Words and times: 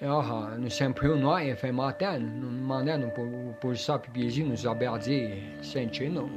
Ja, 0.00 0.54
nu 0.58 0.68
sempre 0.68 1.08
noi 1.08 1.54
fai 1.58 1.70
matin, 1.70 2.38
nu 2.40 2.66
mandano 2.66 3.06
por 3.06 3.26
por 3.58 3.76
sapi 3.76 4.08
piezino 4.12 4.54
zaberdi 4.54 5.42
sencino. 5.60 6.28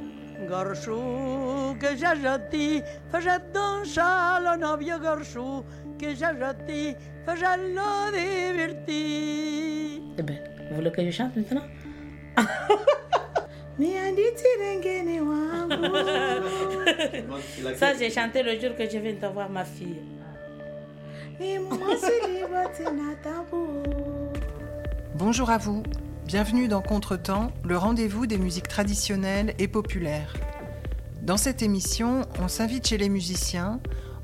Garçon 0.48 1.76
que 1.78 1.96
j'ai 1.96 2.16
jeté, 2.22 2.82
faisait 3.12 3.40
danser 3.52 4.40
le 4.40 4.56
navire 4.56 4.98
garçon 4.98 5.64
que 5.96 6.08
j'ai 6.08 6.34
jeté, 6.40 6.96
faisait 7.24 7.56
le 7.56 8.10
diverti. 8.10 10.02
Eh 10.18 10.22
ben, 10.22 10.38
vous 10.68 10.74
voulez 10.74 10.90
que 10.90 11.04
je 11.04 11.10
chante 11.12 11.36
maintenant? 11.36 11.62
Ça, 17.76 17.94
j'ai 17.98 18.10
chanté 18.10 18.42
le 18.42 18.58
jour 18.60 18.74
que 18.76 18.84
je 18.90 18.98
viens 18.98 19.14
de 19.14 19.26
voir 19.32 19.48
ma 19.48 19.64
fille. 19.64 20.02
Bonjour 25.14 25.50
à 25.50 25.58
vous, 25.58 25.82
bienvenue 26.26 26.68
dans 26.68 26.82
Contretemps, 26.82 27.52
le 27.64 27.76
rendez-vous 27.76 28.26
des 28.26 28.38
musiques 28.38 28.68
traditionnelles 28.68 29.54
et 29.58 29.68
populaires. 29.68 30.34
Dans 31.22 31.36
cette 31.36 31.62
émission, 31.62 32.22
on 32.40 32.48
s'invite 32.48 32.86
chez 32.88 32.98
les 32.98 33.08
musiciens, 33.08 33.80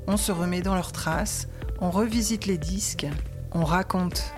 on 0.07 0.17
se 0.17 0.31
remet 0.31 0.61
dans 0.61 0.75
leurs 0.75 0.91
traces, 0.91 1.47
on 1.79 1.89
revisite 1.89 2.45
les 2.45 2.57
disques, 2.57 3.07
on 3.53 3.63
raconte. 3.63 4.33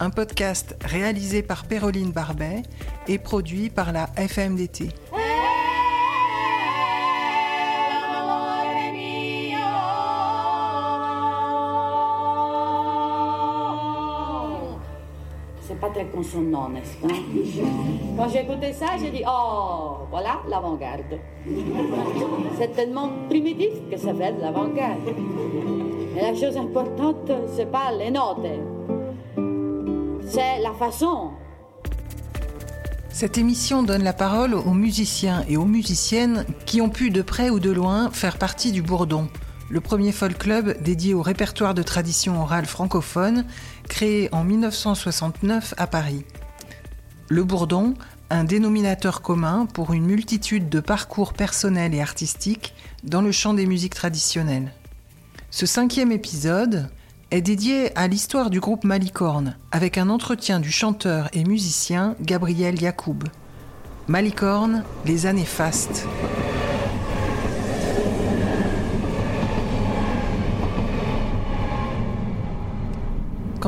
Un 0.00 0.10
podcast 0.10 0.76
réalisé 0.84 1.42
par 1.42 1.66
Péroline 1.66 2.12
Barbet 2.12 2.62
et 3.08 3.18
produit 3.18 3.68
par 3.68 3.92
la 3.92 4.06
FMDT. 4.16 4.90
Consonant, 16.18 16.68
n'est-ce 16.68 16.96
pas? 16.96 17.14
Quand 18.16 18.28
j'ai 18.28 18.40
écouté 18.40 18.72
ça, 18.72 18.86
j'ai 18.98 19.10
dit 19.10 19.22
Oh, 19.26 19.98
voilà 20.10 20.40
l'avant-garde. 20.48 21.20
C'est 22.58 22.74
tellement 22.74 23.10
primitif 23.28 23.74
que 23.90 23.96
ça 23.96 24.12
fait 24.14 24.32
de 24.32 24.40
l'avant-garde. 24.40 25.08
Et 26.16 26.20
la 26.20 26.34
chose 26.34 26.56
importante, 26.56 27.30
c'est 27.54 27.70
pas 27.70 27.92
les 27.96 28.10
notes, 28.10 28.50
c'est 30.26 30.60
la 30.60 30.72
façon. 30.72 31.30
Cette 33.10 33.38
émission 33.38 33.82
donne 33.84 34.02
la 34.02 34.12
parole 34.12 34.54
aux 34.54 34.74
musiciens 34.74 35.44
et 35.48 35.56
aux 35.56 35.64
musiciennes 35.64 36.44
qui 36.66 36.80
ont 36.80 36.88
pu 36.88 37.10
de 37.10 37.22
près 37.22 37.50
ou 37.50 37.60
de 37.60 37.70
loin 37.70 38.10
faire 38.10 38.38
partie 38.38 38.72
du 38.72 38.82
Bourdon, 38.82 39.28
le 39.70 39.80
premier 39.80 40.12
folk 40.12 40.38
club 40.38 40.82
dédié 40.82 41.14
au 41.14 41.20
répertoire 41.20 41.74
de 41.74 41.82
tradition 41.82 42.40
orale 42.40 42.64
francophone 42.64 43.44
créé 43.88 44.28
en 44.32 44.44
1969 44.44 45.74
à 45.76 45.86
Paris. 45.86 46.24
Le 47.28 47.44
Bourdon, 47.44 47.94
un 48.30 48.44
dénominateur 48.44 49.22
commun 49.22 49.66
pour 49.66 49.92
une 49.92 50.04
multitude 50.04 50.68
de 50.68 50.80
parcours 50.80 51.32
personnels 51.32 51.94
et 51.94 52.00
artistiques 52.00 52.74
dans 53.04 53.22
le 53.22 53.32
champ 53.32 53.54
des 53.54 53.66
musiques 53.66 53.94
traditionnelles. 53.94 54.72
Ce 55.50 55.66
cinquième 55.66 56.12
épisode 56.12 56.88
est 57.30 57.42
dédié 57.42 57.96
à 57.96 58.08
l'histoire 58.08 58.50
du 58.50 58.60
groupe 58.60 58.84
Malicorne, 58.84 59.56
avec 59.72 59.98
un 59.98 60.08
entretien 60.08 60.60
du 60.60 60.70
chanteur 60.70 61.28
et 61.32 61.44
musicien 61.44 62.16
Gabriel 62.20 62.80
Yacoub. 62.80 63.24
Malicorne, 64.08 64.84
les 65.04 65.26
années 65.26 65.44
fastes. 65.44 66.06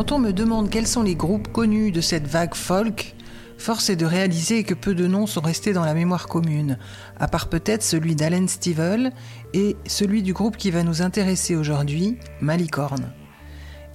Quand 0.01 0.12
on 0.12 0.19
me 0.19 0.33
demande 0.33 0.70
quels 0.70 0.87
sont 0.87 1.03
les 1.03 1.15
groupes 1.15 1.53
connus 1.53 1.93
de 1.93 2.01
cette 2.01 2.27
vague 2.27 2.55
folk, 2.55 3.15
force 3.59 3.91
est 3.91 3.97
de 3.97 4.06
réaliser 4.06 4.65
que 4.65 4.72
peu 4.72 4.94
de 4.94 5.06
noms 5.06 5.27
sont 5.27 5.43
restés 5.43 5.75
dans 5.75 5.84
la 5.84 5.93
mémoire 5.93 6.27
commune, 6.27 6.78
à 7.19 7.28
part 7.28 7.50
peut-être 7.50 7.83
celui 7.83 8.15
d'Allen 8.15 8.49
Stivell 8.49 9.12
et 9.53 9.77
celui 9.84 10.22
du 10.22 10.33
groupe 10.33 10.56
qui 10.56 10.71
va 10.71 10.84
nous 10.84 11.03
intéresser 11.03 11.55
aujourd'hui, 11.55 12.16
Malicorne. 12.41 13.12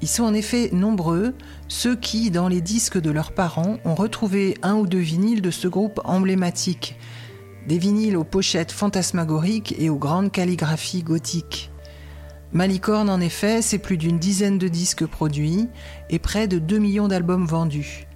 Ils 0.04 0.08
sont 0.08 0.26
en 0.26 0.36
effet 0.36 0.70
nombreux, 0.74 1.34
ceux 1.70 1.96
qui, 1.96 2.30
dans 2.30 2.50
les 2.50 2.62
disques 2.62 3.02
de 3.02 3.10
leurs 3.10 3.32
parents, 3.32 3.78
ont 3.84 3.96
retrouvé 3.96 4.60
un 4.62 4.76
ou 4.76 4.86
deux 4.86 5.00
vinyles 5.00 5.42
de 5.42 5.50
ce 5.50 5.68
groupe 5.68 6.00
emblématique, 6.04 7.00
des 7.68 7.80
vinyles 7.80 8.16
aux 8.16 8.24
pochettes 8.24 8.72
fantasmagoriques 8.72 9.74
et 9.80 9.90
aux 9.90 9.98
grandes 9.98 10.32
calligraphies 10.32 11.02
gothiques. 11.02 11.72
Malicorne, 12.54 13.10
en 13.10 13.20
effet, 13.20 13.62
c'est 13.62 13.80
plus 13.80 13.98
d'une 13.98 14.20
dizaine 14.20 14.58
de 14.58 14.68
disques 14.68 15.06
produits 15.06 15.68
et 16.10 16.20
près 16.20 16.48
de 16.48 16.60
2 16.60 16.78
millions 16.78 17.08
d'albums 17.08 17.46
vendus. 17.46 18.08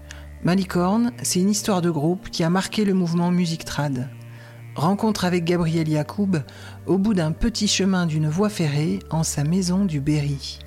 Malicorne, 0.44 1.12
c'est 1.22 1.42
une 1.42 1.50
histoire 1.50 1.82
de 1.82 1.90
groupe 1.90 2.30
qui 2.30 2.44
a 2.44 2.50
marqué 2.50 2.86
le 2.86 2.94
mouvement 2.94 3.32
musique 3.32 3.66
trad. 3.66 4.08
Rencontre 4.76 5.26
avec 5.26 5.44
Gabriel 5.44 5.90
Yacoub 5.90 6.38
au 6.86 6.98
bout 6.98 7.14
d'un 7.14 7.34
petit 7.34 7.68
chemin 7.68 8.06
d'une 8.06 8.30
voie 8.30 8.48
ferrée 8.48 9.00
en 9.10 9.24
sa 9.24 9.44
maison 9.44 9.84
du 9.84 10.00
Berry. 10.00 10.60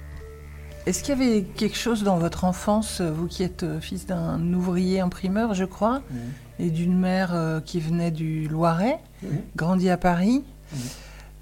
Est-ce 0.84 1.02
qu'il 1.02 1.18
y 1.18 1.22
avait 1.22 1.42
quelque 1.42 1.78
chose 1.78 2.02
dans 2.02 2.18
votre 2.18 2.44
enfance, 2.44 3.00
vous 3.00 3.28
qui 3.28 3.44
êtes 3.44 3.64
fils 3.80 4.04
d'un 4.04 4.52
ouvrier 4.52 5.00
imprimeur, 5.00 5.54
je 5.54 5.64
crois, 5.64 6.00
mmh. 6.00 6.16
et 6.58 6.70
d'une 6.70 6.98
mère 6.98 7.62
qui 7.64 7.80
venait 7.80 8.10
du 8.10 8.48
Loiret, 8.48 8.98
mmh. 9.22 9.26
grandi 9.56 9.88
à 9.88 9.96
Paris 9.96 10.44
mmh. 10.44 10.76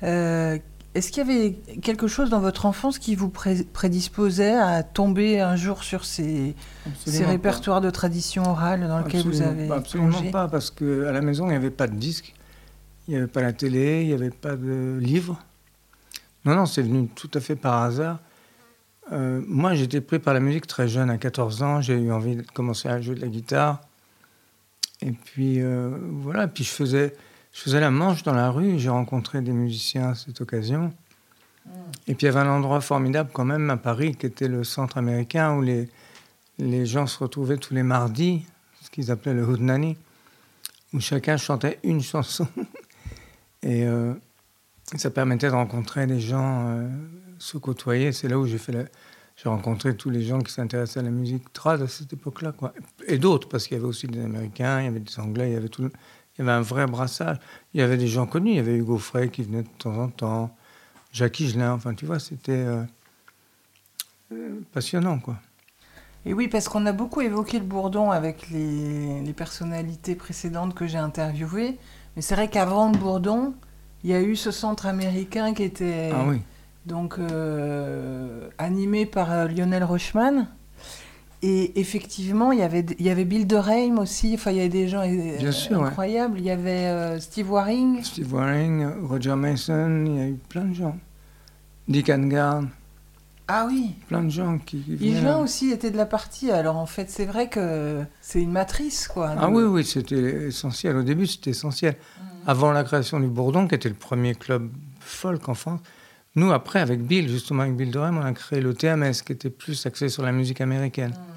euh, 0.05 0.59
est-ce 0.95 1.13
qu'il 1.13 1.27
y 1.27 1.31
avait 1.31 1.53
quelque 1.81 2.09
chose 2.09 2.31
dans 2.31 2.41
votre 2.41 2.67
enfance 2.67 2.99
qui 2.99 3.15
vous 3.15 3.29
prédisposait 3.29 4.57
à 4.57 4.83
tomber 4.83 5.41
un 5.41 5.55
jour 5.55 5.85
sur 5.85 6.05
ces, 6.05 6.57
ces 7.07 7.25
répertoires 7.25 7.81
de 7.81 7.91
tradition 7.91 8.43
orale 8.43 8.89
dans 8.89 8.99
lesquels 8.99 9.23
vous 9.23 9.41
avez 9.41 9.69
pas, 9.69 9.77
Absolument 9.77 10.31
pas, 10.33 10.49
parce 10.49 10.71
qu'à 10.71 11.13
la 11.13 11.21
maison, 11.21 11.47
il 11.47 11.51
n'y 11.51 11.57
avait 11.57 11.71
pas 11.71 11.87
de 11.87 11.95
disques, 11.95 12.35
il 13.07 13.13
n'y 13.13 13.19
avait 13.19 13.29
pas 13.29 13.41
la 13.41 13.53
télé, 13.53 14.03
il 14.03 14.09
n'y 14.09 14.15
avait 14.15 14.31
pas 14.31 14.57
de 14.57 14.99
livres. 15.01 15.41
Non, 16.45 16.57
non, 16.57 16.67
c'est 16.67 16.83
venu 16.83 17.07
tout 17.07 17.31
à 17.35 17.41
fait 17.41 17.57
par 17.57 17.83
hasard. 17.83 18.19
Euh, 19.13 19.41
moi, 19.47 19.75
j'étais 19.75 20.01
pris 20.01 20.19
par 20.19 20.35
la 20.35 20.41
musique 20.41 20.67
très 20.67 20.89
jeune, 20.89 21.09
à 21.11 21.19
14 21.19 21.63
ans. 21.63 21.81
J'ai 21.81 21.95
eu 21.95 22.11
envie 22.11 22.37
de 22.37 22.43
commencer 22.43 22.89
à 22.89 23.01
jouer 23.01 23.15
de 23.15 23.21
la 23.21 23.29
guitare. 23.29 23.81
Et 25.03 25.13
puis, 25.13 25.63
euh, 25.63 25.97
voilà, 26.03 26.49
puis 26.49 26.65
je 26.65 26.71
faisais... 26.71 27.15
Je 27.53 27.63
faisais 27.63 27.81
la 27.81 27.91
manche 27.91 28.23
dans 28.23 28.33
la 28.33 28.51
rue, 28.51 28.79
j'ai 28.79 28.91
rencontré 28.91 29.43
des 29.43 29.53
musiciens 29.53 30.11
à 30.11 30.15
cette 30.15 30.41
occasion. 30.41 30.93
Et 32.07 32.15
puis 32.15 32.27
il 32.27 32.27
y 32.27 32.29
avait 32.29 32.47
un 32.47 32.51
endroit 32.51 32.81
formidable 32.81 33.31
quand 33.33 33.45
même 33.45 33.69
à 33.71 33.77
Paris, 33.77 34.15
qui 34.15 34.27
était 34.27 34.49
le 34.49 34.65
centre 34.65 34.99
américain, 34.99 35.55
où 35.55 35.63
les, 35.63 35.89
les 36.59 36.87
gens 36.87 37.07
se 37.07 37.19
retrouvaient 37.19 37.59
tous 37.59 37.75
les 37.75 37.83
mardis, 37.83 38.45
ce 38.83 38.91
qu'ils 38.91 39.11
appelaient 39.11 39.35
le 39.35 39.45
Houdnani, 39.45 39.97
où 40.93 41.01
chacun 41.01 41.37
chantait 41.37 41.79
une 41.83 42.03
chanson. 42.03 42.47
Et 43.63 43.87
euh, 43.87 44.15
ça 44.97 45.11
permettait 45.11 45.49
de 45.49 45.53
rencontrer 45.53 46.07
des 46.07 46.21
gens, 46.21 46.69
euh, 46.69 46.89
se 47.39 47.59
côtoyer. 47.59 48.13
C'est 48.13 48.29
là 48.29 48.39
où 48.39 48.47
j'ai 48.47 48.59
fait 48.59 48.73
la... 48.73 48.85
J'ai 49.37 49.49
rencontré 49.49 49.97
tous 49.97 50.11
les 50.11 50.23
gens 50.23 50.41
qui 50.41 50.53
s'intéressaient 50.53 51.01
à 51.01 51.03
la 51.03 51.11
musique 51.11 51.51
trad 51.55 51.81
à 51.81 51.89
cette 51.89 52.13
époque-là. 52.13 52.53
Quoi. 52.53 52.75
Et 53.07 53.17
d'autres, 53.17 53.49
parce 53.49 53.67
qu'il 53.67 53.75
y 53.75 53.81
avait 53.81 53.89
aussi 53.89 54.07
des 54.07 54.21
Américains, 54.21 54.81
il 54.81 54.85
y 54.85 54.89
avait 54.89 55.01
des 55.01 55.19
Anglais, 55.19 55.51
il 55.51 55.55
y 55.55 55.57
avait 55.57 55.71
tout 55.71 55.81
le... 55.81 55.91
Il 56.37 56.41
y 56.41 56.49
avait 56.49 56.57
un 56.57 56.63
vrai 56.63 56.87
brassage. 56.87 57.39
Il 57.75 57.81
y 57.81 57.83
avait 57.83 57.97
des 57.97 58.09
gens 58.09 58.27
connus. 58.27 58.51
Il 58.51 58.57
y 58.57 58.61
avait 58.61 58.77
Hugo 58.77 58.99
Frey 58.99 59.29
qui 59.29 59.43
venait 59.43 59.63
de 59.63 59.69
temps 59.79 59.97
en 59.97 60.09
temps, 60.09 60.57
Jacques 61.13 61.41
Higelin. 61.41 61.73
Enfin, 61.73 61.95
tu 61.95 62.07
vois, 62.07 62.19
c'était 62.19 62.53
euh, 62.53 62.83
euh, 64.33 64.61
passionnant, 64.73 65.19
quoi. 65.19 65.37
Et 66.27 66.35
oui, 66.35 66.49
parce 66.49 66.69
qu'on 66.69 66.85
a 66.87 66.93
beaucoup 66.93 67.23
évoqué 67.23 67.59
le 67.59 67.65
Bourdon 67.65 68.11
avec 68.11 68.51
les, 68.51 69.23
les 69.23 69.33
personnalités 69.33 70.15
précédentes 70.15 70.75
que 70.75 70.87
j'ai 70.87 70.99
interviewées. 70.99 71.79
Mais 72.15 72.23
c'est 72.23 72.35
vrai 72.35 72.49
qu'avant 72.49 72.91
le 72.91 72.99
Bourdon, 72.99 73.55
il 74.05 74.11
y 74.11 74.15
a 74.15 74.21
eu 74.21 74.37
ce 74.37 74.51
centre 74.51 74.87
américain 74.87 75.55
qui 75.55 75.63
était 75.63 76.11
ah 76.13 76.25
oui. 76.27 76.43
donc 76.87 77.19
euh, 77.19 78.49
animé 78.59 79.07
par 79.07 79.49
Lionel 79.49 79.85
Rochman. 79.85 80.47
Et 81.43 81.81
effectivement, 81.81 82.53
il 82.53 82.59
y 82.59 82.63
avait, 82.63 82.85
il 82.99 83.07
y 83.07 83.09
avait 83.09 83.25
Bill 83.25 83.47
DeRheim 83.47 83.99
aussi. 83.99 84.33
Enfin, 84.35 84.51
il 84.51 84.59
y 84.59 84.61
avait 84.61 84.69
des 84.69 84.89
gens 84.89 85.03
sûr, 85.53 85.83
incroyables. 85.83 86.35
Ouais. 86.35 86.41
Il 86.41 86.45
y 86.45 86.51
avait 86.51 86.87
euh, 86.87 87.19
Steve 87.19 87.51
Waring. 87.51 88.05
Steve 88.05 88.33
Waring, 88.35 88.87
Roger 89.07 89.37
Mason, 89.37 90.05
il 90.07 90.17
y 90.17 90.21
a 90.21 90.27
eu 90.29 90.39
plein 90.49 90.65
de 90.65 90.75
gens. 90.75 90.99
Dick 91.89 92.11
Angard. 92.11 92.65
Ah 93.49 93.67
oui. 93.67 93.95
Plein 94.07 94.23
de 94.23 94.29
gens 94.29 94.59
qui. 94.59 94.83
qui 94.83 95.09
Yvelin 95.09 95.39
aussi 95.39 95.71
était 95.71 95.91
de 95.91 95.97
la 95.97 96.07
partie. 96.07 96.51
Alors 96.53 96.77
en 96.77 96.87
fait, 96.87 97.11
c'est 97.11 97.25
vrai 97.25 97.49
que 97.49 98.05
c'est 98.21 98.41
une 98.41 98.53
matrice, 98.53 99.09
quoi. 99.09 99.35
Ah 99.37 99.49
oui, 99.49 99.65
oui, 99.65 99.85
c'était 99.85 100.47
essentiel. 100.49 100.97
Au 100.97 101.03
début, 101.03 101.27
c'était 101.27 101.51
essentiel. 101.51 101.95
Mmh. 101.95 102.25
Avant 102.47 102.71
la 102.71 102.85
création 102.85 103.19
du 103.19 103.27
Bourdon, 103.27 103.67
qui 103.67 103.75
était 103.75 103.89
le 103.89 103.97
premier 103.97 104.35
club 104.35 104.71
folk 105.01 105.49
en 105.49 105.55
France, 105.55 105.81
nous, 106.37 106.53
après, 106.53 106.79
avec 106.79 107.03
Bill, 107.03 107.29
justement, 107.29 107.65
avec 107.65 107.75
Bill 107.77 107.91
Durham, 107.91 108.19
on 108.19 108.25
a 108.25 108.33
créé 108.33 108.61
le 108.61 108.73
TMS, 108.73 109.23
qui 109.27 109.33
était 109.33 109.51
plus 109.51 109.85
axé 109.85 110.09
sur 110.09 110.23
la 110.23 110.31
musique 110.31 110.61
américaine. 110.61 111.11
Mmh. 111.11 111.30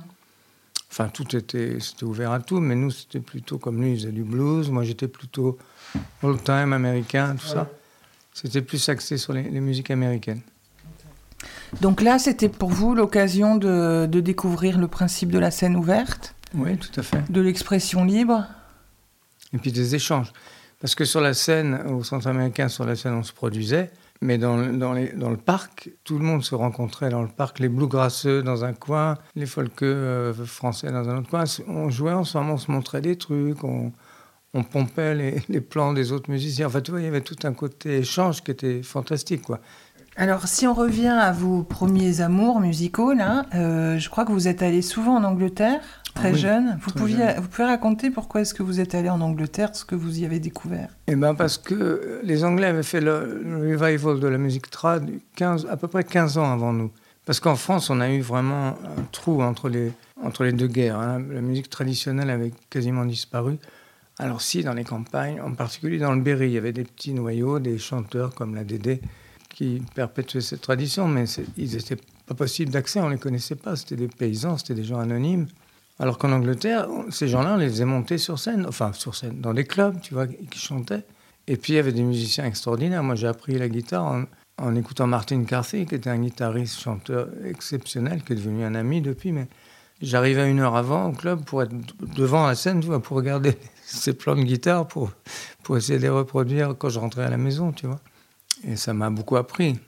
Enfin, 0.94 1.10
tout 1.10 1.36
était, 1.36 1.78
c'était 1.80 2.04
ouvert 2.04 2.32
à 2.34 2.40
tout, 2.40 2.60
mais 2.60 2.76
nous, 2.76 2.92
c'était 2.92 3.20
plutôt 3.20 3.58
comme 3.58 3.82
lui, 3.82 3.94
il 3.94 3.98
faisait 3.98 4.12
du 4.12 4.22
blues. 4.22 4.70
Moi, 4.70 4.84
j'étais 4.84 5.08
plutôt 5.08 5.58
old-time 6.22 6.72
américain, 6.72 7.36
tout 7.36 7.48
ouais. 7.48 7.54
ça. 7.54 7.68
C'était 8.32 8.62
plus 8.62 8.88
axé 8.90 9.18
sur 9.18 9.34
les, 9.34 9.42
les, 9.42 9.60
musiques 9.60 9.90
américaines. 9.90 10.42
Donc 11.82 12.00
là, 12.00 12.20
c'était 12.20 12.48
pour 12.48 12.70
vous 12.70 12.94
l'occasion 12.94 13.56
de, 13.56 14.06
de 14.06 14.20
découvrir 14.20 14.78
le 14.78 14.88
principe 14.88 15.32
de 15.32 15.40
la 15.40 15.50
scène 15.50 15.76
ouverte, 15.76 16.36
Oui, 16.54 16.78
tout 16.78 17.00
à 17.00 17.02
fait. 17.02 17.24
de 17.28 17.42
l'expression 17.42 18.04
libre. 18.04 18.46
Et 19.52 19.58
puis 19.58 19.72
des 19.72 19.96
échanges. 19.96 20.32
Parce 20.80 20.94
que 20.94 21.06
sur 21.06 21.22
la 21.22 21.34
scène, 21.34 21.74
au 21.88 22.04
centre 22.04 22.28
américain, 22.28 22.68
sur 22.68 22.86
la 22.86 22.96
scène, 22.96 23.14
on 23.14 23.24
se 23.24 23.34
produisait. 23.34 23.90
Mais 24.24 24.38
dans, 24.38 24.58
dans 24.58 24.94
le 24.94 25.38
parc, 25.38 25.92
tout 26.06 26.18
le 26.18 26.24
monde 26.24 26.44
se 26.44 26.56
rencontrait 26.56 27.10
dans 27.10 27.22
le 27.22 27.28
parc. 27.28 27.60
Les 27.60 27.68
bluegrasseux 27.68 28.42
dans 28.42 28.64
un 28.64 28.72
coin, 28.72 29.18
les 29.36 29.46
folkeux 29.46 29.86
euh, 29.86 30.34
français 30.34 30.92
dans 30.92 31.10
un 31.10 31.18
autre 31.18 31.30
coin. 31.30 31.44
On 31.68 31.90
jouait 31.90 32.14
ensemble, 32.14 32.52
on 32.52 32.58
se 32.58 32.72
montrait 32.72 33.02
des 33.02 33.18
trucs, 33.18 33.66
on, 33.66 33.92
on 34.54 34.64
pompait 34.64 35.14
les, 35.14 35.42
les 35.50 35.60
plans 35.60 35.92
des 35.92 36.14
autres 36.14 36.32
musiciens. 36.32 36.68
Enfin, 36.68 36.80
tu 36.80 36.92
vois, 36.92 37.02
il 37.02 37.04
y 37.04 37.08
avait 37.08 37.22
tout 37.22 37.36
un 37.44 37.54
côté 37.54 37.98
échange 37.98 38.42
qui 38.44 38.52
était 38.52 38.82
fantastique, 38.82 39.42
quoi. 39.42 39.60
Alors, 40.16 40.48
si 40.48 40.68
on 40.68 40.74
revient 40.74 41.08
à 41.08 41.32
vos 41.32 41.64
premiers 41.64 42.22
amours 42.22 42.60
musicaux, 42.60 43.14
là, 43.14 43.48
euh, 43.56 43.98
je 43.98 44.10
crois 44.10 44.26
que 44.26 44.32
vous 44.32 44.48
êtes 44.48 44.62
allé 44.62 44.84
souvent 44.84 45.16
en 45.16 45.24
Angleterre, 45.24 45.82
très 46.14 46.30
Ah 46.30 46.32
oui, 46.34 46.40
jeune. 46.40 46.78
Vous, 46.82 46.92
très 46.92 47.00
pouviez, 47.00 47.18
jeune. 47.18 47.40
vous 47.40 47.48
pouvez 47.48 47.66
raconter 47.68 48.10
pourquoi 48.12 48.42
est-ce 48.42 48.54
que 48.54 48.64
vous 48.64 48.80
êtes 48.80 48.96
allé 48.96 49.10
en 49.10 49.22
Angleterre, 49.22 49.76
ce 49.76 49.86
que 49.86 49.96
vous 49.96 50.20
y 50.20 50.26
avez 50.26 50.40
découvert? 50.40 50.90
Eh 51.08 51.16
ben 51.16 51.36
parce 51.36 51.58
que 51.58 52.20
les 52.24 52.44
Anglais 52.44 52.68
avaient 52.68 52.84
fait 52.84 53.02
le, 53.02 53.42
le 53.44 53.78
revival 53.78 54.20
de 54.20 54.28
la 54.28 54.38
musique 54.38 54.70
trad 54.70 55.10
15, 55.36 55.68
à 55.70 55.78
peu 55.78 55.88
près 55.88 56.04
15 56.04 56.38
ans 56.38 56.52
avant 56.52 56.74
nous. 56.74 56.92
Parce 57.26 57.40
qu'en 57.40 57.56
France, 57.56 57.90
on 57.90 58.02
a 58.02 58.10
eu 58.10 58.20
vraiment 58.22 58.70
un 58.98 59.04
trou 59.12 59.42
entre 59.42 59.70
les, 59.70 59.92
entre 60.22 60.44
les 60.44 60.52
deux 60.52 60.68
guerres. 60.68 61.00
hein. 61.00 61.22
La 61.32 61.42
musique 61.42 61.70
traditionnelle 61.70 62.30
avait 62.30 62.52
quasiment 62.70 63.06
disparu. 63.06 63.58
Alors 64.20 64.42
si, 64.42 64.62
dans 64.64 64.74
les 64.74 64.84
campagnes, 64.84 65.40
en 65.42 65.54
particulier 65.54 65.98
dans 66.00 66.14
le 66.14 66.22
Berry, 66.22 66.48
il 66.48 66.54
y 66.54 66.58
avait 66.58 66.74
des 66.74 66.84
petits 66.84 67.14
noyaux, 67.14 67.60
des 67.60 67.78
chanteurs 67.80 68.36
comme 68.36 68.54
la 68.56 68.64
Dédé, 68.64 69.02
qui 69.50 69.82
perpétuaient 69.96 70.42
cette 70.42 70.62
tradition, 70.62 71.08
mais 71.08 71.24
ils 71.58 71.72
n'étaient 71.76 71.98
pas 72.28 72.36
possibles 72.36 72.72
d'accès, 72.72 73.00
on 73.00 73.08
ne 73.08 73.14
les 73.14 73.20
connaissait 73.20 73.56
pas. 73.56 73.76
C'était 73.76 73.96
des 73.96 74.08
paysans, 74.08 74.58
c'était 74.58 74.76
des 74.76 74.84
gens 74.84 75.00
anonymes. 75.00 75.48
Alors 76.04 76.18
qu'en 76.18 76.34
Angleterre, 76.34 76.90
ces 77.12 77.30
gens-là, 77.30 77.54
on 77.54 77.58
les 77.58 77.70
faisait 77.70 77.86
monter 77.86 78.18
sur 78.18 78.38
scène, 78.38 78.66
enfin 78.68 78.92
sur 78.92 79.16
scène, 79.16 79.40
dans 79.40 79.54
des 79.54 79.64
clubs, 79.64 80.02
tu 80.02 80.14
vois, 80.14 80.28
qui 80.28 80.60
chantaient. 80.60 81.06
Et 81.48 81.56
puis 81.56 81.72
il 81.72 81.76
y 81.78 81.80
avait 81.80 81.94
des 81.94 82.04
musiciens 82.04 82.44
extraordinaires. 82.44 83.02
Moi, 83.04 83.16
j'ai 83.16 83.28
appris 83.28 83.58
la 83.58 83.70
guitare 83.70 84.04
en, 84.04 84.24
en 84.58 84.76
écoutant 84.76 85.08
Martin 85.08 85.46
Carthy, 85.46 85.86
qui 85.86 85.96
était 85.96 86.10
un 86.10 86.20
guitariste, 86.20 86.78
chanteur 86.78 87.30
exceptionnel, 87.46 88.22
qui 88.22 88.34
est 88.34 88.36
devenu 88.36 88.66
un 88.66 88.76
ami 88.76 89.00
depuis. 89.00 89.32
Mais 89.32 89.48
j'arrivais 90.02 90.52
une 90.52 90.60
heure 90.60 90.76
avant 90.76 91.08
au 91.08 91.14
club 91.14 91.46
pour 91.46 91.64
être 91.64 91.74
devant 92.18 92.48
la 92.48 92.56
scène, 92.56 92.82
tu 92.82 92.88
vois, 92.88 93.02
pour 93.02 93.16
regarder 93.16 93.58
ses 93.86 94.12
plans 94.12 94.36
de 94.36 94.44
guitare, 94.44 94.86
pour, 94.86 95.10
pour 95.64 95.78
essayer 95.78 96.00
de 96.00 96.04
les 96.04 96.10
reproduire 96.10 96.76
quand 96.78 96.90
je 96.90 97.00
rentrais 97.00 97.24
à 97.24 97.30
la 97.30 97.38
maison, 97.38 97.72
tu 97.72 97.88
vois. 97.88 98.02
Et 98.68 98.76
ça 98.76 98.94
m'a 98.94 99.10
beaucoup 99.10 99.38
appris. 99.38 99.80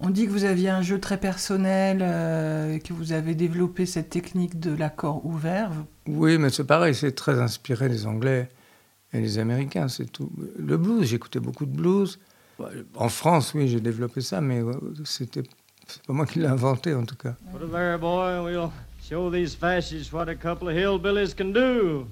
On 0.00 0.10
dit 0.10 0.26
que 0.26 0.30
vous 0.30 0.44
aviez 0.44 0.68
un 0.68 0.82
jeu 0.82 0.98
très 1.00 1.18
personnel, 1.18 1.98
euh, 2.02 2.78
que 2.78 2.92
vous 2.92 3.12
avez 3.12 3.34
développé 3.34 3.86
cette 3.86 4.10
technique 4.10 4.58
de 4.58 4.74
l'accord 4.74 5.24
ouvert. 5.24 5.70
Oui, 6.06 6.36
mais 6.38 6.50
c'est 6.50 6.64
pareil, 6.64 6.94
c'est 6.94 7.12
très 7.12 7.40
inspiré 7.40 7.88
des 7.88 8.06
Anglais 8.06 8.48
et 9.12 9.20
des 9.20 9.38
Américains, 9.38 9.88
c'est 9.88 10.10
tout. 10.10 10.30
Le 10.58 10.76
blues, 10.76 11.06
j'écoutais 11.06 11.40
beaucoup 11.40 11.66
de 11.66 11.76
blues. 11.76 12.18
En 12.96 13.08
France, 13.08 13.54
oui, 13.54 13.68
j'ai 13.68 13.80
développé 13.80 14.20
ça, 14.20 14.40
mais 14.40 14.60
euh, 14.60 14.72
c'était 15.04 15.42
c'est 15.86 16.02
pas 16.02 16.12
moi 16.12 16.26
qui 16.26 16.38
l'ai 16.38 16.46
inventé 16.46 16.94
en 16.94 17.04
tout 17.04 17.16
cas. 17.16 17.34
Put 17.52 17.64
it 17.64 17.70
there, 17.70 17.98
boy, 17.98 18.38
and 18.38 18.44
we'll 18.44 18.70
show 19.02 19.30
these 19.30 19.54
fascists 19.54 20.12
what 20.12 20.28
a 20.28 20.34
couple 20.34 20.68
of 20.68 20.74
hillbillies 20.74 21.34
can 21.34 21.52
do. 21.52 22.06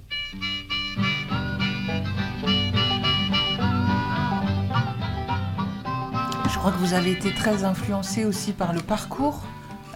Crois 6.63 6.71
que 6.71 6.79
vous 6.79 6.93
avez 6.93 7.11
été 7.11 7.33
très 7.33 7.65
influencé 7.65 8.23
aussi 8.23 8.53
par 8.53 8.71
le 8.71 8.79
parcours 8.79 9.43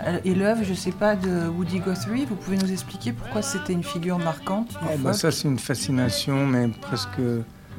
euh, 0.06 0.20
et 0.26 0.36
l'œuvre, 0.36 0.66
je 0.66 0.74
sais 0.74 0.92
pas, 0.92 1.16
de 1.16 1.48
Woody 1.48 1.80
Guthrie. 1.80 2.26
Vous 2.26 2.36
pouvez 2.36 2.58
nous 2.58 2.70
expliquer 2.70 3.14
pourquoi 3.14 3.42
c'était 3.42 3.72
une 3.72 3.86
figure 3.86 4.20
marquante 4.20 4.74
ben, 4.82 4.98
folk 5.02 5.16
ça, 5.16 5.32
c'est 5.32 5.48
une 5.48 5.60
fascination, 5.60 6.46
mais 6.46 6.68
presque 6.68 7.22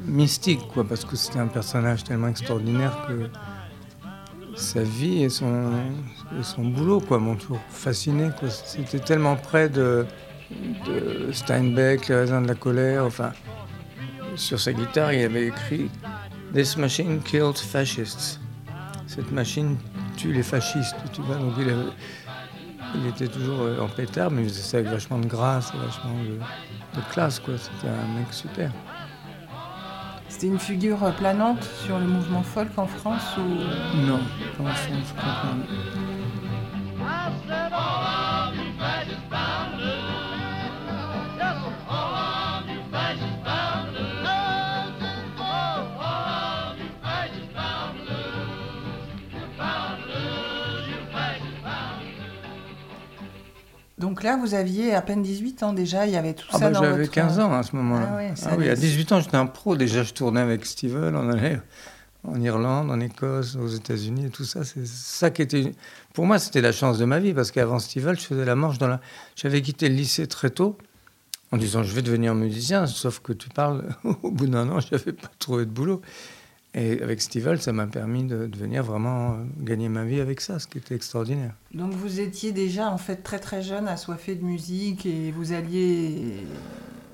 mystique, 0.07 0.61
quoi, 0.73 0.83
parce 0.83 1.05
que 1.05 1.15
c'était 1.15 1.37
un 1.37 1.45
personnage 1.45 2.03
tellement 2.03 2.29
extraordinaire 2.29 3.05
que 3.07 3.29
sa 4.59 4.81
vie 4.81 5.21
et 5.21 5.29
son, 5.29 5.71
et 6.39 6.41
son 6.41 6.65
boulot, 6.65 6.99
quoi, 6.99 7.19
m'ont 7.19 7.35
toujours 7.35 7.61
fasciné, 7.69 8.31
quoi. 8.39 8.49
C'était 8.49 8.97
tellement 8.97 9.35
près 9.35 9.69
de, 9.69 10.07
de 10.87 11.31
Steinbeck, 11.31 12.07
les 12.07 12.15
raisins 12.15 12.41
de 12.41 12.47
la 12.47 12.55
colère, 12.55 13.05
enfin, 13.05 13.33
sur 14.35 14.59
sa 14.59 14.73
guitare, 14.73 15.13
il 15.13 15.25
avait 15.25 15.45
écrit 15.45 15.91
This 16.55 16.75
machine 16.75 17.19
killed 17.21 17.55
fascists. 17.55 18.39
Cette 19.09 19.31
machine 19.31 19.75
tue 20.17 20.31
les 20.31 20.43
fascistes, 20.43 20.95
tu 21.11 21.21
vois. 21.23 21.37
Donc 21.37 21.53
il, 21.57 21.67
avait- 21.67 21.91
il 22.93 23.07
était 23.07 23.27
toujours 23.27 23.61
euh, 23.61 23.79
en 23.81 23.87
pétard, 23.87 24.29
mais 24.29 24.43
il 24.43 24.49
faisait 24.49 24.61
ça 24.61 24.77
avec 24.77 24.89
vachement 24.91 25.17
de 25.17 25.25
grâce, 25.25 25.73
vachement 25.73 26.13
de, 26.23 26.35
de 26.99 27.03
classe, 27.11 27.39
quoi. 27.39 27.55
C'était 27.57 27.87
un 27.91 28.19
mec 28.19 28.31
super. 28.31 28.71
C'était 30.27 30.45
une 30.45 30.59
figure 30.59 31.03
euh, 31.03 31.09
planante 31.11 31.63
sur 31.83 31.97
le 31.97 32.05
mouvement 32.05 32.43
folk 32.43 32.69
en 32.77 32.85
France 32.85 33.35
ou... 33.39 33.97
Non, 34.05 34.19
pas 34.59 34.63
en 34.65 34.75
France, 34.75 35.13
pas. 35.17 35.55
Donc 54.19 54.25
là, 54.25 54.35
vous 54.35 54.53
aviez 54.53 54.93
à 54.93 55.01
peine 55.01 55.21
18 55.21 55.63
ans 55.63 55.71
déjà, 55.71 56.05
il 56.05 56.11
y 56.11 56.17
avait 56.17 56.33
tout 56.33 56.45
Ah 56.51 56.59
ça 56.59 56.65
bah, 56.65 56.71
dans 56.71 56.83
j'avais 56.83 57.03
votre... 57.03 57.11
15 57.11 57.39
ans 57.39 57.53
à 57.53 57.63
ce 57.63 57.73
moment-là. 57.77 58.09
Ah 58.11 58.15
ouais, 58.17 58.33
Ah 58.47 58.55
oui, 58.57 58.65
à 58.65 58.71
laisse. 58.71 58.81
18 58.81 59.11
ans, 59.13 59.21
j'étais 59.21 59.37
un 59.37 59.45
pro. 59.45 59.77
Déjà, 59.77 60.03
je 60.03 60.13
tournais 60.13 60.41
avec 60.41 60.65
Steven, 60.65 61.15
on 61.15 61.29
allait 61.29 61.61
en 62.25 62.37
Irlande, 62.41 62.91
en 62.91 62.99
Écosse, 62.99 63.55
aux 63.55 63.69
États-Unis 63.69 64.25
et 64.25 64.29
tout 64.29 64.43
ça. 64.43 64.65
C'est 64.65 64.85
ça 64.85 65.29
qui 65.29 65.41
était. 65.41 65.71
Pour 66.11 66.25
moi, 66.25 66.37
c'était 66.37 66.59
la 66.59 66.73
chance 66.73 66.97
de 66.97 67.05
ma 67.05 67.19
vie 67.19 67.33
parce 67.33 67.51
qu'avant 67.51 67.79
Steven, 67.79 68.13
je 68.13 68.25
faisais 68.25 68.43
la 68.43 68.55
manche 68.55 68.77
dans 68.77 68.89
la. 68.89 68.99
J'avais 69.37 69.61
quitté 69.61 69.87
le 69.87 69.95
lycée 69.95 70.27
très 70.27 70.49
tôt 70.49 70.77
en 71.53 71.57
disant 71.57 71.83
je 71.83 71.95
vais 71.95 72.01
devenir 72.01 72.35
musicien, 72.35 72.87
sauf 72.87 73.21
que 73.21 73.31
tu 73.31 73.47
parles, 73.47 73.85
au 74.23 74.31
bout 74.31 74.47
d'un 74.47 74.67
an, 74.67 74.81
je 74.81 74.97
n'avais 74.97 75.13
pas 75.13 75.31
trouvé 75.39 75.63
de 75.63 75.71
boulot. 75.71 76.01
Et 76.75 77.01
avec 77.01 77.21
Steven, 77.21 77.57
ça 77.57 77.73
m'a 77.73 77.87
permis 77.87 78.23
de, 78.25 78.45
de 78.45 78.57
venir 78.57 78.83
vraiment 78.83 79.33
euh, 79.33 79.43
gagner 79.59 79.89
ma 79.89 80.05
vie 80.05 80.19
avec 80.21 80.39
ça, 80.39 80.59
ce 80.59 80.67
qui 80.67 80.77
était 80.77 80.95
extraordinaire. 80.95 81.53
Donc 81.73 81.93
vous 81.93 82.19
étiez 82.19 82.51
déjà 82.51 82.89
en 82.91 82.97
fait 82.97 83.17
très 83.23 83.39
très 83.39 83.63
jeune, 83.63 83.87
assoiffé 83.87 84.35
de 84.35 84.43
musique 84.43 85.05
et 85.05 85.31
vous 85.31 85.51
alliez... 85.53 86.45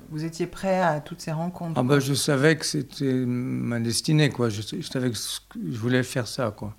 Vous 0.08 0.24
étiez 0.24 0.46
prêt 0.46 0.80
à 0.80 1.00
toutes 1.00 1.20
ces 1.20 1.32
rencontres. 1.32 1.72
Ah 1.74 1.82
bah, 1.82 1.98
je 1.98 2.14
savais 2.14 2.56
que 2.56 2.64
c'était 2.64 3.12
ma 3.12 3.80
destinée, 3.80 4.28
quoi. 4.30 4.50
Je, 4.50 4.62
je 4.62 4.86
savais 4.86 5.10
que 5.10 5.16
je 5.16 5.76
voulais 5.76 6.04
faire 6.04 6.28
ça, 6.28 6.52
quoi. 6.56 6.76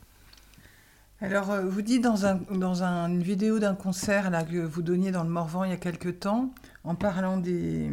Alors, 1.19 1.51
euh, 1.51 1.65
vous 1.65 1.81
dites 1.81 2.01
dans, 2.01 2.25
un, 2.25 2.35
dans 2.51 2.83
un- 2.83 3.09
une 3.09 3.21
vidéo 3.21 3.59
d'un 3.59 3.75
concert 3.75 4.29
là, 4.29 4.45
que 4.45 4.59
vous 4.59 4.81
donniez 4.81 5.11
dans 5.11 5.23
le 5.23 5.29
Morvan 5.29 5.65
il 5.65 5.71
y 5.71 5.73
a 5.73 5.77
quelque 5.77 6.07
temps, 6.07 6.53
en 6.85 6.95
parlant 6.95 7.35
des, 7.35 7.89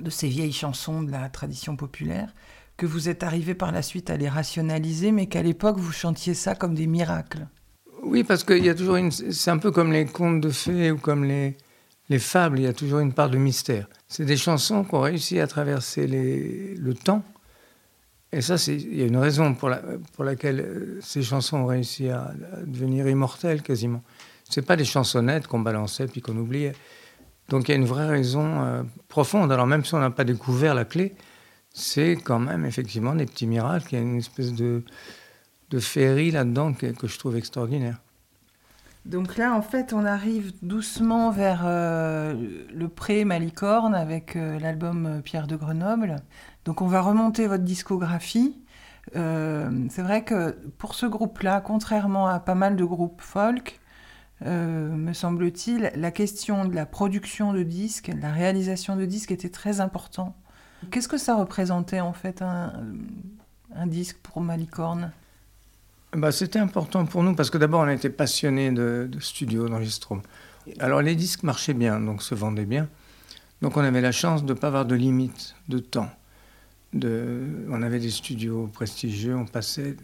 de 0.00 0.10
ces 0.10 0.26
vieilles 0.26 0.52
chansons 0.52 1.04
de 1.04 1.12
la 1.12 1.28
tradition 1.28 1.76
populaire, 1.76 2.34
que 2.76 2.86
vous 2.86 3.08
êtes 3.08 3.22
arrivé 3.22 3.54
par 3.54 3.72
la 3.72 3.82
suite 3.82 4.10
à 4.10 4.16
les 4.16 4.28
rationaliser, 4.28 5.12
mais 5.12 5.26
qu'à 5.26 5.42
l'époque, 5.42 5.78
vous 5.78 5.92
chantiez 5.92 6.34
ça 6.34 6.54
comme 6.54 6.74
des 6.74 6.86
miracles. 6.86 7.46
Oui, 8.02 8.24
parce 8.24 8.44
qu'il 8.44 8.64
y 8.64 8.68
a 8.68 8.74
toujours 8.74 8.96
une. 8.96 9.10
C'est 9.10 9.50
un 9.50 9.58
peu 9.58 9.70
comme 9.70 9.92
les 9.92 10.06
contes 10.06 10.40
de 10.40 10.50
fées 10.50 10.90
ou 10.90 10.98
comme 10.98 11.24
les, 11.24 11.56
les 12.10 12.18
fables, 12.18 12.58
il 12.58 12.64
y 12.64 12.68
a 12.68 12.72
toujours 12.72 12.98
une 12.98 13.12
part 13.12 13.30
de 13.30 13.38
mystère. 13.38 13.88
C'est 14.08 14.24
des 14.26 14.36
chansons 14.36 14.84
qui 14.84 14.94
ont 14.94 15.00
réussi 15.00 15.40
à 15.40 15.46
traverser 15.46 16.06
le 16.06 16.94
temps. 16.94 17.22
Et 18.34 18.40
ça, 18.40 18.56
il 18.66 18.96
y 18.96 19.02
a 19.02 19.06
une 19.06 19.16
raison 19.16 19.54
pour, 19.54 19.68
la, 19.68 19.80
pour 20.14 20.24
laquelle 20.24 20.60
euh, 20.60 20.98
ces 21.00 21.22
chansons 21.22 21.58
ont 21.58 21.66
réussi 21.66 22.08
à, 22.08 22.32
devenir 22.66 23.08
immortelles 23.08 23.62
quasiment. 23.62 24.02
C'est 24.50 24.62
pas 24.66 24.74
des 24.74 24.84
chansonnettes 24.84 25.46
qu'on 25.46 25.60
balançait 25.60 26.08
puis 26.08 26.20
qu'on 26.20 26.36
oubliait. 26.36 26.74
Donc 27.48 27.68
il 27.68 27.72
y 27.72 27.74
a 27.74 27.76
une 27.76 27.84
vraie 27.84 28.08
raison 28.08 28.64
euh, 28.64 28.82
profonde. 29.06 29.52
Alors 29.52 29.68
même 29.68 29.84
si 29.84 29.94
on 29.94 30.00
n'a 30.00 30.10
pas 30.10 30.24
découvert 30.24 30.74
la 30.74 30.84
clé, 30.84 31.14
c'est 31.74 32.14
quand 32.14 32.38
même 32.38 32.64
effectivement 32.64 33.14
des 33.14 33.26
petits 33.26 33.48
miracles. 33.48 33.88
Il 33.92 33.94
y 33.96 33.98
a 33.98 34.02
une 34.02 34.16
espèce 34.16 34.54
de, 34.54 34.82
féerie 35.80 36.30
là-dedans 36.30 36.72
que, 36.72 37.06
je 37.08 37.18
trouve 37.18 37.36
extraordinaire. 37.36 38.00
Donc 39.04 39.36
là, 39.36 39.52
en 39.52 39.60
fait, 39.60 39.92
on 39.92 40.06
arrive 40.06 40.52
doucement 40.62 41.30
vers 41.30 41.64
euh, 41.66 42.64
le 42.72 42.88
pré-Malicorne 42.88 43.94
avec 43.94 44.36
euh, 44.36 44.58
l'album 44.60 45.06
euh, 45.06 45.20
Pierre 45.20 45.48
de 45.48 45.56
Grenoble. 45.56 46.16
Donc 46.64 46.80
on 46.80 46.86
va 46.86 47.02
remonter 47.02 47.46
votre 47.48 47.64
discographie. 47.64 48.56
C'est 49.12 50.02
vrai 50.02 50.24
que 50.24 50.52
pour 50.78 50.94
ce 50.94 51.04
groupe-là, 51.04 51.60
contrairement 51.60 52.26
à 52.26 52.40
pas 52.40 52.54
mal 52.54 52.74
de 52.74 52.84
groupes 52.84 53.20
folk, 53.20 53.78
me 54.40 55.12
semble-t-il, 55.12 55.92
la 55.94 56.10
question 56.10 56.64
de 56.64 56.74
la 56.74 56.86
production 56.86 57.52
de 57.52 57.62
disques, 57.62 58.10
de 58.10 58.22
la 58.22 58.32
réalisation 58.32 58.96
de 58.96 59.04
disques 59.04 59.30
était 59.30 59.50
très 59.50 59.82
important. 59.82 60.34
Qu'est-ce 60.90 61.08
que 61.08 61.18
ça 61.18 61.36
représentait 61.36 62.00
en 62.00 62.12
fait 62.12 62.42
un, 62.42 62.72
un 63.74 63.86
disque 63.86 64.18
pour 64.22 64.40
Malicorne? 64.40 65.12
Bah, 66.12 66.30
C'était 66.30 66.58
important 66.58 67.06
pour 67.06 67.22
nous 67.22 67.34
parce 67.34 67.50
que 67.50 67.58
d'abord, 67.58 67.80
on 67.80 67.88
était 67.88 68.10
passionnés 68.10 68.70
de, 68.70 69.08
de 69.10 69.20
studio, 69.20 69.68
d'enregistrement. 69.68 70.22
Alors, 70.78 71.02
les 71.02 71.14
disques 71.14 71.42
marchaient 71.42 71.74
bien, 71.74 72.00
donc 72.00 72.22
se 72.22 72.34
vendaient 72.34 72.64
bien. 72.64 72.88
Donc, 73.62 73.76
on 73.76 73.80
avait 73.80 74.00
la 74.00 74.12
chance 74.12 74.44
de 74.44 74.52
ne 74.52 74.58
pas 74.58 74.68
avoir 74.68 74.84
de 74.86 74.94
limite 74.94 75.54
de 75.68 75.78
temps. 75.78 76.10
On 76.94 77.82
avait 77.82 77.98
des 77.98 78.10
studios 78.10 78.68
prestigieux, 78.72 79.36
on 79.36 79.46
passait 79.46 79.96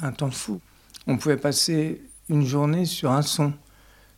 un 0.00 0.12
temps 0.12 0.30
fou. 0.30 0.60
On 1.06 1.18
pouvait 1.18 1.36
passer 1.36 2.02
une 2.28 2.44
journée 2.46 2.84
sur 2.86 3.10
un 3.12 3.22
son, 3.22 3.52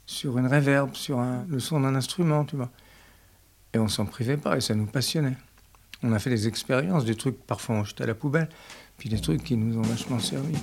sur 0.07 0.39
une 0.39 0.47
réverb, 0.47 0.95
sur 0.95 1.21
le 1.49 1.59
son 1.61 1.81
d'un 1.81 1.95
instrument, 1.95 2.45
tu 2.45 2.57
vois. 2.57 2.71
Et 3.75 3.79
on 3.79 3.89
s'en 3.89 4.07
privait 4.07 4.37
pas 4.37 4.57
et 4.57 4.61
ça 4.61 4.75
nous 4.75 4.87
passionnait. 4.87 5.37
On 6.03 6.13
a 6.13 6.19
fait 6.19 6.31
des 6.31 6.49
expériences, 6.49 7.05
des 7.05 7.15
trucs 7.15 7.39
parfois 7.47 7.77
on 7.77 7.85
jetait 7.85 8.05
à 8.05 8.07
la 8.07 8.15
poubelle, 8.15 8.49
puis 8.97 9.09
des 9.09 9.21
trucs 9.21 9.45
qui 9.45 9.57
nous 9.57 9.79
ont 9.79 9.83
vachement 9.83 10.19
servi. 10.19 10.55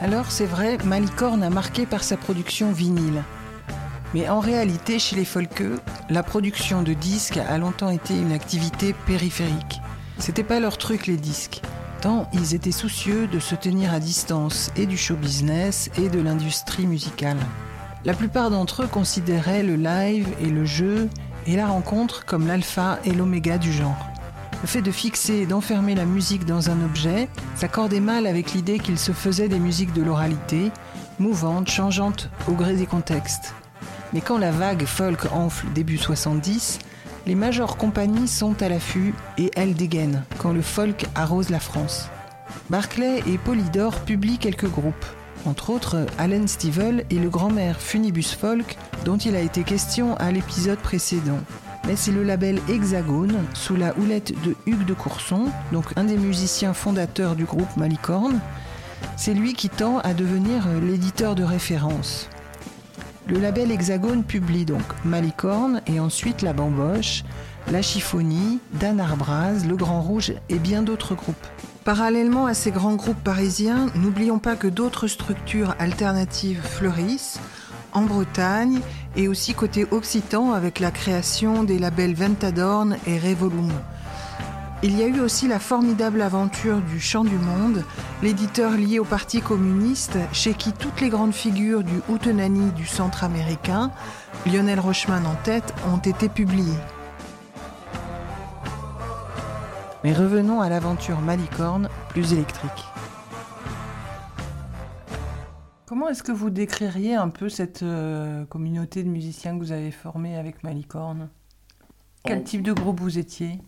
Alors 0.00 0.30
c'est 0.30 0.46
vrai, 0.46 0.78
Malicorne 0.84 1.42
a 1.42 1.50
marqué 1.50 1.86
par 1.86 2.04
sa 2.04 2.16
production 2.16 2.72
vinyle. 2.72 3.22
Mais 4.14 4.28
en 4.28 4.40
réalité, 4.40 4.98
chez 4.98 5.16
les 5.16 5.24
folkeux, 5.24 5.76
la 6.10 6.22
production 6.22 6.82
de 6.82 6.92
disques 6.92 7.38
a 7.38 7.56
longtemps 7.56 7.88
été 7.88 8.14
une 8.14 8.32
activité 8.32 8.94
périphérique. 9.06 9.80
C'était 10.18 10.44
pas 10.44 10.60
leur 10.60 10.76
truc 10.76 11.06
les 11.06 11.16
disques, 11.16 11.62
ils 12.32 12.54
étaient 12.54 12.72
soucieux 12.72 13.26
de 13.26 13.38
se 13.38 13.54
tenir 13.54 13.92
à 13.92 14.00
distance 14.00 14.70
et 14.76 14.86
du 14.86 14.96
show 14.96 15.14
business 15.14 15.90
et 15.98 16.08
de 16.08 16.20
l'industrie 16.20 16.86
musicale. 16.86 17.38
La 18.04 18.14
plupart 18.14 18.50
d'entre 18.50 18.82
eux 18.82 18.86
considéraient 18.86 19.62
le 19.62 19.76
live 19.76 20.28
et 20.40 20.46
le 20.46 20.64
jeu 20.64 21.08
et 21.46 21.56
la 21.56 21.66
rencontre 21.66 22.24
comme 22.24 22.46
l'alpha 22.46 22.98
et 23.04 23.12
l'oméga 23.12 23.58
du 23.58 23.72
genre. 23.72 24.08
Le 24.62 24.68
fait 24.68 24.82
de 24.82 24.90
fixer 24.90 25.34
et 25.34 25.46
d'enfermer 25.46 25.94
la 25.94 26.04
musique 26.04 26.44
dans 26.44 26.70
un 26.70 26.82
objet 26.84 27.28
s'accordait 27.56 28.00
mal 28.00 28.26
avec 28.26 28.52
l'idée 28.52 28.78
qu'il 28.78 28.98
se 28.98 29.12
faisait 29.12 29.48
des 29.48 29.58
musiques 29.58 29.92
de 29.92 30.02
l'oralité, 30.02 30.70
mouvantes, 31.18 31.68
changeantes 31.68 32.30
au 32.48 32.52
gré 32.52 32.74
des 32.74 32.86
contextes. 32.86 33.54
Mais 34.12 34.20
quand 34.20 34.38
la 34.38 34.50
vague 34.50 34.84
folk 34.84 35.26
enfle 35.32 35.66
début 35.72 35.98
70, 35.98 36.78
les 37.26 37.34
majeures 37.34 37.76
compagnies 37.76 38.28
sont 38.28 38.62
à 38.62 38.68
l'affût 38.68 39.14
et 39.38 39.50
elles 39.54 39.74
dégainent 39.74 40.24
quand 40.38 40.52
le 40.52 40.62
folk 40.62 41.06
arrose 41.14 41.50
la 41.50 41.60
France. 41.60 42.08
Barclay 42.70 43.22
et 43.26 43.38
Polydor 43.38 44.00
publient 44.00 44.38
quelques 44.38 44.68
groupes, 44.68 45.06
entre 45.46 45.70
autres 45.70 46.06
Alan 46.18 46.46
Stivell 46.46 47.04
et 47.10 47.18
le 47.18 47.28
grand-mère 47.28 47.80
Funibus 47.80 48.34
Folk 48.34 48.76
dont 49.04 49.16
il 49.16 49.36
a 49.36 49.40
été 49.40 49.62
question 49.62 50.16
à 50.16 50.30
l'épisode 50.30 50.78
précédent. 50.78 51.40
Mais 51.86 51.96
c'est 51.96 52.12
le 52.12 52.22
label 52.22 52.60
Hexagone, 52.68 53.44
sous 53.54 53.74
la 53.74 53.96
houlette 53.98 54.32
de 54.42 54.54
Hugues 54.66 54.86
de 54.86 54.94
Courson, 54.94 55.46
donc 55.72 55.86
un 55.96 56.04
des 56.04 56.16
musiciens 56.16 56.74
fondateurs 56.74 57.34
du 57.34 57.44
groupe 57.44 57.76
Malicorne, 57.76 58.40
c'est 59.16 59.34
lui 59.34 59.52
qui 59.54 59.68
tend 59.68 59.98
à 59.98 60.14
devenir 60.14 60.64
l'éditeur 60.80 61.34
de 61.34 61.42
référence. 61.42 62.28
Le 63.28 63.38
label 63.38 63.70
Hexagone 63.70 64.24
publie 64.24 64.64
donc 64.64 64.82
Malicorne 65.04 65.80
et 65.86 66.00
ensuite 66.00 66.42
La 66.42 66.52
Bamboche, 66.52 67.22
La 67.70 67.80
Chiffonie, 67.80 68.58
Dan 68.72 69.00
Arbraz, 69.00 69.64
Le 69.66 69.76
Grand 69.76 70.02
Rouge 70.02 70.32
et 70.48 70.58
bien 70.58 70.82
d'autres 70.82 71.14
groupes. 71.14 71.46
Parallèlement 71.84 72.46
à 72.46 72.54
ces 72.54 72.72
grands 72.72 72.96
groupes 72.96 73.22
parisiens, 73.22 73.86
n'oublions 73.94 74.38
pas 74.38 74.56
que 74.56 74.66
d'autres 74.66 75.06
structures 75.06 75.74
alternatives 75.78 76.62
fleurissent 76.62 77.38
en 77.92 78.02
Bretagne 78.02 78.80
et 79.16 79.28
aussi 79.28 79.54
côté 79.54 79.86
occitan 79.90 80.52
avec 80.52 80.80
la 80.80 80.90
création 80.90 81.62
des 81.62 81.78
labels 81.78 82.14
Ventadorn 82.14 82.96
et 83.06 83.18
Revolum. 83.18 83.70
Il 84.84 84.98
y 84.98 85.02
a 85.04 85.06
eu 85.06 85.20
aussi 85.20 85.46
la 85.46 85.60
formidable 85.60 86.20
aventure 86.22 86.80
du 86.80 86.98
Chant 86.98 87.22
du 87.22 87.36
Monde, 87.36 87.84
l'éditeur 88.20 88.72
lié 88.72 88.98
au 88.98 89.04
Parti 89.04 89.40
communiste, 89.40 90.18
chez 90.32 90.54
qui 90.54 90.72
toutes 90.72 91.00
les 91.00 91.08
grandes 91.08 91.34
figures 91.34 91.84
du 91.84 92.00
Houtenani 92.08 92.72
du 92.72 92.84
centre 92.84 93.22
américain, 93.22 93.92
Lionel 94.44 94.80
Rochman 94.80 95.24
en 95.24 95.36
tête, 95.44 95.72
ont 95.86 95.98
été 95.98 96.28
publiées. 96.28 96.80
Mais 100.02 100.12
revenons 100.12 100.60
à 100.60 100.68
l'aventure 100.68 101.20
Malicorne, 101.20 101.88
plus 102.08 102.32
électrique. 102.32 102.84
Comment 105.86 106.08
est-ce 106.08 106.24
que 106.24 106.32
vous 106.32 106.50
décririez 106.50 107.14
un 107.14 107.28
peu 107.28 107.48
cette 107.48 107.84
euh, 107.84 108.44
communauté 108.46 109.04
de 109.04 109.08
musiciens 109.08 109.54
que 109.54 109.62
vous 109.62 109.70
avez 109.70 109.92
formée 109.92 110.36
avec 110.36 110.64
Malicorne? 110.64 111.28
Quel 112.24 112.42
type 112.42 112.62
de 112.62 112.72
groupe 112.72 112.98
vous 112.98 113.20
étiez? 113.20 113.60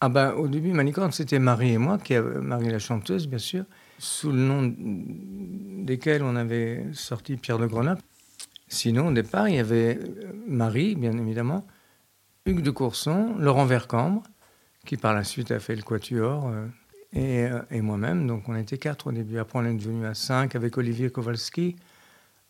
Ah 0.00 0.08
ben, 0.10 0.32
au 0.32 0.46
début, 0.46 0.72
Malicorne, 0.72 1.10
c'était 1.12 1.38
Marie 1.38 1.72
et 1.72 1.78
moi, 1.78 1.96
qui 1.98 2.14
avait- 2.14 2.38
Marie 2.40 2.68
la 2.68 2.78
chanteuse, 2.78 3.26
bien 3.26 3.38
sûr, 3.38 3.64
sous 3.98 4.30
le 4.30 4.38
nom 4.38 4.74
desquels 5.84 6.22
on 6.22 6.36
avait 6.36 6.84
sorti 6.92 7.36
Pierre 7.36 7.58
de 7.58 7.66
Grenoble. 7.66 8.02
Sinon, 8.68 9.08
au 9.08 9.12
départ, 9.12 9.48
il 9.48 9.54
y 9.54 9.58
avait 9.58 9.98
euh, 9.98 10.32
Marie, 10.46 10.96
bien 10.96 11.16
évidemment, 11.16 11.66
Hugues 12.44 12.62
de 12.62 12.70
Courson, 12.70 13.36
Laurent 13.38 13.64
Vercambre, 13.64 14.22
qui 14.84 14.96
par 14.96 15.14
la 15.14 15.24
suite 15.24 15.50
a 15.50 15.60
fait 15.60 15.74
le 15.74 15.82
Quatuor, 15.82 16.48
euh, 16.48 16.66
et, 17.12 17.44
euh, 17.46 17.60
et 17.70 17.80
moi-même. 17.80 18.26
Donc 18.26 18.48
on 18.48 18.56
était 18.56 18.78
quatre 18.78 19.06
au 19.06 19.12
début. 19.12 19.38
Après, 19.38 19.58
on 19.58 19.64
est 19.64 19.74
devenu 19.74 20.04
à 20.04 20.14
cinq 20.14 20.54
avec 20.56 20.76
Olivier 20.76 21.08
Kowalski 21.10 21.76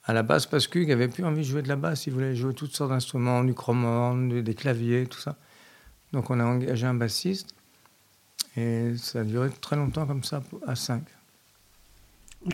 à 0.05 0.13
la 0.13 0.23
basse, 0.23 0.47
parce 0.47 0.67
qu'Hugues 0.67 0.91
avait 0.93 1.09
plus 1.09 1.25
envie 1.25 1.43
de 1.43 1.47
jouer 1.47 1.63
de 1.63 1.69
la 1.69 1.77
basse. 1.77 2.07
Il 2.07 2.13
voulait 2.15 2.35
jouer 2.35 2.55
toutes 2.55 2.75
sortes 2.75 2.91
d'instruments, 2.91 3.45
du 3.45 3.55
chromorne, 3.55 4.43
des 4.43 4.55
claviers, 4.55 5.07
tout 5.07 5.19
ça. 5.21 5.37
Donc 6.13 6.31
on 6.31 6.41
a 6.41 6.45
engagé 6.45 6.87
un 6.87 6.95
bassiste. 6.95 7.55
Et 8.57 8.97
ça 8.97 9.21
a 9.21 9.25
duré 9.25 9.51
très 9.61 9.77
longtemps 9.77 10.07
comme 10.07 10.25
ça, 10.25 10.43
à 10.67 10.75
5. 10.75 11.03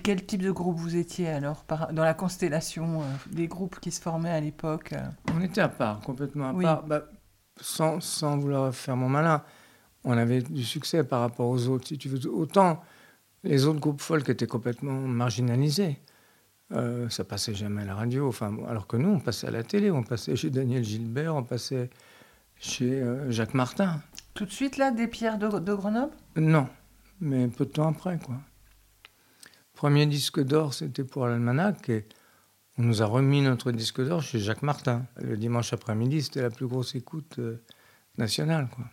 Quel 0.03 0.25
type 0.25 0.43
de 0.43 0.51
groupe 0.51 0.79
vous 0.79 0.97
étiez 0.97 1.29
alors 1.29 1.65
dans 1.93 2.03
la 2.03 2.15
constellation 2.15 3.03
euh, 3.03 3.05
des 3.31 3.47
groupes 3.47 3.79
qui 3.79 3.91
se 3.91 4.01
formaient 4.01 4.31
à 4.31 4.41
l'époque 4.41 4.95
euh 4.95 5.03
On 5.35 5.41
était 5.43 5.61
à 5.61 5.69
part, 5.69 6.01
complètement 6.01 6.49
à 6.49 6.53
Oui. 6.55 6.65
part. 6.65 6.83
Bah, 6.85 7.03
sans, 7.61 8.01
sans 8.01 8.39
vouloir 8.39 8.75
faire 8.75 8.97
mon 8.97 9.09
malin, 9.09 9.43
on 10.05 10.17
avait 10.17 10.41
du 10.43 10.65
succès 10.65 11.05
par 11.05 11.21
rapport 11.21 11.49
aux 11.49 11.69
autres. 11.69 11.89
Si 11.89 11.99
tu 11.99 12.09
veux. 12.09 12.27
Autant 12.31 12.83
les 13.45 13.67
autres 13.67 13.81
groupes 13.81 14.01
folk 14.01 14.29
étaient 14.29 14.47
complètement 14.47 14.93
marginalisés. 14.93 15.99
Euh, 16.73 17.09
ça 17.11 17.25
passait 17.25 17.55
jamais 17.55 17.83
à 17.83 17.85
la 17.85 17.95
radio. 17.95 18.29
Enfin, 18.29 18.57
alors 18.69 18.87
que 18.87 18.97
nous, 18.97 19.11
on 19.11 19.21
passait 19.21 19.49
à 19.49 19.51
la 19.51 19.63
télé. 19.63 19.91
On 19.91 20.03
passait 20.03 20.35
chez 20.37 20.49
Daniel 20.49 20.85
Gilbert, 20.85 21.35
on 21.37 21.43
passait 21.43 21.91
chez 22.63 23.03
euh, 23.03 23.31
Jacques 23.31 23.55
Martin. 23.55 24.01
Tout 24.35 24.47
de 24.47 24.51
suite 24.51 24.79
là, 24.79 24.91
des 24.91 25.09
pierres 25.09 25.37
de, 25.37 25.59
de 25.59 25.75
Grenoble? 25.75 26.15
Non, 26.37 26.69
mais 27.21 27.49
peu 27.49 27.67
de 27.67 27.71
temps 27.71 27.89
après, 27.89 28.19
quoi. 28.19 28.37
Premier 29.75 30.07
disque 30.07 30.41
d'or, 30.43 30.73
c'était 30.73 31.05
pour 31.05 31.27
l'Almanach, 31.27 31.89
et 31.89 32.07
on 32.79 32.85
nous 32.85 33.03
a 33.03 33.07
remis 33.07 33.43
notre 33.43 33.73
disque 33.73 34.01
d'or 34.01 34.23
chez 34.23 34.39
Jacques 34.39 34.63
Martin. 34.63 35.05
Le 35.17 35.37
dimanche 35.37 35.73
après-midi, 35.73 36.23
c'était 36.23 36.43
la 36.43 36.51
plus 36.51 36.67
grosse 36.67 36.95
écoute 36.95 37.37
euh, 37.41 37.63
nationale, 38.17 38.69
quoi. 38.75 38.85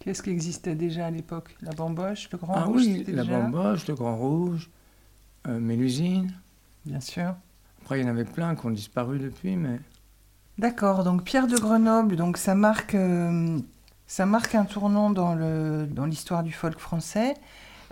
Qu'est-ce 0.00 0.22
qui 0.22 0.30
existait 0.30 0.74
déjà 0.74 1.06
à 1.06 1.10
l'époque? 1.10 1.56
La 1.62 1.72
bamboche, 1.72 2.28
le 2.30 2.38
grand 2.38 2.54
ah 2.54 2.64
rouge 2.64 2.82
oui, 2.82 2.98
c'était 2.98 3.12
la 3.12 3.22
déjà 3.22 3.40
bamboche, 3.40 3.86
le 3.88 3.94
Grand 3.94 4.16
Rouge, 4.16 4.70
euh, 5.48 5.58
Mélusine. 5.58 6.32
Bien 6.84 7.00
sûr. 7.00 7.34
Après, 7.80 8.00
il 8.00 8.02
y 8.02 8.06
en 8.06 8.10
avait 8.10 8.24
plein 8.24 8.54
qui 8.54 8.66
ont 8.66 8.70
disparu 8.70 9.18
depuis, 9.18 9.56
mais 9.56 9.80
D'accord, 10.58 11.04
donc 11.04 11.22
Pierre 11.24 11.46
de 11.46 11.56
Grenoble, 11.56 12.16
donc 12.16 12.38
ça 12.38 12.54
marque, 12.54 12.94
euh, 12.94 13.58
ça 14.06 14.24
marque 14.24 14.54
un 14.54 14.64
tournant 14.64 15.10
dans 15.10 15.34
le 15.34 15.86
dans 15.86 16.06
l'histoire 16.06 16.42
du 16.42 16.52
folk 16.52 16.78
français. 16.78 17.34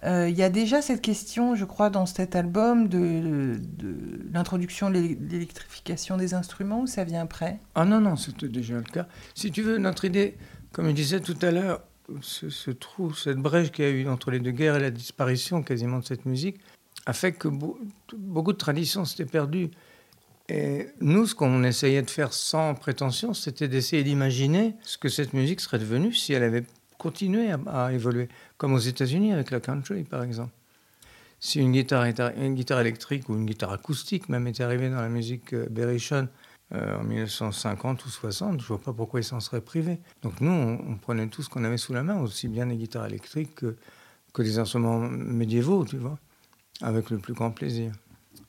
Euh, 0.05 0.29
Il 0.31 0.37
y 0.37 0.43
a 0.43 0.49
déjà 0.51 0.81
cette 0.83 1.03
question, 1.03 1.55
je 1.55 1.65
crois, 1.65 1.91
dans 1.91 2.07
cet 2.07 2.37
album 2.37 2.89
de, 2.89 3.59
de 3.79 3.97
l'introduction 4.33 4.89
de 4.89 4.95
l'é- 4.95 5.15
de 5.15 5.31
l'électrification 5.31 6.17
des 6.17 6.33
instruments, 6.35 6.81
ou 6.83 6.87
ça 6.87 7.05
vient 7.05 7.23
après? 7.23 7.59
Ah 7.75 7.85
non, 7.85 8.01
non, 8.01 8.17
c'était 8.17 8.49
déjà 8.49 8.75
le 8.77 8.83
cas. 8.83 9.07
Si 9.35 9.51
tu 9.51 9.63
veux, 9.63 9.79
notre 9.79 10.05
idée, 10.07 10.37
comme 10.73 10.87
je 10.87 10.93
disais 10.93 11.21
tout 11.21 11.37
à 11.43 11.51
l'heure, 11.51 11.81
ce, 12.21 12.71
trou, 12.71 13.15
cette 13.15 13.39
brèche 13.39 13.73
qu'il 13.73 13.85
y 13.85 13.89
a 13.89 13.91
eu 13.91 14.09
entre 14.09 14.31
les 14.31 14.41
deux 14.41 14.51
guerres 14.51 14.77
et 14.77 14.81
la 14.81 14.91
disparition 14.91 15.63
quasiment 15.63 15.99
de 16.01 16.05
cette 16.05 16.27
musique, 16.27 16.61
a 17.07 17.13
fait 17.13 17.33
que 17.33 17.49
beau- 17.49 17.79
beaucoup 18.17 18.53
de 18.53 18.59
traditions 18.59 19.05
s'étaient 19.05 19.25
perdues. 19.31 19.71
Et 20.49 20.89
nous, 21.01 21.27
ce 21.27 21.35
qu'on 21.35 21.65
essayait 21.65 22.03
de 22.03 22.11
faire 22.11 22.33
sans 22.33 22.75
prétention, 22.75 23.33
c'était 23.33 23.69
d'essayer 23.69 24.05
d'imaginer 24.05 24.75
ce 24.83 24.99
que 24.99 25.09
cette 25.09 25.33
musique 25.33 25.61
serait 25.61 25.79
devenue 25.79 26.13
si 26.13 26.35
elle 26.35 26.43
avait 26.43 26.65
continué 26.99 27.51
à, 27.67 27.93
évoluer, 27.93 28.29
comme 28.57 28.75
aux 28.75 28.79
États-Unis 28.79 29.33
avec 29.33 29.51
la 29.51 29.61
country, 29.61 30.05
par 30.05 30.23
exemple. 30.23 30.53
Si 31.41 31.61
une 31.61 31.73
guitare, 31.73 32.07
électrique 32.07 33.29
ou 33.29 33.35
une 33.35 33.45
guitare 33.45 33.73
acoustique 33.73 34.29
même 34.29 34.47
était 34.47 34.63
arrivée 34.63 34.89
dans 34.89 35.01
la 35.01 35.11
musique 35.11 35.53
euh, 35.53 35.67
berrichonne 35.71 36.29
euh, 36.73 36.99
en 36.99 37.05
1950 37.05 38.05
ou 38.07 38.09
60, 38.09 38.61
je 38.63 38.67
vois 38.67 38.81
pas 38.81 38.95
pourquoi 38.95 39.21
ils 39.21 39.25
s'en 39.25 39.41
seraient 39.41 39.61
privés. 39.61 39.99
Donc 40.23 40.41
nous, 40.41 40.51
on, 40.51 40.97
prenait 40.97 41.27
tout 41.27 41.43
ce 41.43 41.51
qu'on 41.51 41.65
avait 41.65 41.77
sous 41.77 41.93
la 41.93 42.03
main, 42.03 42.19
aussi 42.19 42.49
bien 42.49 42.67
des 42.67 42.77
guitares 42.77 43.07
électriques 43.07 43.55
que, 43.57 43.77
que 44.33 44.43
des 44.43 44.59
instruments 44.59 45.01
médiévaux, 45.01 45.85
tu 45.85 45.99
vois, 45.99 46.19
avec 46.81 47.11
le 47.11 47.19
plus 47.19 47.35
grand 47.35 47.51
plaisir. 47.51 47.93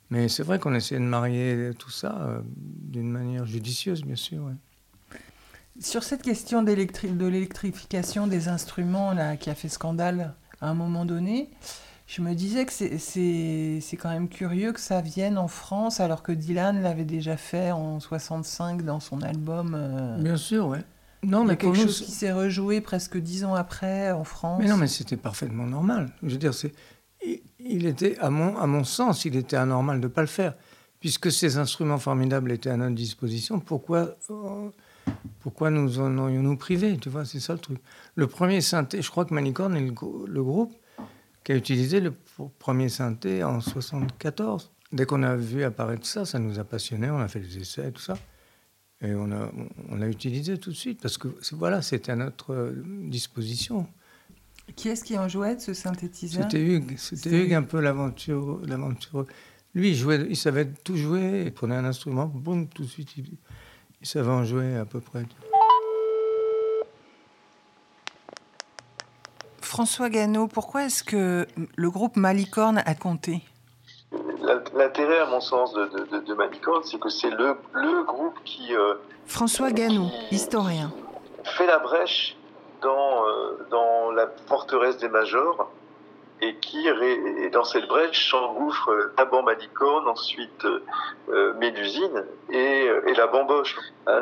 Mais 0.10 0.30
c'est 0.30 0.44
vrai 0.44 0.60
qu'on 0.60 0.74
essayait 0.76 1.00
de 1.02 1.06
marier 1.06 1.72
tout 1.80 1.90
ça 1.90 2.16
euh, 2.22 2.42
d'une 2.46 3.10
manière 3.12 3.46
judicieuse, 3.46 4.04
bien 4.04 4.16
sûr. 4.16 4.44
ouais. 4.44 5.20
Sur 5.82 6.04
cette 6.04 6.22
question 6.22 6.64
de 6.64 6.72
l'électrification 6.72 8.28
des 8.28 8.48
instruments 8.48 9.14
là, 9.14 9.36
qui 9.36 9.50
a 9.50 9.56
fait 9.56 9.68
scandale 9.68 10.34
à 10.62 10.70
un 10.70 10.74
moment 10.74 11.04
donné, 11.06 11.50
je 12.08 12.22
me 12.22 12.34
disais 12.34 12.66
que 12.66 12.72
c'est- 12.72 13.98
quand 13.98 14.10
même 14.10 14.30
curieux 14.30 14.72
que 14.72 14.80
ça 14.80 15.02
vienne 15.02 15.38
en 15.38 15.48
France 15.50 16.00
alors 16.00 16.24
que 16.24 16.32
Dylan 16.32 16.82
l'avait 16.82 17.04
déjà 17.04 17.36
fait 17.36 17.72
en 17.72 18.00
65 18.00 18.84
dans 18.84 19.00
son 19.02 19.22
album. 19.22 19.74
euh, 19.76 20.18
Bien 20.22 20.38
sûr, 20.38 20.68
ouais. 20.68 20.84
Non, 21.24 21.44
mais 21.44 21.58
quelque 21.58 21.76
nous, 21.76 21.84
chose 21.84 22.02
qui 22.04 22.12
s'est 22.12 22.32
rejoué 22.32 22.80
presque 22.82 23.18
dix 23.18 23.44
ans 23.46 23.56
après 23.56 24.12
en 24.12 24.24
France. 24.24 24.62
Mais 24.62 24.70
non, 24.70 24.78
mais 24.78 24.88
c'était 24.88 25.18
parfaitement 25.18 25.66
normal. 25.66 26.12
Je 26.22 26.30
veux 26.30 26.38
dire, 26.38 26.54
c'est, 26.54 26.72
il, 27.60 27.86
était, 27.86 28.18
à 28.20 28.30
mon, 28.30 28.58
à 28.58 28.68
mon 28.68 28.84
sens, 28.84 29.26
il 29.26 29.36
était 29.36 29.56
anormal 29.56 30.00
de 30.00 30.08
ne 30.08 30.12
pas 30.12 30.22
le 30.22 30.28
faire. 30.28 30.54
Puisque 31.00 31.32
ces 31.32 31.58
instruments 31.58 32.00
formidables 32.00 32.52
étaient 32.52 32.70
à 32.70 32.78
notre 32.78 32.96
disposition, 32.96 33.60
pourquoi, 33.60 34.16
euh, 34.32 34.70
pourquoi 35.42 35.70
nous 35.70 36.00
en 36.00 36.18
aurions-nous 36.18 36.58
privé 36.58 36.98
Tu 36.98 37.10
vois, 37.10 37.26
c'est 37.26 37.40
ça 37.40 37.54
le 37.54 37.60
truc. 37.60 37.78
Le 38.16 38.28
premier 38.28 38.62
synthé, 38.62 39.02
je 39.02 39.10
crois 39.12 39.26
que 39.26 39.34
Malicorne 39.34 39.76
est 39.76 39.82
le, 39.86 39.92
grou- 39.92 40.26
le 40.26 40.44
groupe 40.44 40.74
qui 41.44 41.52
a 41.52 41.56
utilisé 41.56 42.00
le 42.00 42.10
pr- 42.12 42.50
premier 42.58 42.90
synthé 42.90 43.44
en 43.44 43.62
74. 43.62 44.72
Dès 44.92 45.06
qu'on 45.06 45.22
a 45.24 45.36
vu 45.36 45.64
apparaître 45.64 46.08
ça, 46.08 46.26
ça 46.26 46.40
nous 46.40 46.58
a 46.60 46.64
passionnés, 46.64 47.10
on 47.12 47.20
a 47.20 47.28
fait 47.28 47.40
des 47.40 47.58
essais, 47.60 47.92
tout 47.92 48.02
ça. 48.02 48.18
Et 49.02 49.14
on 49.14 49.32
a, 49.32 49.52
on 49.90 49.98
l'a 49.98 50.08
utilisé 50.08 50.58
tout 50.58 50.72
de 50.72 50.76
suite, 50.76 51.02
parce 51.02 51.18
que 51.18 51.28
voilà, 51.52 51.82
c'était 51.82 52.14
à 52.14 52.16
notre 52.16 52.54
euh, 52.54 52.84
disposition. 53.10 53.88
Qui 54.76 54.90
est-ce 54.90 55.04
qui 55.04 55.18
en 55.18 55.28
jouait 55.28 55.56
de 55.56 55.62
ce 55.62 55.74
synthétiseur 55.74 56.44
C'était 56.44 56.62
Hugues, 56.62 56.96
c'était 56.98 57.30
Hugues 57.30 57.54
un 57.54 57.64
peu 57.64 57.80
l'aventure, 57.80 58.60
l'aventure. 58.66 59.26
Lui, 59.74 59.90
il, 59.90 59.96
jouait, 59.96 60.26
il 60.30 60.36
savait 60.38 60.66
tout 60.84 60.98
jouer, 60.98 61.44
il 61.46 61.54
prenait 61.54 61.76
un 61.76 61.86
instrument, 61.86 62.26
boum, 62.26 62.68
tout 62.68 62.84
de 62.84 62.88
suite, 62.88 63.16
il, 63.18 63.26
il 64.02 64.08
savait 64.08 64.30
en 64.32 64.44
jouer 64.44 64.76
à 64.76 64.86
peu 64.86 65.00
près. 65.00 65.24
François 69.62 70.10
Gano, 70.10 70.48
pourquoi 70.48 70.86
est-ce 70.86 71.04
que 71.04 71.46
le 71.76 71.90
groupe 71.90 72.16
Malicorne 72.16 72.82
a 72.86 72.96
compté? 72.96 73.42
L'intérêt, 74.76 75.20
à 75.20 75.26
mon 75.26 75.42
sens, 75.42 75.74
de, 75.74 75.86
de, 75.86 76.18
de, 76.20 76.26
de 76.26 76.34
Malicorne, 76.34 76.84
c'est 76.86 77.00
que 77.00 77.10
c'est 77.10 77.30
le, 77.32 77.58
le 77.74 78.06
groupe 78.06 78.38
qui 78.46 78.74
euh, 78.76 78.96
François 79.26 79.72
Gano, 79.72 80.08
historien. 80.32 80.94
fait 81.44 81.66
la 81.68 81.80
brèche 81.80 82.38
dans, 82.86 83.28
euh, 83.28 83.58
dans 83.72 84.12
la 84.12 84.28
forteresse 84.48 84.98
des 84.98 85.10
majors 85.10 85.72
et 86.42 86.56
qui, 86.58 86.86
et 86.88 87.50
dans 87.50 87.64
cette 87.64 87.88
brèche, 87.88 88.30
s'engouffre 88.30 88.90
euh, 88.92 89.14
d'abord 89.18 89.44
Malicorne, 89.44 90.08
ensuite 90.08 90.66
euh, 90.66 90.84
euh, 91.30 91.54
Mélusine 91.56 92.26
et, 92.52 92.88
euh, 92.90 93.08
et 93.08 93.14
la 93.16 93.28
bamboche. 93.28 93.76
Hein, 94.06 94.22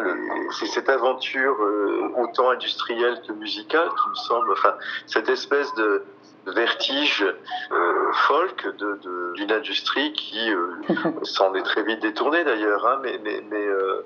c'est 0.58 0.68
cette 0.68 0.90
aventure 0.90 1.56
euh, 1.62 2.12
autant 2.18 2.52
industrielle 2.52 3.20
que 3.28 3.34
musicale 3.34 3.90
qui 3.90 4.10
me 4.10 4.16
semble, 4.16 4.52
enfin, 4.52 4.76
cette 5.08 5.28
espèce 5.28 5.74
de 5.76 6.04
vertige 6.46 7.26
euh, 7.72 8.12
folk 8.28 8.64
de- 8.78 9.00
de- 9.04 9.34
d'une 9.36 9.52
industrie 9.52 10.14
qui 10.14 10.54
euh, 10.54 10.68
s'en 11.24 11.54
est 11.56 11.64
très 11.64 11.82
vite 11.84 12.00
détournée 12.02 12.44
d'ailleurs, 12.44 12.86
hein, 12.86 13.00
mais, 13.02 13.20
mais, 13.24 13.42
mais 13.50 13.66
euh, 13.66 13.82
euh, 13.82 14.06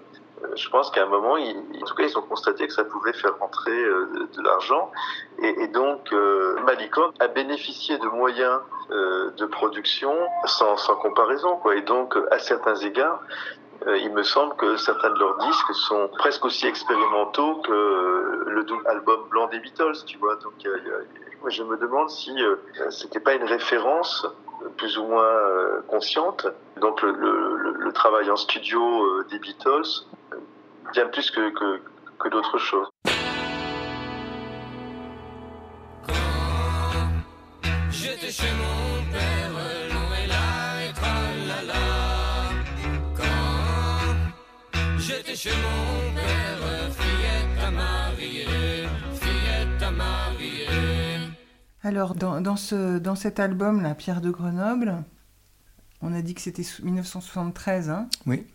je 0.55 0.69
pense 0.69 0.91
qu'à 0.91 1.03
un 1.03 1.07
moment, 1.07 1.33
en 1.33 1.85
tout 1.85 1.95
cas, 1.95 2.03
ils 2.03 2.17
ont 2.17 2.21
constaté 2.21 2.67
que 2.67 2.73
ça 2.73 2.83
pouvait 2.83 3.13
faire 3.13 3.37
rentrer 3.39 3.71
euh, 3.71 4.27
de, 4.35 4.41
l'argent. 4.41 4.91
Et, 5.39 5.67
donc, 5.67 6.11
euh, 6.13 6.59
Malicorne 6.65 7.11
a 7.19 7.27
bénéficié 7.27 7.97
de 7.97 8.07
moyens 8.07 8.59
euh, 8.91 9.31
de 9.31 9.45
production 9.45 10.13
sans, 10.45 10.75
comparaison. 11.01 11.57
Quoi. 11.57 11.75
Et 11.75 11.81
donc, 11.81 12.15
à 12.31 12.39
certains 12.39 12.75
égards, 12.75 13.21
euh, 13.87 13.97
il 13.97 14.11
me 14.11 14.23
semble 14.23 14.55
que 14.55 14.77
certains 14.77 15.11
de 15.11 15.19
leurs 15.19 15.37
disques 15.37 15.73
sont 15.73 16.09
presque 16.17 16.45
aussi 16.45 16.67
expérimentaux 16.67 17.61
que 17.61 18.43
le 18.47 18.63
double 18.63 18.87
album 18.87 19.27
blanc 19.29 19.47
des 19.47 19.59
Beatles, 19.59 20.05
tu 20.05 20.17
vois. 20.17 20.35
Donc, 20.37 20.53
je 21.47 21.63
me 21.63 21.77
demande 21.77 22.09
si 22.09 22.35
c'était 22.89 23.19
pas 23.19 23.33
une 23.33 23.43
référence 23.43 24.27
plus 24.77 24.97
ou 24.97 25.05
moins 25.05 25.81
consciente. 25.87 26.47
Donc, 26.77 27.01
le- 27.03 27.76
le- 27.87 27.93
travail 27.93 28.29
en 28.29 28.35
studio 28.37 28.81
euh, 28.81 29.27
des 29.31 29.39
Beatles, 29.39 30.05
euh, 30.33 30.37
bien 30.93 31.07
plus 31.07 31.31
que, 31.31 31.49
que, 31.51 31.81
que 32.19 32.29
d'autres 32.29 32.57
choses. 32.57 32.87
J'étais 37.89 38.31
chez 38.31 38.51
mon 38.53 39.11
père, 39.11 39.51
long 39.93 40.09
et 40.23 40.27
là 40.27 40.89
et 40.89 40.93
tralala. 40.93 41.85
Quand 43.15 44.97
j'étais 44.99 45.35
chez 45.35 45.49
mon 45.51 46.13
père, 46.15 46.91
fillette 46.91 47.63
à 47.65 47.71
marier, 47.71 48.87
fillette 49.13 49.83
à 49.83 49.91
marier. 49.91 50.67
Alors, 51.83 52.15
dans, 52.15 52.41
dans 52.41 52.55
ce, 52.55 52.97
dans 52.99 53.15
cet 53.15 53.39
album, 53.39 53.81
La 53.81 53.95
Pierre 53.95 54.21
de 54.21 54.29
Grenoble, 54.29 55.03
on 56.01 56.13
a 56.13 56.21
dit 56.21 56.33
que 56.33 56.41
c'était 56.41 56.63
sous- 56.63 56.83
1973, 56.85 57.89
hein? 57.89 58.07
Oui. 58.25 58.45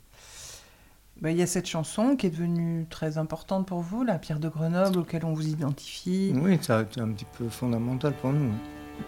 Bah, 1.21 1.31
Il 1.31 1.37
y 1.37 1.43
a 1.43 1.47
cette 1.47 1.67
chanson 1.67 2.17
qui 2.17 2.27
est 2.27 2.31
devenue 2.31 2.87
très 2.91 3.19
importante 3.19 3.67
pour 3.67 3.81
vous, 3.81 4.03
La 4.05 4.19
Pierre 4.19 4.41
de 4.41 4.49
Grenoble, 4.49 4.99
auquel 4.99 5.25
on 5.25 5.33
vous 5.35 5.47
identifie. 5.49 6.33
Oui, 6.37 6.59
ça 6.61 6.79
a 6.79 6.83
été 6.83 7.01
un 7.01 7.09
petit 7.13 7.27
peu 7.39 7.49
fondamental 7.49 8.13
pour 8.15 8.33
nous. 8.33 8.51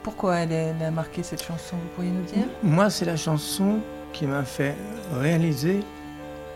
Pourquoi 0.03 0.37
elle 0.37 0.83
a 0.83 0.91
marqué 0.91 1.23
cette 1.23 1.43
chanson, 1.43 1.77
vous 1.77 1.89
pourriez 1.95 2.11
nous 2.11 2.25
dire? 2.25 2.45
Moi, 2.63 2.89
c'est 2.91 3.05
la 3.05 3.17
chanson 3.17 3.81
qui 4.13 4.27
m'a 4.27 4.45
fait 4.45 4.75
réaliser 5.13 5.81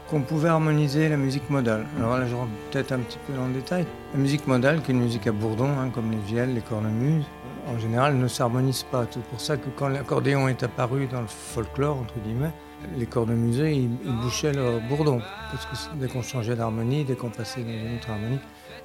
qu'on 0.09 0.23
pouvait 0.23 0.49
harmoniser 0.49 1.09
la 1.09 1.17
musique 1.19 1.51
modale. 1.51 1.85
Alors 1.99 2.17
là, 2.17 2.27
je 2.27 2.35
rentre 2.35 2.51
peut-être 2.71 2.93
un 2.93 3.01
petit 3.01 3.19
peu 3.27 3.35
dans 3.35 3.47
le 3.47 3.53
détail. 3.53 3.85
La 4.15 4.19
musique 4.19 4.47
modale, 4.47 4.81
qui 4.83 4.91
est 4.91 4.95
une 4.95 5.03
musique 5.03 5.27
à 5.27 5.33
bourdon, 5.33 5.69
hein, 5.79 5.91
comme 5.91 6.11
les 6.11 6.17
vielles, 6.19 6.55
les 6.55 6.63
cornemuses, 6.63 7.25
en 7.69 7.79
général, 7.79 8.17
ne 8.17 8.29
s'harmonise 8.29 8.85
pas. 8.85 9.07
C'est 9.11 9.23
pour 9.25 9.41
ça 9.41 9.57
que 9.57 9.69
quand 9.77 9.89
l'accordéon 9.89 10.49
est 10.49 10.63
apparu 10.63 11.07
dans 11.07 11.21
le 11.21 11.27
folklore, 11.27 11.99
entre 11.99 12.19
guillemets, 12.21 12.53
les 12.97 13.07
cornemusés, 13.07 13.73
ils, 13.73 13.91
ils 14.05 14.21
bouchaient 14.21 14.53
leur 14.53 14.81
bourdon. 14.81 15.21
Parce 15.51 15.67
que 15.67 15.97
dès 15.97 16.09
qu'on 16.09 16.23
changeait 16.23 16.57
d'harmonie, 16.57 17.05
dès 17.05 17.15
qu'on 17.15 17.31
passait 17.31 17.63
dans 17.63 17.69
une 17.71 17.97
autre 17.97 18.11
harmonie, 18.11 18.39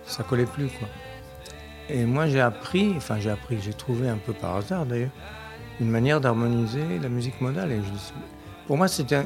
ça 0.05 0.23
collait 0.23 0.45
plus. 0.45 0.69
Et 1.89 2.05
moi, 2.05 2.27
j'ai 2.27 2.41
appris, 2.41 2.93
enfin, 2.95 3.19
j'ai 3.19 3.29
appris, 3.29 3.59
j'ai 3.61 3.73
trouvé 3.73 4.09
un 4.09 4.17
peu 4.17 4.33
par 4.33 4.55
hasard 4.55 4.85
d'ailleurs, 4.85 5.11
une 5.79 5.89
manière 5.89 6.21
d'harmoniser 6.21 6.99
la 7.01 7.09
musique 7.09 7.41
modale. 7.41 7.71
Pour 8.67 8.77
moi, 8.77 8.87
c'était 8.87 9.15
un, 9.17 9.25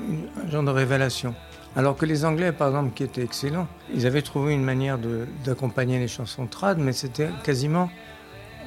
genre 0.49 0.63
de 0.63 0.71
révélation. 0.71 1.35
Alors 1.75 1.95
que 1.95 2.05
les 2.05 2.25
Anglais, 2.25 2.51
par 2.51 2.69
exemple, 2.69 2.93
qui 2.93 3.03
étaient 3.03 3.23
excellents, 3.23 3.67
ils 3.93 4.07
avaient 4.07 4.23
trouvé 4.23 4.53
une 4.53 4.63
manière 4.63 4.97
de- 4.97 5.27
d'accompagner 5.45 5.99
les 5.99 6.07
chansons 6.07 6.47
trad, 6.47 6.79
mais 6.79 6.93
c'était 6.93 7.29
quasiment 7.43 7.89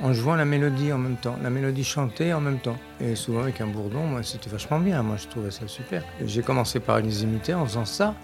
en 0.03 0.13
jouant 0.13 0.35
la 0.35 0.45
mélodie 0.45 0.93
en 0.93 0.99
même 0.99 1.17
temps, 1.17 1.37
la 1.43 1.51
mélodie 1.51 1.85
chantée 1.85 2.33
en 2.33 2.41
même 2.41 2.59
temps. 2.59 2.77
Et 3.01 3.15
souvent 3.15 3.43
avec 3.43 3.61
un 3.61 3.67
bourdon, 3.67 4.05
moi, 4.05 4.23
c'était 4.23 4.51
vachement 4.51 4.79
bien. 4.79 5.03
Moi, 5.03 5.17
je 5.17 5.29
trouvais 5.29 5.51
ça 5.51 5.67
super. 5.67 6.03
J'ai 6.25 6.43
commencé 6.43 6.81
par 6.81 7.01
les 7.01 7.23
imiter 7.23 7.55
en 7.55 7.67
faisant 7.67 7.85
ça. 7.85 8.15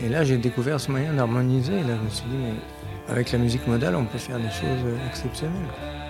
Et 0.00 0.08
là, 0.08 0.24
j'ai 0.24 0.38
découvert 0.38 0.80
ce 0.80 0.90
moyen 0.90 1.12
d'harmoniser. 1.12 1.74
Et 1.74 1.82
là, 1.82 1.96
je 1.98 2.04
me 2.04 2.10
suis 2.10 2.28
dit, 2.28 2.36
mais 2.36 3.12
avec 3.12 3.32
la 3.32 3.38
musique 3.38 3.66
modale, 3.66 3.96
on 3.96 4.04
peut 4.04 4.18
faire 4.18 4.38
des 4.38 4.50
choses 4.50 4.96
exceptionnelles. 5.08 6.01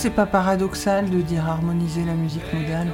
C'est 0.00 0.10
pas 0.10 0.26
paradoxal 0.26 1.10
de 1.10 1.20
dire 1.20 1.46
harmoniser 1.46 2.04
la 2.04 2.14
musique 2.14 2.50
modale 2.54 2.88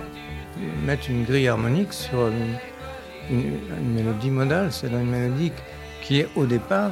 mettre 0.85 1.11
une 1.11 1.25
grille 1.25 1.49
harmonique 1.49 1.93
sur 1.93 2.29
une, 2.29 2.57
une- 3.31 3.59
une 3.81 3.93
mélodie 3.95 4.31
modale, 4.31 4.73
c'est 4.73 4.89
une 4.89 5.05
mélodie 5.09 5.53
qui 6.03 6.21
est 6.21 6.29
au 6.35 6.47
départ 6.47 6.91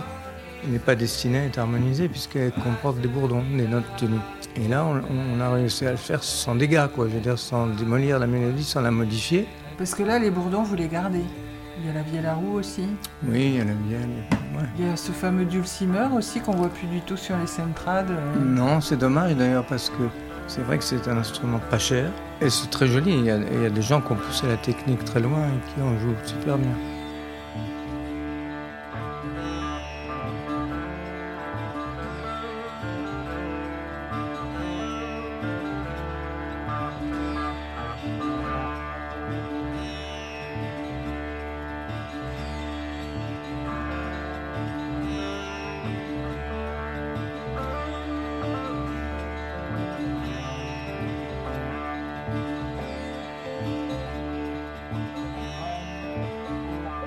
n'est 0.68 0.78
pas 0.78 0.94
destinée 0.94 1.38
à 1.40 1.44
être 1.44 1.58
harmonisée 1.58 2.08
puisqu'elle 2.08 2.52
comporte 2.52 2.98
des 3.00 3.08
bourdons, 3.08 3.42
des 3.56 3.66
notes 3.66 3.84
tenues. 3.98 4.18
Et 4.56 4.68
là, 4.68 4.84
on, 4.84 5.00
on 5.36 5.40
a 5.40 5.50
réussi 5.50 5.84
à 5.86 5.90
le 5.90 5.96
faire 5.98 6.22
sans 6.22 6.54
dégâts, 6.54 6.86
quoi. 6.94 7.06
Je 7.08 7.14
veux 7.14 7.20
dire, 7.20 7.38
sans 7.38 7.66
démolir 7.66 8.18
la 8.18 8.26
mélodie, 8.26 8.64
sans 8.64 8.80
la 8.80 8.90
modifier. 8.90 9.46
Parce 9.76 9.94
que 9.94 10.02
là, 10.04 10.18
les 10.18 10.30
bourdons, 10.30 10.62
vous 10.62 10.74
les 10.76 10.88
gardez. 10.88 11.24
Il 11.80 11.86
y 11.86 11.90
a 11.90 11.92
la 11.92 12.02
vielle 12.02 12.24
à 12.26 12.34
roue 12.34 12.54
aussi. 12.60 12.86
Oui, 13.26 13.44
il 13.46 13.56
y 13.56 13.60
a 13.60 13.64
bien. 13.64 13.98
Ouais. 14.56 14.64
Il 14.78 14.86
y 14.86 14.88
a 14.88 14.96
ce 14.96 15.12
fameux 15.12 15.44
dulcimer 15.44 16.06
aussi 16.16 16.40
qu'on 16.40 16.52
voit 16.52 16.68
plus 16.68 16.86
du 16.86 17.00
tout 17.00 17.16
sur 17.16 17.36
les 17.36 17.46
centrades. 17.46 18.10
euh. 18.10 18.40
Non, 18.44 18.80
c'est 18.80 18.96
dommage 18.96 19.34
d'ailleurs 19.36 19.64
parce 19.66 19.90
que 19.90 20.02
c'est 20.46 20.62
vrai 20.62 20.78
que 20.78 20.84
c'est 20.84 21.06
un 21.08 21.16
instrument 21.16 21.60
pas 21.70 21.78
cher 21.78 22.10
et 22.40 22.50
c'est 22.50 22.68
très 22.70 22.86
joli. 22.86 23.12
Il 23.12 23.24
y, 23.24 23.30
a, 23.30 23.36
il 23.38 23.62
y 23.62 23.66
a 23.66 23.70
des 23.70 23.82
gens 23.82 24.00
qui 24.00 24.12
ont 24.12 24.16
poussé 24.16 24.46
la 24.46 24.56
technique 24.56 25.04
très 25.04 25.20
loin 25.20 25.38
et 25.48 25.72
qui 25.74 25.80
en 25.82 25.98
jouent 25.98 26.14
super 26.24 26.58
bien. 26.58 26.72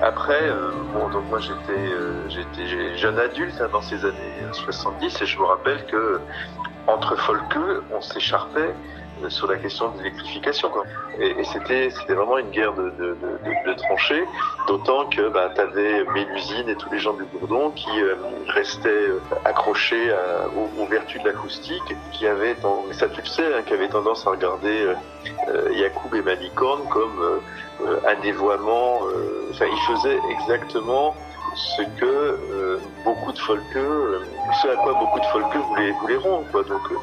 Après, 0.08 0.42
euh, 0.42 0.70
donc 1.12 1.24
moi 1.28 1.38
j'étais 1.38 1.72
euh, 1.72 2.96
jeune 2.96 3.18
adulte 3.18 3.60
hein, 3.60 3.68
dans 3.70 3.82
ces 3.82 4.04
années 4.04 4.42
70 4.52 5.22
et 5.22 5.26
je 5.26 5.38
me 5.38 5.44
rappelle 5.44 5.84
que 5.86 6.20
entre 6.86 7.16
folkeux, 7.16 7.82
on 7.92 8.00
s'écharpait 8.00 8.74
euh, 9.22 9.28
sur 9.28 9.46
la 9.48 9.56
question 9.56 9.90
de 9.90 9.98
l'électrification. 9.98 10.70
Et, 11.20 11.44
c'était 11.44 11.90
vraiment 12.08 12.38
une 12.38 12.50
guerre 12.50 12.72
de, 12.72 13.16
tranchées, 13.76 14.24
d'autant 14.66 15.06
que 15.06 15.28
bah, 15.28 15.50
tu 15.54 15.60
avais 15.60 16.04
Mélusine 16.04 16.68
et 16.68 16.76
tous 16.76 16.90
les 16.90 16.98
gens 16.98 17.12
du 17.12 17.24
Bourdon 17.24 17.70
qui 17.70 18.00
euh, 18.00 18.14
restaient 18.48 18.88
euh, 18.88 19.20
accrochés 19.44 20.10
aux, 20.78 20.86
vertus 20.86 21.22
de 21.22 21.28
l'acoustique, 21.28 21.96
qui 22.12 22.26
avaient, 22.26 22.56
ça 22.92 23.08
tu 23.08 23.20
le 23.20 23.26
sais, 23.26 23.54
hein, 23.54 23.62
qui 23.66 23.74
avaient 23.74 23.88
tendance 23.88 24.26
à 24.26 24.30
regarder 24.30 24.86
euh, 24.86 24.94
euh, 25.48 25.72
Yacoub 25.72 26.14
et 26.14 26.22
Malicorne 26.22 26.82
comme 26.88 27.18
euh, 27.20 27.36
euh, 27.36 27.40
un 28.06 28.20
dévoiement. 28.20 29.00
euh, 29.06 29.50
Enfin, 29.50 29.66
ils 29.66 29.94
faisaient 29.94 30.18
exactement 30.30 31.14
ce 31.54 31.82
que 31.98 32.04
euh, 32.06 32.78
beaucoup 33.04 33.32
de 33.32 33.38
folkeux, 33.38 33.78
euh, 33.78 34.20
ce 34.62 34.68
à 34.68 34.76
quoi 34.76 34.92
beaucoup 34.94 35.18
de 35.18 35.24
folkeux 35.26 35.58
voulaient, 35.58 35.92
voulaient 36.00 36.16
rendre. 36.16 36.44
Quoi. 36.52 36.62
Donc, 36.64 36.82
euh, 36.92 36.96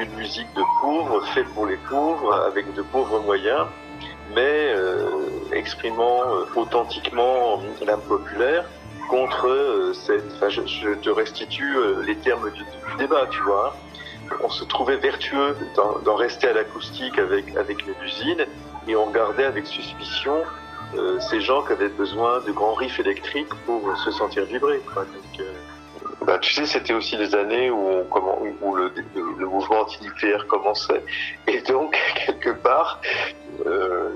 une 0.00 0.12
musique 0.14 0.48
de 0.56 0.62
pauvres, 0.80 1.24
faite 1.34 1.46
pour 1.54 1.66
les 1.66 1.76
pauvres, 1.88 2.34
avec 2.46 2.72
de 2.74 2.82
pauvres 2.82 3.20
moyens, 3.20 3.66
mais 4.34 4.72
euh, 4.74 5.10
exprimant 5.52 6.22
euh, 6.22 6.44
authentiquement 6.56 7.60
l'âme 7.86 8.00
populaire 8.08 8.64
contre 9.08 9.46
euh, 9.48 9.92
cette... 9.92 10.24
Enfin, 10.36 10.48
je, 10.48 10.62
je 10.66 10.90
te 10.94 11.10
restitue 11.10 11.76
euh, 11.76 12.02
les 12.04 12.16
termes 12.16 12.50
du, 12.50 12.62
du 12.62 12.96
débat, 12.98 13.26
tu 13.30 13.40
vois. 13.42 13.74
hein. 13.74 14.36
On 14.44 14.48
se 14.48 14.64
trouvait 14.64 14.96
vertueux 14.96 15.56
d'en 16.04 16.14
rester 16.14 16.48
à 16.48 16.52
l'acoustique 16.52 17.18
avec, 17.18 17.56
avec 17.56 17.84
les 17.84 17.94
usines, 18.06 18.46
et 18.90 18.96
on 18.96 19.04
regardait 19.06 19.44
avec 19.44 19.66
suspicion 19.66 20.42
euh, 20.94 21.20
ces 21.20 21.40
gens 21.40 21.62
qui 21.62 21.72
avaient 21.72 21.88
besoin 21.88 22.40
de 22.40 22.50
grands 22.50 22.74
riffs 22.74 22.98
électriques 22.98 23.54
pour 23.64 23.96
se 23.98 24.10
sentir 24.10 24.44
vibrer. 24.44 24.80
Euh, 24.96 25.44
bah, 26.26 26.38
tu 26.38 26.52
sais, 26.52 26.66
c'était 26.66 26.92
aussi 26.92 27.16
des 27.16 27.34
années 27.36 27.70
où, 27.70 28.74
le, 28.74 28.92
le, 29.14 29.46
mouvement 29.46 29.82
antinucléaire 29.82 30.46
commençait. 30.48 31.02
Et 31.46 31.60
donc, 31.60 31.96
quelque 32.26 32.50
part, 32.50 33.00
euh, 33.66 34.10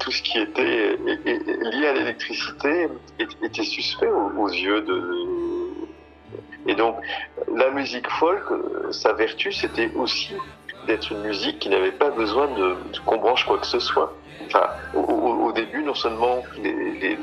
tout 0.00 0.10
ce 0.10 0.22
qui 0.22 0.40
était 0.40 0.96
lié 0.96 1.86
à 1.86 1.92
l'électricité 1.92 2.88
était 3.20 3.62
suspect 3.62 4.10
aux, 4.10 4.48
yeux 4.48 4.82
de... 4.82 5.02
Et 6.66 6.74
donc, 6.74 6.96
la 7.54 7.70
musique 7.70 8.08
folk, 8.10 8.42
sa 8.90 9.12
vertu, 9.12 9.52
c'était 9.52 9.90
aussi 9.94 10.34
d'être 10.86 11.10
une 11.12 11.22
musique 11.22 11.58
qui 11.58 11.68
n'avait 11.68 11.92
pas 11.92 12.10
besoin 12.10 12.48
de, 12.48 12.76
qu'on 13.06 13.18
branche 13.18 13.44
quoi 13.46 13.58
que 13.58 13.66
ce 13.66 13.78
soit. 13.78 14.14
Enfin, 14.46 14.66
au, 14.94 15.52
début, 15.52 15.82
non 15.82 15.94
seulement 15.94 16.42
les, 16.62 17.16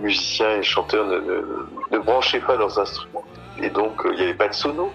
musiciens 0.00 0.56
et 0.56 0.62
chanteurs 0.62 1.06
ne, 1.06 1.20
ne, 1.90 1.98
branchaient 1.98 2.40
pas 2.40 2.56
leurs 2.56 2.78
instruments, 2.78 3.24
et 3.62 3.70
donc 3.70 4.04
euh, 4.04 4.10
il 4.12 4.16
n'y 4.16 4.22
avait 4.24 4.34
pas 4.34 4.48
de 4.48 4.54
sono. 4.54 4.92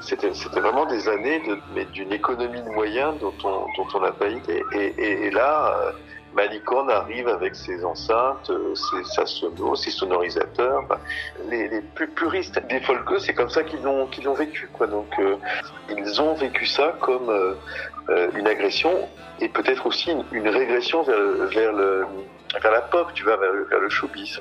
C'était, 0.00 0.32
c'était 0.32 0.60
vraiment 0.60 0.86
des 0.86 1.08
années 1.08 1.42
d'une 1.92 2.12
économie 2.12 2.62
de 2.62 2.70
moyens 2.70 3.14
dont 3.20 3.34
on 3.42 3.66
dont 3.76 3.88
on 3.94 4.00
n'a 4.00 4.12
pas 4.12 4.28
idée. 4.28 4.62
Et 4.72 5.30
là, 5.30 5.76
euh, 5.76 5.92
Malicorne 6.34 6.90
arrive 6.90 7.28
avec 7.28 7.54
ses 7.54 7.84
enceintes, 7.84 8.50
euh, 8.50 8.74
ses, 8.74 9.04
sa 9.04 9.24
ses 9.26 9.90
sonorisateurs. 9.90 10.82
Enfin, 10.84 11.00
les, 11.48 11.80
plus 11.94 12.08
puristes 12.08 12.60
des 12.68 12.80
folkeux, 12.80 13.18
c'est 13.20 13.34
comme 13.34 13.50
ça 13.50 13.62
qu'ils 13.62 13.82
l'ont 13.82 14.34
vécu. 14.34 14.68
Donc, 14.80 15.18
euh, 15.18 15.36
ils 15.96 16.20
ont 16.20 16.34
vécu 16.34 16.66
ça 16.66 16.94
comme 17.00 17.30
euh, 17.30 18.30
une 18.36 18.46
agression 18.46 19.08
et 19.40 19.48
peut-être 19.48 19.86
aussi 19.86 20.12
une, 20.32 20.48
régression 20.48 21.02
vers, 21.02 21.72
la 21.72 22.80
pop, 22.82 23.12
tu 23.14 23.24
vois, 23.24 23.36
vers, 23.36 23.52
le- 23.52 23.88
showbiz. 23.88 24.40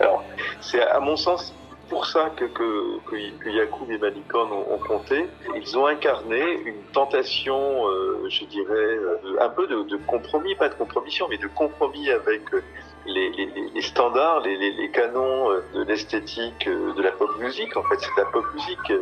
Alors, 0.00 0.24
c'est 0.60 0.82
à 0.82 1.00
mon 1.00 1.16
sens 1.16 1.54
pour 1.88 2.06
ça 2.06 2.30
que, 2.36 2.44
que, 2.44 2.98
que, 3.10 3.48
Yacoub 3.48 3.90
et 3.90 3.98
Malicorne 3.98 4.52
ont, 4.52 4.72
ont 4.74 4.78
compté. 4.78 5.26
Ils 5.56 5.78
ont 5.78 5.86
incarné 5.86 6.42
une 6.64 6.82
tentation, 6.92 7.86
euh, 7.88 8.26
je 8.28 8.44
dirais, 8.44 8.74
euh, 8.74 9.36
un 9.40 9.48
peu 9.48 9.66
de, 9.66 9.82
de 9.82 9.96
compromis, 10.06 10.54
pas 10.56 10.68
de 10.68 10.74
compromission, 10.74 11.26
mais 11.30 11.38
de 11.38 11.46
compromis 11.48 12.10
avec 12.10 12.42
euh, 12.54 12.62
les, 13.06 13.30
les, 13.30 13.46
les- 13.74 13.82
standards, 13.82 14.40
les, 14.40 14.56
les, 14.56 14.90
canons 14.90 15.50
euh, 15.50 15.60
de 15.74 15.84
l'esthétique 15.84 16.68
de 16.68 17.02
la 17.02 17.12
pop 17.12 17.30
musique. 17.38 17.76
En 17.76 17.82
fait, 17.84 17.96
c'est 18.00 18.16
la 18.16 18.26
pop 18.26 18.44
euh, 18.90 19.00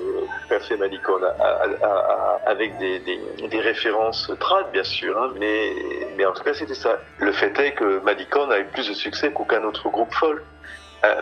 qu'a 0.49 0.61
fait 0.61 0.77
Malicorne, 0.77 1.25
à- 1.25 1.29
à- 1.29 1.87
à- 1.87 2.40
avec 2.46 2.79
des, 2.79 3.01
des, 3.01 3.18
des 3.49 3.61
références 3.61 4.31
trad, 4.40 4.70
bien 4.72 4.85
sûr, 4.85 5.16
hein, 5.20 5.33
mais, 5.38 5.72
mais 6.16 6.25
en 6.25 6.33
tout 6.33 6.44
cas, 6.44 6.55
c'était 6.55 6.75
ça. 6.75 6.99
Le 7.18 7.33
fait 7.33 7.59
est 7.59 7.72
que 7.72 8.01
Malicorne 8.01 8.53
a 8.53 8.61
eu 8.61 8.66
plus 8.66 8.88
de 8.88 8.94
succès 8.94 9.33
qu'aucun 9.33 9.64
autre 9.64 9.88
groupe 9.88 10.12
folk, 10.14 10.42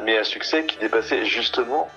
mais 0.04 0.18
un 0.18 0.24
succès 0.24 0.64
qui 0.64 0.78
dépassait 0.78 1.24
justement 1.24 1.88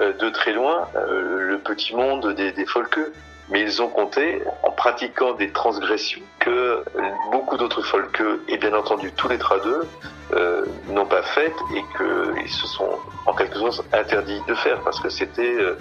euh, 0.00 0.12
de 0.14 0.28
très 0.30 0.52
loin 0.52 0.88
euh, 0.96 1.38
le 1.50 1.58
petit 1.58 1.94
monde 1.94 2.34
des, 2.34 2.52
des 2.52 2.66
folkeux. 2.66 3.12
Mais 3.50 3.60
ils 3.60 3.82
ont 3.82 3.88
compté, 3.88 4.42
en 4.62 4.70
pratiquant 4.70 5.34
des 5.34 5.50
transgressions, 5.50 6.22
que 6.38 6.82
beaucoup 7.30 7.58
d'autres 7.58 7.82
folkeux, 7.82 8.40
et 8.48 8.56
bien 8.56 8.72
entendu 8.72 9.12
tous 9.12 9.28
les 9.28 9.36
tradeux, 9.36 9.86
euh, 10.32 10.64
n'ont 10.88 11.04
pas 11.04 11.22
faites 11.22 11.54
et 11.76 11.84
qu'ils 11.98 12.48
se 12.50 12.66
sont 12.66 12.98
en 13.26 13.34
quelque 13.34 13.58
sorte 13.58 13.84
interdits 13.92 14.40
de 14.48 14.54
faire 14.54 14.80
parce 14.80 14.98
que 14.98 15.10
c'était 15.10 15.42
euh, 15.42 15.76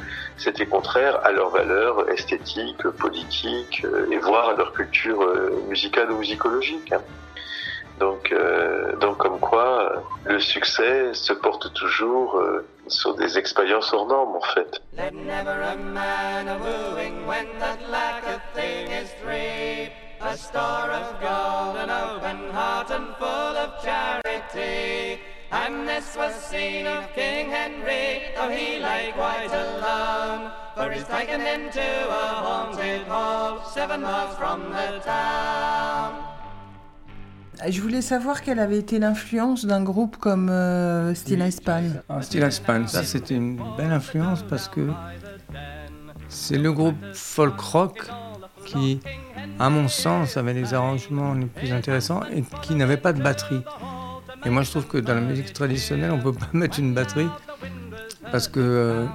contraire 0.69 1.21
à 1.23 1.31
leurs 1.31 1.51
valeurs 1.51 2.09
esthétiques, 2.09 2.83
politiques 2.99 3.85
et 4.11 4.17
voire 4.17 4.49
à 4.49 4.53
leur 4.55 4.73
culture 4.73 5.25
musicale 5.69 6.11
ou 6.11 6.17
musicologique. 6.17 6.91
hein. 6.91 7.01
Donc, 7.99 8.31
euh, 8.31 8.95
donc 8.97 9.17
comme 9.17 9.39
quoi, 9.39 10.03
le 10.25 10.39
succès 10.39 11.13
se 11.13 11.33
porte 11.33 11.73
toujours 11.73 12.37
euh, 12.37 12.65
sur 12.87 13.15
des 13.15 13.37
expériences 13.37 13.93
hors 13.93 14.07
normes, 14.07 14.35
en 14.35 14.41
fait. 14.53 14.81
And 25.53 25.87
this 25.87 26.15
was 26.17 26.33
seen 26.33 26.87
of 26.87 27.13
King 27.13 27.51
Henry, 27.51 28.33
though 28.35 28.49
he 28.49 28.79
quite 29.11 29.53
alone. 29.53 30.51
For 30.75 30.91
he's 30.91 31.03
taken 31.03 31.41
into 31.41 32.09
a 32.09 32.27
haunted 32.43 33.03
hall, 33.03 33.63
seven 33.69 34.01
miles 34.01 34.35
from 34.35 34.71
the 34.71 34.99
town. 35.05 36.32
Je 37.69 37.81
voulais 37.81 38.01
savoir 38.01 38.41
quelle 38.41 38.59
avait 38.59 38.79
été 38.79 38.99
l'influence 38.99 39.65
d'un 39.65 39.83
groupe 39.83 40.17
comme 40.17 40.49
euh, 40.49 41.13
Steel 41.13 41.49
Span. 41.51 41.83
Ah, 42.09 42.21
Steel 42.21 42.51
Span, 42.51 42.87
ça 42.87 43.03
c'était 43.03 43.35
une 43.35 43.57
belle 43.77 43.91
influence 43.91 44.43
parce 44.43 44.67
que 44.67 44.89
c'est 46.27 46.57
le 46.57 46.71
groupe 46.73 46.95
folk 47.13 47.59
rock 47.59 48.07
qui, 48.65 48.99
à 49.59 49.69
mon 49.69 49.87
sens, 49.87 50.35
avait 50.35 50.53
les 50.53 50.73
arrangements 50.73 51.33
les 51.33 51.45
plus 51.45 51.71
intéressants 51.71 52.21
et 52.33 52.43
qui 52.63 52.75
n'avait 52.75 52.97
pas 52.97 53.13
de 53.13 53.21
batterie. 53.21 53.61
Et 54.45 54.49
moi 54.49 54.63
je 54.63 54.71
trouve 54.71 54.87
que 54.87 54.97
dans 54.97 55.13
la 55.13 55.21
musique 55.21 55.53
traditionnelle, 55.53 56.11
on 56.11 56.19
peut 56.19 56.33
pas 56.33 56.49
mettre 56.53 56.79
une 56.79 56.93
batterie 56.93 57.29
parce 58.31 58.47
que 58.47 58.59
euh, 58.59 59.05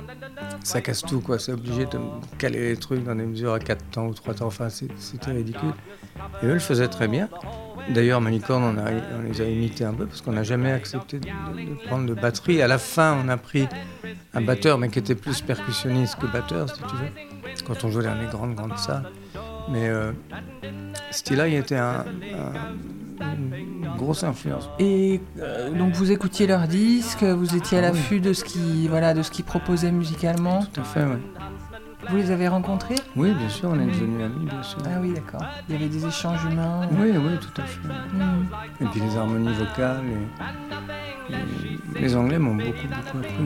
ça 0.62 0.80
casse 0.80 1.02
tout, 1.02 1.20
quoi. 1.20 1.38
C'est 1.38 1.52
obligé 1.52 1.84
de 1.86 1.98
caler 2.38 2.70
les 2.70 2.76
trucs 2.76 3.04
dans 3.04 3.14
des 3.14 3.26
mesures 3.26 3.52
à 3.52 3.58
4 3.58 3.84
temps 3.90 4.06
ou 4.06 4.14
3 4.14 4.34
temps. 4.34 4.46
Enfin, 4.46 4.68
c'est- 4.70 4.88
c'était 4.98 5.32
ridicule. 5.32 5.72
Et 6.42 6.46
eux 6.46 6.52
le 6.54 6.58
faisaient 6.60 6.88
très 6.88 7.08
bien. 7.08 7.28
D'ailleurs, 7.94 8.20
Malicorne, 8.20 8.62
on, 8.64 8.78
a- 8.78 8.90
on 9.18 9.22
les 9.28 9.40
a 9.40 9.44
imités 9.44 9.84
un 9.84 9.92
peu 9.94 10.06
parce 10.06 10.20
qu'on 10.20 10.32
n'a 10.32 10.42
jamais 10.42 10.72
accepté 10.72 11.18
de, 11.20 11.28
prendre 11.86 12.06
de 12.06 12.14
batterie. 12.14 12.60
À 12.62 12.68
la 12.68 12.78
fin, 12.78 13.16
on 13.24 13.28
a 13.28 13.36
pris 13.36 13.66
un 14.34 14.40
batteur, 14.42 14.78
mais 14.78 14.88
qui 14.88 14.98
était 14.98 15.14
plus 15.14 15.40
percussionniste 15.40 16.16
que 16.16 16.26
batteur, 16.26 16.68
si 16.68 16.80
tu 16.82 16.96
veux, 16.96 17.64
quand 17.66 17.84
on 17.84 17.90
jouait 17.90 18.04
dans 18.04 18.14
les 18.14 18.26
grandes, 18.26 18.54
grandes 18.54 18.76
salles. 18.78 19.08
Mais 19.70 19.88
euh, 19.88 20.12
style-là, 21.10 21.48
il 21.48 21.54
était 21.54 21.76
un- 21.76 22.04
un- 22.34 23.34
une 23.34 23.88
grosse 23.96 24.22
influence. 24.22 24.68
Et 24.78 25.20
euh, 25.40 25.70
donc 25.70 25.92
vous 25.94 26.10
écoutiez 26.12 26.46
leurs 26.46 26.68
disques, 26.68 27.24
vous 27.24 27.56
étiez 27.56 27.78
à 27.78 27.80
Ah 27.80 27.84
l'affût 27.88 28.20
de 28.20 28.32
ce 28.32 28.44
qui, 28.44 28.86
voilà, 28.88 29.12
de 29.14 29.22
ce 29.22 29.30
qu'ils 29.30 29.44
proposaient 29.44 29.90
musicalement. 29.92 30.64
Tout 30.72 30.80
à 30.80 30.84
fait, 30.84 31.02
oui. 31.04 31.16
Vous 32.08 32.16
les 32.16 32.30
avez 32.30 32.48
rencontrés 32.48 32.94
Oui, 33.16 33.32
bien 33.32 33.48
sûr, 33.48 33.70
on 33.70 33.78
est 33.80 33.86
devenus 33.86 34.22
amis, 34.24 34.46
bien 34.46 34.62
sûr. 34.62 34.78
Ah 34.86 34.98
oui, 35.00 35.12
d'accord. 35.14 35.42
Il 35.68 35.74
y 35.74 35.78
avait 35.78 35.88
des 35.88 36.06
échanges 36.06 36.44
humains. 36.44 36.88
Oui, 36.92 37.10
oui, 37.16 37.38
tout 37.40 37.60
à 37.60 37.64
fait. 37.64 37.88
Hmm. 37.88 38.46
Et 38.80 38.84
puis 38.86 39.00
les 39.00 39.16
harmonies 39.16 39.52
vocales. 39.54 40.02
et- 40.06 41.34
et 41.96 42.00
les 42.00 42.16
Anglais 42.16 42.38
m'ont 42.38 42.54
beaucoup, 42.54 42.86
beaucoup 42.88 43.18
appris. 43.18 43.44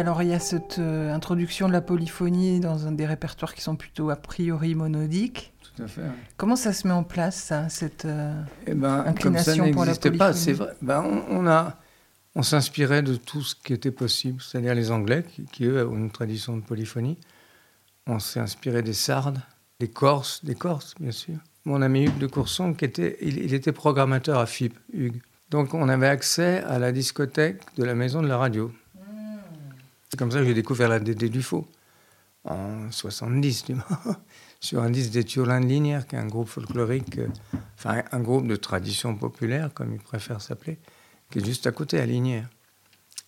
Alors 0.00 0.22
il 0.22 0.28
y 0.28 0.34
a 0.34 0.40
cette 0.40 0.78
euh, 0.78 1.12
introduction 1.12 1.68
de 1.68 1.72
la 1.72 1.80
polyphonie 1.80 2.60
dans 2.60 2.86
un 2.86 2.92
des 2.92 3.06
répertoires 3.06 3.54
qui 3.54 3.62
sont 3.62 3.76
plutôt 3.76 4.10
a 4.10 4.16
priori 4.16 4.74
monodiques. 4.74 5.52
Tout 5.62 5.82
à 5.82 5.86
fait. 5.86 6.02
Comment 6.36 6.56
ça 6.56 6.72
se 6.72 6.86
met 6.88 6.92
en 6.92 7.04
place, 7.04 7.36
ça, 7.36 7.68
cette 7.68 8.04
euh, 8.04 8.42
Eh 8.66 8.74
ben, 8.74 8.96
comme 9.20 9.36
ça 9.38 9.52
inclination 9.52 9.70
pour 9.70 9.82
la 9.82 9.92
n'existait 9.92 10.10
pas, 10.10 10.32
polyphonie 10.32 10.44
c'est 10.44 10.52
vrai. 10.52 10.74
Ben, 10.82 11.02
on, 11.02 11.38
on 11.38 11.46
a, 11.46 11.76
on 12.34 12.42
s'inspirait 12.42 13.02
de 13.02 13.14
tout 13.14 13.42
ce 13.42 13.54
qui 13.54 13.72
était 13.72 13.90
possible, 13.90 14.42
c'est-à-dire 14.42 14.74
les 14.74 14.90
Anglais, 14.90 15.24
qui, 15.28 15.44
qui, 15.44 15.64
eux 15.64 15.86
ont 15.86 15.96
une 15.96 16.10
tradition 16.10 16.56
de 16.56 16.62
polyphonie. 16.62 17.18
On 18.06 18.18
s'est 18.18 18.40
inspiré 18.40 18.82
des 18.82 18.94
Sardes, 18.94 19.40
des 19.78 19.88
Corses, 19.88 20.44
des 20.44 20.54
Corses, 20.54 20.94
bien 20.98 21.12
sûr. 21.12 21.36
Mon 21.64 21.82
ami 21.82 22.04
Hugues 22.06 22.18
de 22.18 22.26
Courson, 22.26 22.72
qui 22.72 22.86
était, 22.86 23.18
il, 23.20 23.38
il 23.38 23.54
était 23.54 23.72
programmateur 23.72 24.38
à 24.38 24.46
FIP, 24.46 24.78
Hugues. 24.92 25.20
Donc 25.50 25.74
on 25.74 25.88
avait 25.88 26.08
accès 26.08 26.62
à 26.64 26.78
la 26.78 26.92
discothèque 26.92 27.60
de 27.76 27.84
la 27.84 27.94
maison 27.94 28.22
de 28.22 28.28
la 28.28 28.38
radio. 28.38 28.72
C'est 30.10 30.18
comme 30.18 30.32
ça 30.32 30.40
que 30.40 30.44
j'ai 30.44 30.54
découvert 30.54 30.88
la 30.88 30.98
DD 30.98 31.28
du 31.28 31.40
Faux, 31.40 31.68
en 32.44 32.90
70, 32.90 33.64
tu 33.64 33.74
vois, 33.74 34.20
sur 34.60 34.82
un 34.82 34.90
disque 34.90 35.12
des 35.12 35.22
Turlins 35.22 35.60
de 35.60 35.66
Linière, 35.66 36.04
qui 36.06 36.16
est 36.16 36.18
un 36.18 36.26
groupe 36.26 36.48
folklorique, 36.48 37.18
euh, 37.18 37.28
enfin 37.78 38.02
un 38.10 38.18
groupe 38.18 38.48
de 38.48 38.56
tradition 38.56 39.14
populaire, 39.14 39.72
comme 39.72 39.94
ils 39.94 40.00
préfèrent 40.00 40.40
s'appeler, 40.40 40.78
qui 41.30 41.38
est 41.38 41.44
juste 41.44 41.68
à 41.68 41.72
côté, 41.72 42.00
à 42.00 42.06
Linière. 42.06 42.48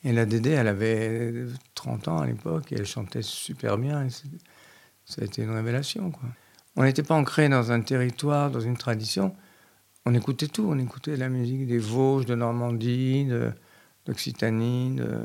Et 0.03 0.12
la 0.12 0.27
Dédé, 0.27 0.51
elle 0.51 0.66
avait 0.66 1.47
30 1.77 2.09
ans 2.09 2.18
à 2.18 2.27
l'époque, 2.27 2.73
et 2.73 2.77
elle 2.77 2.87
chantait 2.87 3.23
super 3.23 3.79
bien, 3.79 4.05
et 4.05 4.11
ça 4.11 5.23
a 5.23 5.25
été 5.25 5.42
une 5.42 5.53
révélation. 5.53 6.11
On 6.75 6.83
n'était 6.83 7.05
pas 7.05 7.14
ancré 7.14 7.49
dans 7.49 7.71
un 7.71 7.81
territoire, 7.81 8.51
dans 8.51 8.59
une 8.59 8.77
tradition, 8.77 9.37
on 10.05 10.14
écoutait 10.14 10.49
tout, 10.49 10.66
on 10.68 10.79
écoutait 10.81 11.16
la 11.16 11.29
musique 11.29 11.68
des 11.68 11.79
Vosges, 11.79 12.27
de 12.27 12.35
Normandie, 12.35 13.29
d'Occitanie, 14.05 14.97
de... 14.97 15.21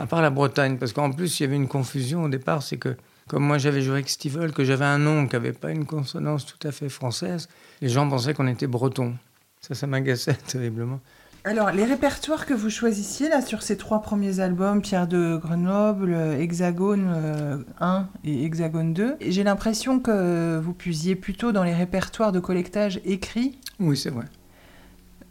à 0.00 0.06
part 0.06 0.22
la 0.22 0.30
Bretagne, 0.30 0.78
parce 0.78 0.92
qu'en 0.92 1.10
plus 1.10 1.40
il 1.40 1.44
y 1.44 1.46
avait 1.46 1.56
une 1.56 1.68
confusion 1.68 2.24
au 2.24 2.28
départ, 2.28 2.62
c'est 2.62 2.76
que 2.76 2.96
comme 3.28 3.44
moi 3.44 3.58
j'avais 3.58 3.82
joué 3.82 3.94
avec 3.94 4.08
Stivell, 4.08 4.52
que 4.52 4.64
j'avais 4.64 4.84
un 4.84 4.98
nom 4.98 5.26
qui 5.26 5.34
n'avait 5.34 5.52
pas 5.52 5.70
une 5.70 5.84
consonance 5.84 6.46
tout 6.46 6.66
à 6.66 6.72
fait 6.72 6.88
française, 6.88 7.48
les 7.80 7.88
gens 7.88 8.08
pensaient 8.08 8.34
qu'on 8.34 8.46
était 8.46 8.66
breton. 8.66 9.14
Ça, 9.60 9.74
ça 9.74 9.86
m'agaçait 9.86 10.34
terriblement. 10.46 11.00
Alors, 11.44 11.70
les 11.70 11.84
répertoires 11.84 12.44
que 12.44 12.54
vous 12.54 12.70
choisissiez 12.70 13.28
là 13.28 13.40
sur 13.40 13.62
ces 13.62 13.76
trois 13.76 14.02
premiers 14.02 14.40
albums, 14.40 14.82
Pierre 14.82 15.06
de 15.06 15.36
Grenoble, 15.36 16.12
euh, 16.12 16.40
Hexagone 16.40 17.06
euh, 17.08 17.58
1 17.78 18.08
et 18.24 18.44
Hexagone 18.44 18.92
2, 18.92 19.16
et 19.20 19.30
j'ai 19.30 19.44
l'impression 19.44 20.00
que 20.00 20.58
vous 20.58 20.72
puisiez 20.72 21.14
plutôt 21.14 21.52
dans 21.52 21.62
les 21.62 21.72
répertoires 21.72 22.32
de 22.32 22.40
collectage 22.40 23.00
écrits. 23.04 23.60
Oui, 23.78 23.96
c'est 23.96 24.10
vrai. 24.10 24.24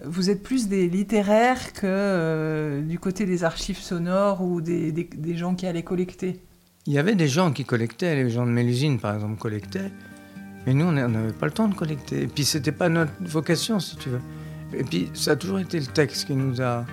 Vous 0.04 0.30
êtes 0.30 0.44
plus 0.44 0.68
des 0.68 0.88
littéraires 0.90 1.72
que 1.74 1.82
euh, 1.86 2.82
du 2.82 3.00
côté 3.00 3.26
des 3.26 3.44
archives 3.44 3.78
sonores 3.80 4.42
ou 4.42 4.60
des, 4.62 4.92
des- 4.92 5.38
gens 5.38 5.56
qui 5.56 5.66
allaient 5.68 5.84
collecter? 5.84 6.42
Il 6.86 6.94
y 6.94 7.00
avait 7.00 7.16
des 7.16 7.28
gens 7.28 7.52
qui 7.52 7.64
collectaient, 7.66 8.16
les 8.16 8.30
gens 8.30 8.46
de 8.46 8.52
Mélusine 8.52 9.00
par 9.00 9.16
exemple 9.16 9.38
collectaient, 9.40 9.92
mais 10.68 10.74
nous 10.74 10.86
on 10.86 10.92
n'avait 10.92 11.32
pas 11.34 11.46
le 11.48 11.52
temps 11.54 11.68
de 11.68 11.74
collecter. 11.76 12.24
Et 12.24 12.28
puis 12.28 12.44
c'était 12.46 12.72
pas 12.74 12.90
notre 12.90 13.14
vocation 13.22 13.80
si 13.80 13.96
tu 13.96 14.10
veux. 14.10 14.22
Et 14.74 14.84
puis 14.84 15.10
ça 15.14 15.32
a 15.32 15.36
toujours 15.36 15.60
été 15.60 15.80
le 15.80 15.86
texte 15.88 16.28
qui 16.28 16.34
nous 16.36 16.62
a. 16.62 16.86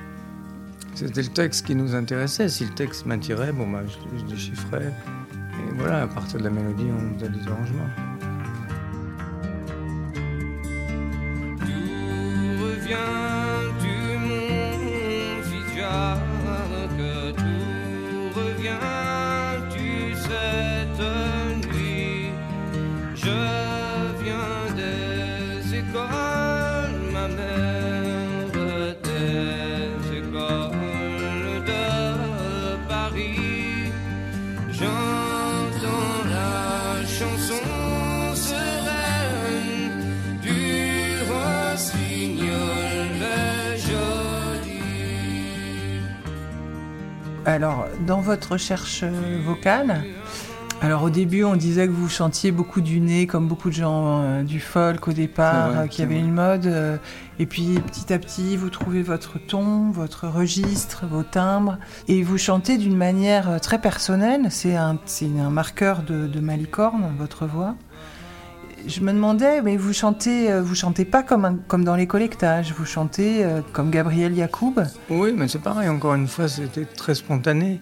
C'était 0.94 1.22
le 1.22 1.28
texte 1.28 1.66
qui 1.66 1.74
nous 1.74 1.94
intéressait. 1.94 2.48
Si 2.48 2.64
le 2.64 2.70
texte 2.72 3.04
m'attirait, 3.06 3.52
bon 3.52 3.66
bah 3.68 3.82
je, 3.86 4.18
je 4.18 4.24
déchiffrais. 4.26 4.86
Et 4.88 5.74
voilà, 5.76 6.02
à 6.02 6.06
partir 6.06 6.38
de 6.38 6.44
la 6.44 6.50
mélodie, 6.50 6.86
on 6.90 7.18
faisait 7.18 7.30
des 7.30 7.46
arrangements. 7.48 7.88
Tout 12.82 13.21
Alors, 47.52 47.86
dans 48.06 48.22
votre 48.22 48.52
recherche 48.52 49.00
euh, 49.02 49.38
vocale, 49.44 50.04
alors 50.80 51.02
au 51.02 51.10
début 51.10 51.44
on 51.44 51.54
disait 51.54 51.86
que 51.86 51.92
vous 51.92 52.08
chantiez 52.08 52.50
beaucoup 52.50 52.80
du 52.80 52.98
nez, 52.98 53.26
comme 53.26 53.46
beaucoup 53.46 53.68
de 53.68 53.74
gens 53.74 54.22
euh, 54.22 54.42
du 54.42 54.58
folk 54.58 55.06
au 55.06 55.12
départ, 55.12 55.68
vrai, 55.72 55.78
euh, 55.80 55.86
c'est 55.90 56.02
avait 56.04 56.14
vrai. 56.14 56.24
une 56.24 56.32
mode, 56.32 56.66
euh, 56.66 56.96
et 57.38 57.44
puis 57.44 57.78
petit 57.86 58.10
à 58.10 58.18
petit 58.18 58.56
vous 58.56 58.70
trouvez 58.70 59.02
votre 59.02 59.38
ton, 59.38 59.90
votre 59.90 60.28
registre, 60.28 61.04
vos 61.06 61.24
timbres, 61.24 61.76
et 62.08 62.22
vous 62.22 62.38
chantez 62.38 62.78
d'une 62.78 62.96
manière 62.96 63.60
très 63.60 63.78
personnelle, 63.82 64.46
c'est 64.48 64.74
un, 64.74 64.96
un 65.38 65.50
marqueur 65.50 66.02
de, 66.04 66.26
de 66.26 66.40
malicorne, 66.40 67.12
votre 67.18 67.44
voix. 67.44 67.74
Je 68.86 69.00
me 69.00 69.12
demandais, 69.12 69.62
mais 69.62 69.76
vous 69.76 69.92
chantez, 69.92 70.50
euh, 70.50 70.62
vous 70.62 70.74
chantez 70.74 71.04
pas 71.04 71.22
comme, 71.22 71.60
comme 71.68 71.84
dans 71.84 71.96
les 71.96 72.06
collectages, 72.06 72.74
vous 72.76 72.84
chantez 72.84 73.44
euh, 73.44 73.60
comme 73.72 73.90
Gabriel 73.90 74.34
Yacoub. 74.34 74.74
Oui, 75.10 75.32
mais 75.36 75.48
c'est 75.48 75.60
pareil, 75.60 75.88
encore 75.88 76.14
une 76.14 76.28
fois, 76.28 76.48
c'était 76.48 76.84
très 76.84 77.14
spontané. 77.14 77.80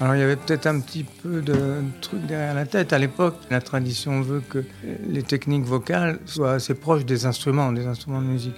Alors 0.00 0.14
il 0.14 0.18
y 0.18 0.22
avait 0.22 0.36
peut-être 0.36 0.66
un 0.66 0.80
petit 0.80 1.04
peu 1.04 1.40
de 1.40 1.82
truc 2.02 2.26
derrière 2.26 2.54
la 2.54 2.66
tête. 2.66 2.92
À 2.92 2.98
l'époque, 2.98 3.36
la 3.50 3.62
tradition 3.62 4.20
veut 4.20 4.42
que 4.46 4.62
les 5.08 5.22
techniques 5.22 5.64
vocales 5.64 6.18
soient 6.26 6.52
assez 6.52 6.74
proches 6.74 7.06
des 7.06 7.24
instruments, 7.24 7.72
des 7.72 7.86
instruments 7.86 8.20
de 8.20 8.26
musique. 8.26 8.56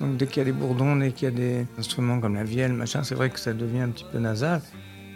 Donc 0.00 0.16
dès 0.16 0.26
qu'il 0.26 0.38
y 0.38 0.40
a 0.40 0.44
des 0.44 0.52
bourdons, 0.52 0.96
dès 0.96 1.12
qu'il 1.12 1.28
y 1.28 1.32
a 1.32 1.34
des 1.34 1.66
instruments 1.78 2.18
comme 2.18 2.34
la 2.34 2.44
vielle, 2.44 2.72
machin, 2.72 3.02
c'est 3.02 3.14
vrai 3.14 3.28
que 3.28 3.38
ça 3.38 3.52
devient 3.52 3.80
un 3.80 3.90
petit 3.90 4.06
peu 4.10 4.18
nasal. 4.18 4.62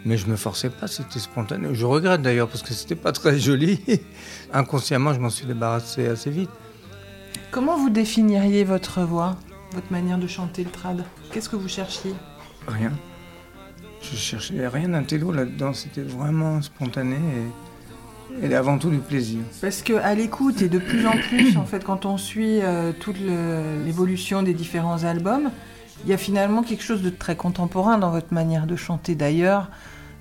Mais 0.05 0.17
je 0.17 0.27
me 0.27 0.35
forçais 0.35 0.69
pas, 0.69 0.87
c'était 0.87 1.19
spontané. 1.19 1.69
Je 1.73 1.85
regrette 1.85 2.21
d'ailleurs 2.21 2.47
parce 2.47 2.61
que 2.61 2.73
c'était 2.73 2.95
pas 2.95 3.11
très 3.11 3.39
joli. 3.39 3.79
Inconsciemment, 4.53 5.13
je 5.13 5.19
m'en 5.19 5.31
suis 5.31 5.47
débarrassé 5.47 6.07
assez 6.07 6.29
vite. 6.29 6.51
Comment 7.49 7.77
vous 7.77 7.89
définiriez 7.89 8.63
votre 8.63 9.01
voix, 9.01 9.35
votre 9.73 9.91
manière 9.91 10.19
de 10.19 10.27
chanter 10.27 10.63
le 10.63 10.69
trad? 10.69 11.03
Qu'est-ce 11.31 11.49
que 11.49 11.55
vous 11.55 11.67
cherchiez? 11.67 12.13
Rien. 12.67 12.91
Je 14.01 14.15
cherchais 14.15 14.67
rien 14.67 14.89
d'intello 14.89 15.31
là-dedans, 15.31 15.73
c'était 15.73 16.03
vraiment 16.03 16.61
spontané 16.61 17.17
et, 18.41 18.47
et 18.47 18.53
avant 18.53 18.77
tout 18.77 18.91
du 18.91 18.99
plaisir. 18.99 19.39
Parce 19.61 19.81
que 19.81 19.93
à 19.93 20.13
l'écoute 20.13 20.61
et 20.61 20.69
de 20.69 20.77
plus 20.77 21.07
en 21.07 21.13
plus, 21.17 21.57
en 21.57 21.65
fait, 21.65 21.83
quand 21.83 22.05
on 22.05 22.17
suit 22.17 22.61
euh, 22.61 22.91
toute 22.99 23.17
l'évolution 23.19 24.43
des 24.43 24.53
différents 24.53 25.03
albums, 25.03 25.49
il 26.05 26.09
y 26.11 26.13
a 26.13 26.17
finalement 26.17 26.61
quelque 26.63 26.83
chose 26.83 27.01
de 27.01 27.09
très 27.09 27.35
contemporain 27.35 27.97
dans 27.97 28.11
votre 28.11 28.33
manière 28.33 28.67
de 28.67 28.75
chanter. 28.75 29.15
D'ailleurs, 29.15 29.69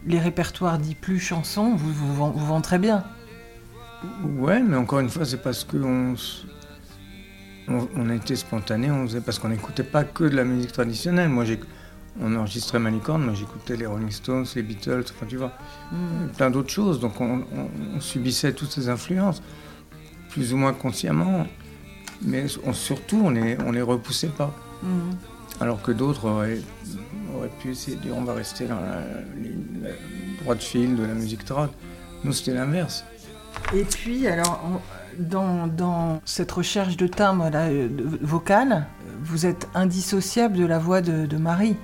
les 0.07 0.19
répertoires 0.19 0.79
dits 0.79 0.95
plus 0.95 1.19
chansons, 1.21 1.75
vous 1.75 1.93
vous, 1.93 2.15
vend- 2.15 2.31
vous 2.31 2.61
très 2.61 2.79
bien. 2.79 3.05
Ouais, 4.39 4.61
mais 4.63 4.77
encore 4.77 5.01
une 5.01 5.09
fois, 5.11 5.25
c'est 5.25 5.43
parce 5.43 5.65
qu'on 5.65 6.15
on, 7.69 8.11
été 8.11 8.37
spontané, 8.37 8.91
on 8.91 9.07
faisait 9.07 9.21
parce 9.21 9.39
qu'on 9.39 9.49
n'écoutait 9.49 9.83
pas 9.83 10.05
que 10.05 10.25
de 10.25 10.37
la 10.37 10.45
musique 10.45 10.73
traditionnelle. 10.73 11.29
Moi, 11.31 11.45
j'ai, 11.45 11.59
on 12.21 12.35
enregistrait 12.37 12.79
Malicorne, 12.79 13.25
moi 13.25 13.35
j'écoutais 13.35 13.77
les 13.77 13.87
Rolling 13.87 14.11
Stones, 14.11 14.45
les 14.55 14.63
Beatles, 14.63 15.05
enfin 15.11 15.27
tu 15.27 15.37
vois, 15.37 15.53
plein 16.37 16.51
d'autres 16.51 16.71
choses. 16.71 17.01
Donc 17.01 17.21
on, 17.21 17.41
on- 17.41 17.71
on 17.97 18.01
subissait 18.01 18.53
toutes 18.53 18.71
ces 18.71 18.89
influences, 18.89 19.43
plus 20.31 20.53
ou 20.53 20.57
moins 20.59 20.73
consciemment, 20.75 21.47
mais 22.23 22.45
on- 22.65 22.73
surtout 22.75 23.21
on 23.25 23.31
les, 23.31 23.57
on 23.67 23.73
les 23.73 23.83
repoussait 23.83 24.29
pas. 24.29 24.55
Mhm. 24.83 25.17
Alors 25.61 25.81
que 25.83 25.93
d'autres 25.93 26.27
auraient, 26.29 26.61
auraient 27.37 27.51
pu 27.61 27.71
essayer 27.71 27.97
de 27.97 28.03
dire 28.03 28.17
on 28.17 28.25
va 28.25 28.35
rester 28.35 28.67
dans 28.67 28.81
la, 28.81 29.03
ligne- 29.41 29.83
la 29.83 29.91
droite 30.43 30.63
fil 30.63 30.97
de 30.97 31.05
la 31.05 31.15
musique 31.15 31.45
trad. 31.45 31.71
Nous, 32.25 32.33
c'était 32.33 32.55
l'inverse. 32.55 33.05
Et 33.75 33.85
puis, 33.85 34.27
alors, 34.27 34.61
on- 34.67 34.81
dans, 35.23 35.69
dans 35.69 36.21
cette 36.25 36.51
recherche 36.51 36.97
de 36.97 37.07
timbre 37.07 37.49
là, 37.51 37.69
euh, 37.69 37.89
de- 37.89 38.19
vocale, 38.27 38.87
vous 39.23 39.47
êtes 39.47 39.69
indissociable 39.75 40.57
de 40.57 40.67
la 40.67 40.79
voix 40.81 41.01
de, 41.03 41.27
de 41.27 41.37
Marie. 41.37 41.77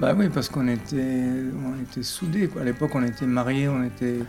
Bah 0.00 0.14
oui, 0.16 0.28
parce 0.30 0.48
qu'on 0.48 0.68
était, 0.68 1.22
on 1.66 1.82
était 1.82 2.02
soudés. 2.02 2.48
Quoi. 2.48 2.62
À 2.62 2.64
l'époque, 2.64 2.92
on 2.94 3.02
était 3.04 3.26
mariés, 3.26 3.68
on 3.68 3.82
était, 3.84 4.20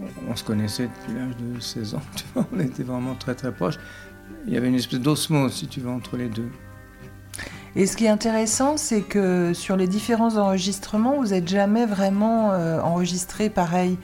on, 0.00 0.04
on 0.30 0.36
se 0.36 0.44
connaissait 0.44 0.84
depuis 0.88 1.18
l'âge 1.18 1.36
de 1.36 1.60
16 1.60 1.94
ans. 1.96 2.02
Tu 2.16 2.24
vois, 2.32 2.46
on 2.56 2.60
était 2.60 2.84
vraiment 2.84 3.14
très 3.16 3.34
très 3.34 3.52
proches. 3.52 3.78
Il 4.46 4.54
y 4.54 4.56
avait 4.56 4.68
une 4.68 4.76
espèce 4.76 5.00
d'osmose, 5.00 5.52
si 5.52 5.66
tu 5.66 5.80
veux, 5.80 5.90
entre 5.90 6.16
les 6.16 6.28
deux. 6.28 6.48
Et 7.76 7.86
ce 7.86 7.96
qui 7.96 8.04
est 8.04 8.08
intéressant, 8.08 8.76
c'est 8.76 9.00
que 9.02 9.52
sur 9.52 9.76
les 9.76 9.88
différents 9.88 10.36
enregistrements, 10.36 11.16
vous 11.18 11.28
n'êtes 11.28 11.48
jamais 11.48 11.86
vraiment 11.86 12.52
euh, 12.52 12.80
enregistré 12.80 13.50
pareil. 13.50 13.98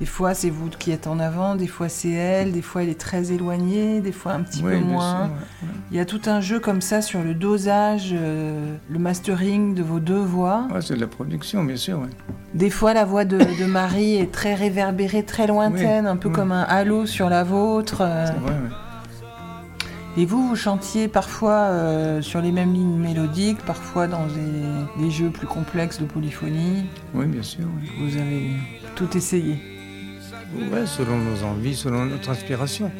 Des 0.00 0.06
fois, 0.06 0.34
c'est 0.34 0.50
vous 0.50 0.68
qui 0.68 0.90
êtes 0.90 1.06
en 1.06 1.18
avant, 1.20 1.54
des 1.54 1.68
fois, 1.68 1.88
c'est 1.88 2.10
elle, 2.10 2.52
des 2.52 2.60
fois, 2.62 2.82
elle 2.82 2.88
est 2.88 3.00
très 3.00 3.30
éloignée, 3.32 4.00
des 4.00 4.10
fois, 4.12 4.32
un 4.32 4.42
petit 4.42 4.60
peu 4.60 4.76
moins. 4.78 5.12
sûr, 5.12 5.20
ouais, 5.22 5.28
ouais. 5.62 5.74
Il 5.92 5.96
y 5.96 6.00
a 6.00 6.04
tout 6.04 6.20
un 6.26 6.40
jeu 6.40 6.58
comme 6.58 6.80
ça 6.80 7.00
sur 7.00 7.22
le 7.22 7.32
dosage, 7.32 8.10
euh, 8.12 8.74
le 8.90 8.98
mastering 8.98 9.74
de 9.74 9.82
vos 9.84 10.00
deux 10.00 10.18
voix. 10.18 10.66
C'est 10.80 10.96
de 10.96 11.00
la 11.00 11.06
production, 11.06 11.62
bien 11.64 11.76
sûr. 11.76 12.00
Des 12.54 12.70
fois, 12.70 12.92
la 12.92 13.04
voix 13.04 13.24
de, 13.24 13.38
de 13.38 13.64
Marie 13.66 14.16
est 14.16 14.32
très 14.32 14.54
réverbérée, 14.54 15.22
très 15.22 15.46
lointaine, 15.46 16.06
un 16.06 16.16
peu 16.16 16.28
comme 16.28 16.52
un 16.52 16.62
halo 16.62 17.06
sur 17.06 17.30
la 17.30 17.44
vôtre. 17.44 17.98
euh. 18.02 18.26
C'est 18.26 18.40
vrai. 18.40 18.54
Et 20.16 20.26
vous, 20.26 20.48
vous 20.48 20.56
chantiez 20.56 21.08
parfois 21.08 21.70
euh, 21.70 22.22
sur 22.22 22.40
les 22.40 22.52
mêmes 22.52 22.72
lignes 22.72 22.98
mélodiques, 22.98 23.58
parfois 23.66 24.06
dans 24.06 24.26
des, 24.26 25.02
des 25.04 25.10
jeux 25.10 25.30
plus 25.30 25.46
complexes 25.48 25.98
de 26.00 26.04
polyphonie. 26.04 26.84
Oui, 27.14 27.26
bien 27.26 27.42
sûr. 27.42 27.64
oui. 27.82 27.90
Vous 27.98 28.16
avez 28.16 28.50
tout 28.94 29.16
essayé. 29.16 29.56
Ouais, 30.72 30.86
selon 30.86 31.18
nos 31.18 31.42
envies, 31.42 31.74
selon 31.74 32.04
notre 32.04 32.30
inspiration. 32.30 32.92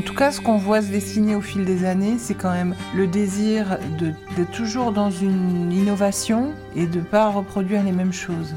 En 0.00 0.02
tout 0.02 0.14
cas, 0.14 0.32
ce 0.32 0.40
qu'on 0.40 0.56
voit 0.56 0.80
se 0.80 0.86
dessiner 0.88 1.34
au 1.36 1.42
fil 1.42 1.66
des 1.66 1.84
années, 1.84 2.16
c'est 2.18 2.32
quand 2.32 2.52
même 2.52 2.74
le 2.96 3.06
désir 3.06 3.76
de- 3.98 4.14
d'être 4.34 4.50
toujours 4.50 4.92
dans 4.92 5.10
une 5.10 5.70
innovation 5.70 6.54
et 6.74 6.86
de 6.86 7.00
ne 7.00 7.04
pas 7.04 7.28
reproduire 7.28 7.82
les 7.82 7.92
mêmes 7.92 8.14
choses. 8.14 8.54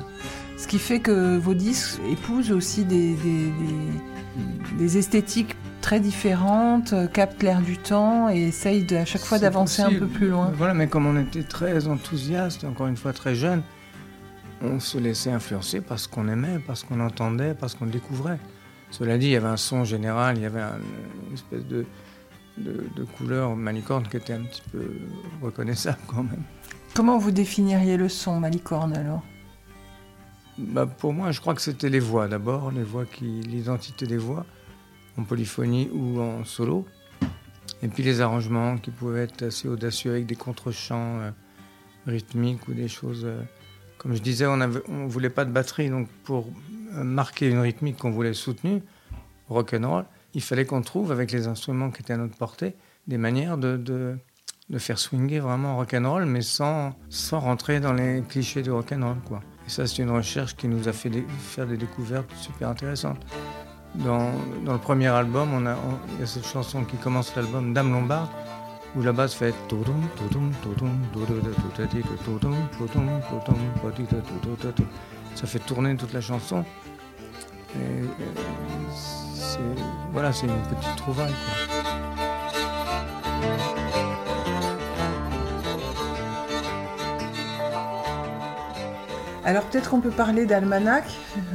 Ce 0.58 0.67
qui 0.67 0.79
fait 0.79 1.01
que 1.01 1.36
vos 1.36 1.53
disques 1.53 1.99
épousent 2.10 2.53
aussi 2.53 2.86
des, 2.86 3.15
des- 3.15 3.51
des- 3.51 4.77
des 4.77 4.97
esthétiques 4.97 5.53
très 5.82 5.99
différentes, 5.99 6.93
captent 7.12 7.43
l'air 7.43 7.60
du 7.60 7.77
temps 7.77 8.29
et 8.29 8.43
essayent 8.43 8.86
de- 8.86 8.95
à 8.95 9.03
chaque 9.03 9.23
fois 9.23 9.38
d'avancer 9.38 9.82
un 9.82 9.89
peu 9.99 10.08
plus 10.08 10.29
loin. 10.29 10.49
Voilà, 10.56 10.73
mais 10.73 10.88
comme 10.88 11.06
on 11.06 11.19
était 11.19 11.43
très 11.43 11.88
enthousiaste, 11.89 12.63
encore 12.63 12.88
une 12.88 12.95
fois 12.95 13.12
très 13.12 13.36
jeune, 13.36 13.63
on 14.62 14.79
se 14.79 14.97
laissait 14.97 15.32
influencer 15.32 15.82
par 15.82 15.99
ce 15.99 16.08
qu'on 16.08 16.29
aimait, 16.29 16.60
par 16.65 16.77
ce 16.77 16.86
qu'on 16.86 17.01
entendait, 17.01 17.53
par 17.53 17.69
ce 17.69 17.75
qu'on 17.75 17.86
découvrait. 17.88 18.39
Cela 18.93 19.17
dit, 19.17 19.25
il 19.25 19.32
y 19.32 19.36
avait 19.36 19.47
un 19.47 19.58
son 19.58 19.84
général, 19.86 20.38
il 20.38 20.43
y 20.43 20.45
avait 20.45 20.62
un- 20.62 20.77
une 21.27 21.34
espèce 21.34 21.65
de, 21.65 21.84
de, 22.60 22.84
de 22.95 23.03
couleur 23.03 23.56
malicorne 23.56 24.08
qui 24.08 24.17
était 24.17 24.34
un 24.34 24.43
petit 24.43 24.62
peu 24.71 24.86
reconnaissable 25.41 25.97
quand 26.06 26.21
même. 26.21 26.43
Comment 26.93 27.17
vous 27.17 27.32
définiriez 27.32 27.97
le 27.97 28.08
son, 28.08 28.39
Malicorne, 28.39 28.95
alors? 28.95 29.23
Bah, 30.60 30.86
pour 30.86 31.12
moi, 31.12 31.32
je 31.32 31.41
crois 31.41 31.56
que 31.56 31.62
c'était 31.62 31.89
les 31.89 31.99
voix 31.99 32.27
d'abord, 32.27 32.69
les 32.71 32.84
voix 32.84 33.06
qui, 33.06 33.25
l'identité 33.41 34.06
des 34.06 34.17
voix, 34.17 34.45
en 35.17 35.23
polyphonie 35.23 35.89
ou 35.91 36.19
en 36.21 36.45
solo. 36.45 36.86
Et 37.82 37.88
puis 37.88 38.03
les 38.03 38.21
arrangements 38.21 38.77
qui 38.77 38.91
pouvaient 38.91 39.23
être 39.23 39.41
assez 39.41 39.67
audacieux 39.67 40.12
avec 40.12 40.27
des 40.27 40.36
contre-chants 40.36 41.19
euh, 41.19 41.32
rythmiques 42.06 42.67
ou 42.67 42.73
des 42.73 42.88
choses. 42.88 43.23
euh, 43.25 43.41
comme 43.97 44.13
je 44.13 44.21
disais, 44.21 44.45
on 44.45 44.58
ne 44.58 45.08
voulait 45.08 45.32
pas 45.32 45.45
de 45.45 45.51
batterie, 45.51 45.89
donc 45.89 46.08
pour 46.23 46.47
marquer 46.93 47.49
une 47.49 47.60
rythmique 47.60 47.97
qu'on 47.97 48.12
voulait 48.12 48.34
soutenue, 48.34 48.82
rock'n'roll, 49.49 50.06
il 50.34 50.41
fallait 50.41 50.65
qu'on 50.65 50.82
trouve 50.82 51.12
avec 51.12 51.32
les 51.32 51.47
instruments 51.47 51.91
qui 51.91 52.01
étaient 52.01 52.13
à 52.13 52.17
notre 52.17 52.38
portée 52.38 52.75
des 53.08 53.17
manières 53.17 53.58
de, 53.58 53.77
de, 53.77 54.17
faire 54.79 54.97
swinger 54.97 55.39
vraiment 55.39 55.77
rock'n'roll, 55.77 56.25
mais 56.25 56.41
sans, 56.41 56.95
sans 57.10 57.39
rentrer 57.39 57.79
dans 57.79 57.93
les 57.93 58.23
clichés 58.27 58.63
du 58.63 58.71
rock'n'roll. 58.71 59.17
Quoi. 59.25 59.41
Et 59.67 59.69
ça, 59.69 59.86
c'est 59.86 60.01
une 60.01 60.10
recherche 60.10 60.56
qui 60.56 60.67
nous 60.67 60.88
a 60.88 60.93
fait 60.93 61.12
faire 61.39 61.67
des 61.67 61.77
découvertes 61.77 62.32
super 62.36 62.69
intéressantes. 62.69 63.23
Dans, 63.95 64.32
dans 64.65 64.73
le 64.73 64.79
premier 64.79 65.08
album, 65.08 65.53
on 65.53 65.65
a, 65.67 65.77
il 66.15 66.21
y 66.21 66.23
a 66.23 66.25
cette 66.25 66.47
chanson 66.47 66.84
qui 66.84 66.97
commence 66.97 67.36
l'album, 67.36 67.73
Dame 67.73 67.91
Lombard, 67.91 68.32
où 68.95 69.01
la 69.01 69.12
basse 69.12 69.36
fait 69.36 69.53
ça 75.35 75.47
fait 75.47 75.59
tourner 75.59 75.95
toute 75.95 76.13
la 76.13 76.21
chanson. 76.21 76.63
Euh, 77.75 78.05
voilà, 80.11 80.31
c'est 80.31 80.47
une 80.47 80.61
petite 80.63 80.95
trouvaille. 80.97 81.33
Alors 89.45 89.63
peut-être 89.65 89.89
qu'on 89.89 89.99
peut 89.99 90.09
parler 90.09 90.45
d'Almanac. 90.45 91.03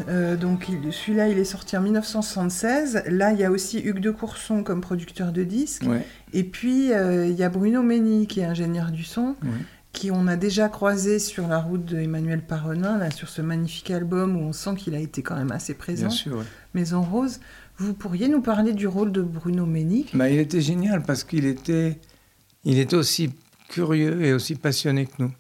Euh, 0.09 0.37
donc 0.37 0.67
celui-là, 0.91 1.29
il 1.29 1.39
est 1.39 1.45
sorti 1.45 1.77
en 1.77 1.81
1976. 1.81 3.05
Là, 3.07 3.33
il 3.33 3.39
y 3.39 3.45
a 3.45 3.51
aussi 3.51 3.81
Hugues 3.81 4.01
de 4.01 4.11
Courson 4.11 4.63
comme 4.63 4.81
producteur 4.81 5.33
de 5.33 5.43
disques. 5.43 5.85
Et 6.35 6.45
puis, 6.45 6.93
euh, 6.93 7.27
il 7.27 7.35
y 7.35 7.43
a 7.43 7.49
Bruno 7.49 7.83
Méni 7.83 8.27
qui 8.27 8.41
est 8.41 8.45
ingénieur 8.45 8.91
du 8.91 9.05
son 9.05 9.37
qui 9.99 10.11
on 10.13 10.29
a 10.29 10.37
déjà 10.37 10.69
croisé 10.69 11.19
sur 11.19 11.49
la 11.49 11.59
route 11.61 11.85
de 11.85 11.99
Emmanuel 11.99 12.41
Paronin, 12.41 12.99
là, 12.99 13.11
sur 13.11 13.29
ce 13.29 13.43
magnifique 13.43 13.91
album 13.91 14.37
où 14.37 14.41
on 14.41 14.53
sent 14.53 14.77
qu'il 14.77 14.95
a 14.95 15.01
été 15.01 15.23
quand 15.23 15.35
même 15.37 15.51
assez 15.51 15.75
présent. 15.75 16.07
Bien 16.07 16.11
sûr. 16.17 16.37
ouais. 16.39 16.45
Maison 16.75 17.03
Rose. 17.03 17.41
Vous 17.79 17.95
pourriez 17.95 18.29
nous 18.29 18.41
parler 18.41 18.73
du 18.75 18.87
rôle 18.87 19.11
de 19.13 19.23
Bruno 19.23 19.67
Menny 19.67 20.07
Bah, 20.15 20.29
il 20.31 20.39
était 20.39 20.61
génial 20.61 21.03
parce 21.03 21.25
qu'il 21.25 21.47
était, 21.47 21.99
il 22.65 22.79
était 22.79 22.97
aussi 22.97 23.31
curieux 23.69 24.25
et 24.25 24.33
aussi 24.33 24.55
passionné 24.55 25.07
que 25.07 25.15
nous. 25.21 25.33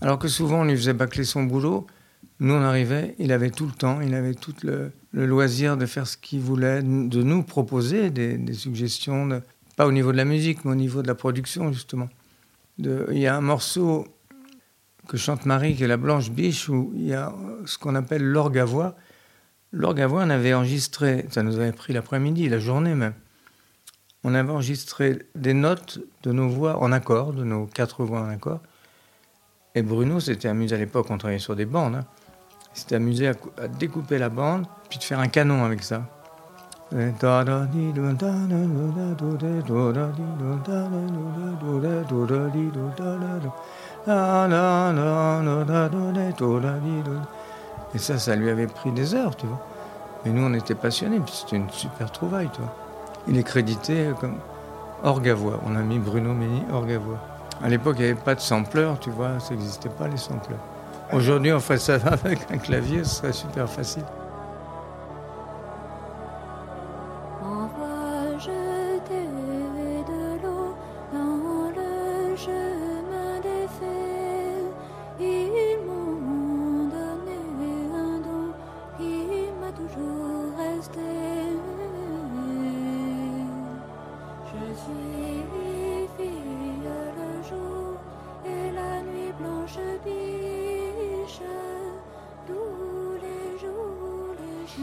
Alors 0.00 0.18
que 0.18 0.28
souvent 0.28 0.60
on 0.60 0.64
lui 0.64 0.76
faisait 0.76 0.92
bâcler 0.94 1.24
son 1.24 1.44
boulot, 1.44 1.86
nous 2.40 2.54
on 2.54 2.60
arrivait, 2.62 3.14
il 3.18 3.32
avait 3.32 3.50
tout 3.50 3.66
le 3.66 3.72
temps, 3.72 4.00
il 4.00 4.14
avait 4.14 4.34
tout 4.34 4.54
le, 4.62 4.90
le 5.12 5.26
loisir 5.26 5.76
de 5.76 5.86
faire 5.86 6.06
ce 6.06 6.16
qu'il 6.16 6.40
voulait, 6.40 6.82
de 6.82 7.22
nous 7.22 7.42
proposer 7.42 8.10
des, 8.10 8.36
des 8.36 8.54
suggestions, 8.54 9.26
de- 9.26 9.40
pas 9.76 9.86
au 9.86 9.92
niveau 9.92 10.10
de 10.12 10.16
la 10.16 10.24
musique, 10.24 10.64
mais 10.64 10.72
au 10.72 10.76
niveau 10.76 11.02
de 11.02 11.06
la 11.08 11.14
production 11.14 11.72
justement. 11.72 12.08
Il 12.78 13.18
y 13.18 13.26
a 13.26 13.36
un 13.36 13.40
morceau 13.40 14.06
que 15.06 15.16
chante 15.16 15.46
Marie, 15.46 15.76
qui 15.76 15.84
est 15.84 15.88
la 15.88 15.96
Blanche 15.96 16.30
Biche, 16.30 16.68
où 16.68 16.92
il 16.94 17.06
y 17.06 17.14
a 17.14 17.32
ce 17.66 17.78
qu'on 17.78 17.94
appelle 17.94 18.24
l'orgue 18.24 18.58
à 18.58 18.64
voix. 18.64 18.96
L'orgue 19.72 20.00
à 20.00 20.06
voix, 20.06 20.22
on 20.24 20.30
avait 20.30 20.54
enregistré, 20.54 21.26
ça 21.30 21.42
nous 21.42 21.58
avait 21.58 21.72
pris 21.72 21.92
l'après-midi, 21.92 22.48
la 22.48 22.58
journée 22.58 22.94
même. 22.94 23.14
On 24.22 24.34
avait 24.34 24.50
enregistré 24.50 25.18
des 25.34 25.52
notes 25.52 25.98
de 26.22 26.32
nos 26.32 26.48
voix 26.48 26.82
en 26.82 26.90
accord, 26.92 27.32
de 27.32 27.44
nos 27.44 27.66
quatre 27.66 28.04
voix 28.04 28.20
en 28.20 28.28
accord. 28.28 28.60
Et 29.74 29.82
Bruno 29.82 30.20
s'était 30.20 30.48
amusé 30.48 30.76
à 30.76 30.78
l'époque, 30.78 31.08
on 31.10 31.18
travaillait 31.18 31.40
sur 31.40 31.56
des 31.56 31.66
bandes. 31.66 31.96
hein. 31.96 32.06
Il 32.74 32.80
s'était 32.80 32.94
amusé 32.96 33.28
à, 33.28 33.34
à 33.58 33.68
découper 33.68 34.18
la 34.18 34.30
bande, 34.30 34.66
puis 34.88 34.98
de 34.98 35.04
faire 35.04 35.18
un 35.18 35.28
canon 35.28 35.64
avec 35.64 35.82
ça. 35.82 36.08
Et 47.94 47.98
ça, 47.98 48.18
ça 48.18 48.36
lui 48.36 48.50
avait 48.50 48.66
pris 48.66 48.92
des 48.92 49.14
heures, 49.14 49.34
tu 49.36 49.46
vois. 49.46 49.60
Et 50.26 50.30
nous, 50.30 50.42
on 50.42 50.54
était 50.54 50.74
passionnés, 50.74 51.20
puis 51.20 51.34
c'était 51.34 51.56
une 51.56 51.70
super 51.70 52.10
trouvaille, 52.10 52.48
tu 52.52 52.60
vois. 52.60 52.74
Il 53.28 53.38
est 53.38 53.42
crédité 53.42 54.10
comme 54.20 54.36
voix. 55.02 55.60
On 55.66 55.76
a 55.76 55.80
mis 55.80 55.98
Bruno 55.98 56.32
Méni 56.32 56.62
orgue 56.72 57.00
à 57.62 57.68
l'époque, 57.68 57.96
il 57.98 58.04
n'y 58.04 58.10
avait 58.10 58.20
pas 58.20 58.34
de 58.34 58.40
sampler, 58.40 58.90
tu 59.00 59.10
vois, 59.10 59.38
ça 59.40 59.54
n'existait 59.54 59.88
pas 59.88 60.08
les 60.08 60.16
sampleurs. 60.16 60.58
Aujourd'hui, 61.12 61.52
on 61.52 61.60
ferait 61.60 61.78
ça 61.78 61.94
avec 62.24 62.40
un 62.50 62.58
clavier, 62.58 63.04
ce 63.04 63.16
serait 63.16 63.32
super 63.32 63.68
facile. 63.68 64.04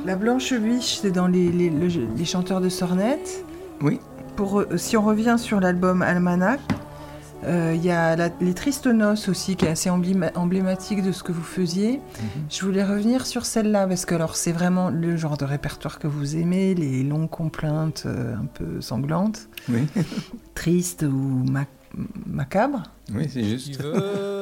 La 0.06 0.16
Blanche 0.16 0.54
Biche, 0.54 1.00
c'est 1.02 1.12
dans 1.12 1.28
les, 1.28 1.52
les- 1.52 1.70
le- 1.70 2.08
les 2.18 2.26
chanteurs 2.26 2.62
de 2.62 2.70
sornettes. 2.70 3.46
Oui, 3.82 4.00
Pour, 4.36 4.62
euh, 4.62 4.78
si 4.78 4.96
on 4.98 5.04
revient 5.04 5.36
sur 5.38 5.60
l'album 5.60 6.02
Almanach, 6.02 6.60
euh, 7.44 7.74
il 7.76 7.84
y 7.86 7.92
a 7.92 8.16
la- 8.16 8.30
les 8.40 8.54
Tristes 8.54 8.88
Noces 8.88 9.28
aussi, 9.28 9.56
qui 9.56 9.66
est 9.66 9.70
assez 9.70 9.90
embléma- 9.90 10.32
emblématique 10.36 11.04
de 11.04 11.12
ce 11.12 11.22
que 11.24 11.32
vous 11.32 11.44
faisiez. 11.44 12.00
Je 12.50 12.64
voulais 12.66 12.84
revenir 12.84 13.26
sur 13.26 13.46
celle-là, 13.46 13.86
parce 13.88 14.06
que 14.06 14.16
alors 14.16 14.36
c'est 14.36 14.54
vraiment 14.54 14.90
le 14.90 15.18
genre 15.18 15.38
de 15.38 15.46
répertoire 15.46 16.00
que 16.00 16.08
vous 16.08 16.38
aimez, 16.38 16.74
les 16.74 17.04
longues 17.04 17.30
complaintes 17.30 18.04
euh, 18.06 18.36
un 18.36 18.46
peu 18.46 18.80
sanglantes, 18.82 19.50
oui, 19.70 19.82
tristes 20.56 21.04
ou 21.04 21.44
ma- 21.52 21.66
macabres. 22.26 22.84
oui, 23.14 23.28
c'est 23.32 23.44
juste. 23.44 23.82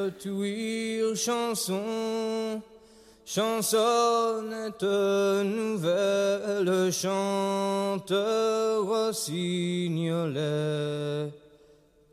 Veut 0.10 0.32
ouïr 0.32 1.16
chanson, 1.16 2.62
chansonnette 3.26 4.84
nouvelle, 4.84 6.92
chanteur 6.92 8.84
rossignolet. 8.86 10.40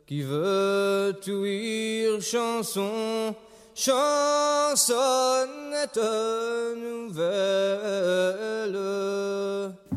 Qui 0.05 0.21
veut 0.21 1.15
ouïr 1.27 2.21
chanson, 2.21 3.33
chansonnette 3.75 5.99
nouvelle. 6.77 8.77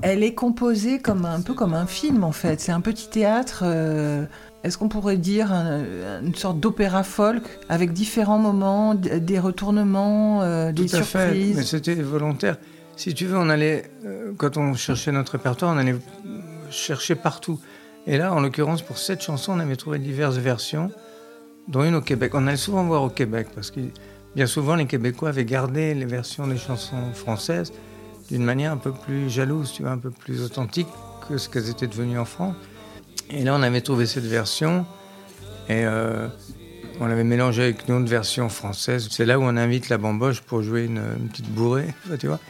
Elle 0.02 0.24
est 0.24 0.34
composée 0.34 0.98
comme 1.00 1.26
un 1.26 1.42
peu 1.42 1.52
comme 1.54 1.74
un 1.74 1.86
film 1.86 2.24
en 2.24 2.32
fait. 2.32 2.58
C'est 2.60 2.72
un 2.72 2.80
petit 2.80 3.08
théâtre. 3.08 3.62
euh, 3.64 4.24
Est-ce 4.62 4.76
qu'on 4.76 4.88
pourrait 4.88 5.16
dire 5.16 5.52
un- 5.52 6.20
une 6.22 6.34
sorte 6.34 6.60
d'opéra 6.60 7.02
folk 7.02 7.42
avec 7.68 7.92
différents 7.92 8.38
moments, 8.38 8.94
des 8.94 9.38
retournements, 9.38 10.42
euh, 10.42 10.70
des 10.72 10.86
Tout 10.86 10.96
à 10.96 11.02
fait, 11.02 11.18
surprises 11.28 11.56
mais 11.56 11.62
c'était 11.62 11.94
volontaire. 11.94 12.56
Si 12.96 13.14
tu 13.14 13.24
veux, 13.26 13.38
on 13.38 13.48
allait, 13.48 13.90
euh, 14.04 14.32
quand 14.36 14.58
on 14.58 14.74
cherchait 14.74 15.12
notre 15.12 15.32
répertoire, 15.32 15.74
on 15.74 15.78
allait 15.78 15.96
chercher 16.70 17.14
partout. 17.14 17.58
Et 18.06 18.18
là, 18.18 18.32
en 18.34 18.40
l'occurrence, 18.40 18.82
pour 18.82 18.98
cette 18.98 19.22
chanson, 19.22 19.52
on 19.52 19.60
avait 19.60 19.76
trouvé 19.76 19.98
diverses 19.98 20.36
versions, 20.36 20.90
dont 21.68 21.82
une 21.84 21.94
au 21.94 22.00
Québec. 22.02 22.32
On 22.34 22.46
allait 22.46 22.56
souvent 22.58 22.84
voir 22.84 23.02
au 23.02 23.08
Québec, 23.08 23.48
parce 23.54 23.70
que 23.70 23.80
bien 24.36 24.46
souvent, 24.46 24.74
les 24.74 24.86
Québécois 24.86 25.30
avaient 25.30 25.44
gardé 25.46 25.94
les 25.94 26.04
versions 26.04 26.46
des 26.46 26.58
chansons 26.58 27.12
françaises 27.14 27.72
d'une 28.30 28.44
manière 28.44 28.72
un 28.72 28.76
peu 28.76 28.92
plus 28.92 29.30
jalouse, 29.30 29.72
tu 29.72 29.82
vois, 29.82 29.92
un 29.92 29.98
peu 29.98 30.10
plus 30.10 30.42
authentique 30.42 30.86
que 31.28 31.38
ce 31.38 31.48
qu'elles 31.48 31.70
étaient 31.70 31.86
devenues 31.86 32.18
en 32.18 32.24
France. 32.26 32.54
Et 33.30 33.44
là, 33.44 33.54
on 33.54 33.62
avait 33.62 33.80
trouvé 33.80 34.06
cette 34.06 34.24
version, 34.24 34.84
et 35.68 35.84
euh, 35.84 36.26
on 37.00 37.06
l'avait 37.06 37.24
mélangée 37.24 37.62
avec 37.62 37.88
une 37.88 37.94
autre 37.94 38.08
version 38.08 38.48
française. 38.48 39.08
C'est 39.10 39.24
là 39.24 39.38
où 39.38 39.42
on 39.42 39.56
invite 39.56 39.88
la 39.88 39.98
bamboche 39.98 40.40
pour 40.40 40.62
jouer 40.62 40.84
une, 40.84 41.02
petite 41.30 41.48
bourrée, 41.48 41.94
tu 42.18 42.26
vois. 42.26 42.40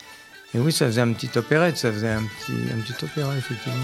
Et 0.54 0.58
oui, 0.58 0.72
ça 0.72 0.86
faisait 0.86 1.02
un 1.02 1.12
petit 1.12 1.30
opérette, 1.38 1.76
ça 1.76 1.92
faisait 1.92 2.08
un 2.08 2.22
petit, 2.22 2.52
un 2.74 2.80
petit 2.80 3.04
opéra, 3.04 3.36
effectivement. 3.36 3.76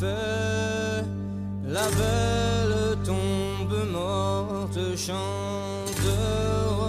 Fait, 0.00 1.04
la 1.64 1.86
belle 2.00 2.96
tombe 3.04 3.90
morte, 3.90 4.78
chante 4.96 6.00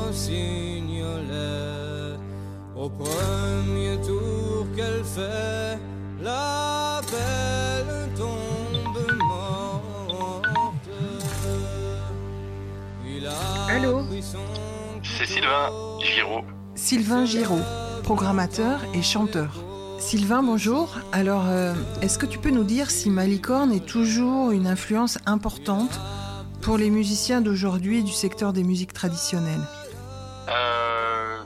rossignolet. 0.09 0.97
Au 2.75 2.89
premier 2.89 3.97
tour 4.01 4.67
qu'elle 4.75 5.03
fait, 5.03 5.79
la 6.21 7.01
belle 7.11 8.09
tombe 8.15 8.99
morte. 9.27 10.89
Il 13.05 13.25
a 13.25 13.75
Allô 13.75 14.03
C'est 15.03 15.25
Sylvain 15.25 15.69
Giraud. 16.01 16.43
Sylvain 16.75 17.25
Giraud, 17.25 17.63
programmateur 18.03 18.81
et 18.93 19.01
chanteur. 19.01 19.66
Sylvain, 20.07 20.41
bonjour. 20.41 20.95
Alors, 21.11 21.47
euh, 21.49 21.73
est-ce 22.01 22.17
que 22.17 22.25
tu 22.25 22.39
peux 22.39 22.49
nous 22.49 22.63
dire 22.63 22.89
si 22.89 23.09
Malicorne 23.09 23.73
est 23.73 23.85
toujours 23.85 24.51
une 24.51 24.65
influence 24.65 25.19
importante 25.25 25.99
pour 26.61 26.77
les 26.77 26.89
musiciens 26.89 27.41
d'aujourd'hui 27.41 28.05
du 28.05 28.13
secteur 28.13 28.53
des 28.53 28.63
musiques 28.63 28.93
traditionnelles? 28.93 29.67
Euh, 30.47 31.39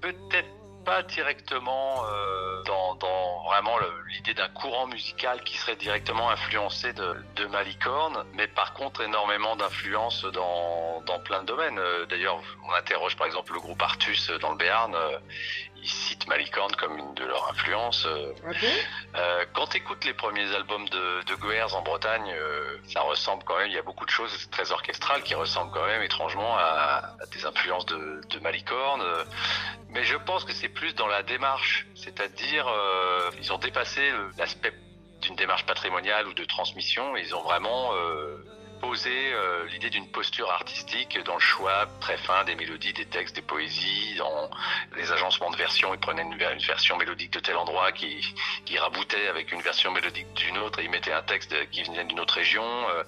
Peut-être 0.00 0.48
pas 0.84 1.04
directement 1.04 2.04
euh, 2.04 2.64
dans, 2.64 3.44
vraiment 3.46 3.76
l'idée 4.10 4.34
d'un 4.34 4.48
courant 4.48 4.88
musical 4.88 5.40
qui 5.44 5.56
serait 5.56 5.76
directement 5.76 6.28
influencé 6.28 6.92
de, 6.94 7.46
Malicorne, 7.52 8.24
mais 8.34 8.48
par 8.48 8.74
contre 8.74 9.02
énormément 9.02 9.54
d'influence 9.54 10.24
dans, 10.24 11.02
dans 11.06 11.20
plein 11.20 11.42
de 11.42 11.46
domaines. 11.46 11.80
D'ailleurs, 12.10 12.40
on 12.68 12.72
interroge 12.74 13.14
par 13.14 13.28
exemple 13.28 13.52
le 13.52 13.60
groupe 13.60 13.80
Artus 13.80 14.32
dans 14.40 14.50
le 14.50 14.56
Béarn. 14.56 14.92
Ils 15.82 15.88
citent 15.88 16.26
Malicorne 16.28 16.74
comme 16.76 16.96
une 16.96 17.12
de 17.14 17.24
leurs 17.24 17.50
influences. 17.50 18.06
euh, 18.06 18.32
Euh, 19.16 19.44
quand 19.52 19.66
tu 19.66 19.78
écoutes 19.78 20.04
les 20.04 20.14
premiers 20.14 20.54
albums 20.54 20.88
de, 20.88 21.22
de 21.24 21.34
Goers 21.34 21.74
en 21.74 21.82
Bretagne, 21.82 22.30
euh, 22.32 22.78
ça 22.92 23.00
ressemble 23.00 23.42
quand 23.44 23.58
même, 23.58 23.66
il 23.66 23.74
y 23.74 23.78
a 23.78 23.82
beaucoup 23.82 24.06
de 24.06 24.10
choses 24.10 24.48
très 24.50 24.70
orchestrales 24.70 25.22
qui 25.22 25.34
ressemblent 25.34 25.72
quand 25.72 25.84
même 25.86 26.02
étrangement 26.02 26.56
à, 26.56 27.14
à 27.20 27.26
des 27.32 27.44
influences 27.44 27.86
de, 27.86 28.20
de 28.30 28.38
Malicorne. 28.40 29.02
mais 29.90 30.04
je 30.04 30.16
pense 30.16 30.44
que 30.44 30.52
c'est 30.52 30.68
plus 30.68 30.94
dans 30.94 31.08
la 31.08 31.22
démarche, 31.22 31.86
c'est-à-dire 31.96 32.66
euh, 32.68 33.30
ils 33.40 33.52
ont 33.52 33.58
dépassé 33.58 34.10
l'aspect 34.38 34.72
d'une 35.22 35.36
démarche 35.36 35.66
patrimoniale 35.66 36.26
ou 36.28 36.34
de 36.34 36.44
transmission, 36.44 37.16
ils 37.16 37.34
ont 37.34 37.42
vraiment 37.42 37.92
posé 38.82 39.32
euh, 39.32 39.64
l'idée 39.68 39.88
d'une 39.90 40.08
posture 40.10 40.50
artistique 40.50 41.18
dans 41.24 41.34
le 41.34 41.40
choix 41.40 41.86
très 42.00 42.18
fin 42.18 42.44
des 42.44 42.56
mélodies, 42.56 42.92
des 42.92 43.06
textes, 43.06 43.34
des 43.36 43.40
poésies, 43.42 44.16
dans 44.18 44.50
les 44.96 45.10
agencements 45.12 45.50
de 45.50 45.56
versions, 45.56 45.94
ils 45.94 46.00
prenaient 46.00 46.22
une, 46.30 46.36
ver- 46.36 46.52
une 46.52 46.66
version 46.74 46.96
mélodique 46.98 47.32
de 47.32 47.40
tel 47.40 47.56
endroit 47.56 47.92
qui, 47.92 48.20
qui 48.66 48.76
raboutait 48.78 49.28
avec 49.28 49.52
une 49.52 49.62
version 49.62 49.90
mélodique 49.92 50.26
d'une 50.34 50.58
autre 50.58 50.80
et 50.80 50.84
ils 50.84 50.90
mettaient 50.90 51.12
un 51.12 51.22
texte 51.22 51.54
qui 51.70 51.82
venait 51.84 52.04
d'une 52.04 52.20
autre 52.20 52.34
région. 52.34 52.64
euh, 52.90 53.04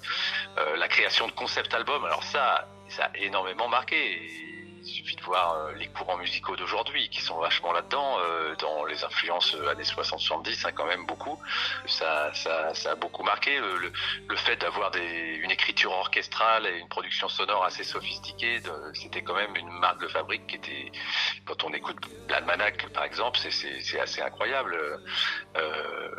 euh, 0.57 0.77
la 0.77 0.87
création 0.87 1.27
de 1.27 1.33
concept 1.33 1.73
albums, 1.73 2.05
alors 2.05 2.23
ça, 2.23 2.67
ça 2.87 3.05
a 3.13 3.17
énormément 3.17 3.67
marqué. 3.67 4.54
Il 4.85 4.91
suffit 4.91 5.15
de 5.15 5.21
voir 5.23 5.55
euh, 5.55 5.71
les 5.73 5.87
courants 5.87 6.17
musicaux 6.17 6.55
d'aujourd'hui 6.55 7.09
qui 7.09 7.19
sont 7.19 7.39
vachement 7.39 7.73
là-dedans, 7.73 8.19
euh, 8.19 8.55
dans 8.57 8.85
les 8.85 9.03
influences 9.03 9.55
euh, 9.55 9.69
années 9.69 9.81
60-70, 9.81 10.67
hein, 10.67 10.71
quand 10.75 10.85
même 10.85 11.07
beaucoup. 11.07 11.39
Ça, 11.87 12.31
ça, 12.35 12.71
ça 12.75 12.91
a 12.91 12.95
beaucoup 12.95 13.23
marqué 13.23 13.57
le, 13.59 13.91
le, 14.27 14.35
fait 14.35 14.57
d'avoir 14.57 14.91
une 14.95 15.49
écriture 15.49 15.91
orchestrale 15.91 16.67
et 16.67 16.77
une 16.77 16.87
production 16.87 17.27
sonore 17.27 17.63
assez 17.65 17.83
sophistiquée. 17.83 18.61
C'était 18.93 19.23
quand 19.23 19.33
même 19.33 19.55
une 19.55 19.71
marque 19.71 20.01
de 20.01 20.07
fabrique 20.07 20.45
qui 20.45 20.55
était, 20.57 20.91
quand 21.45 21.63
on 21.63 21.73
écoute 21.73 21.97
l'almanach 22.29 22.87
par 22.93 23.05
exemple, 23.05 23.39
c'est 23.39 23.99
assez 23.99 24.21
incroyable. 24.21 24.77
Euh, 25.57 26.09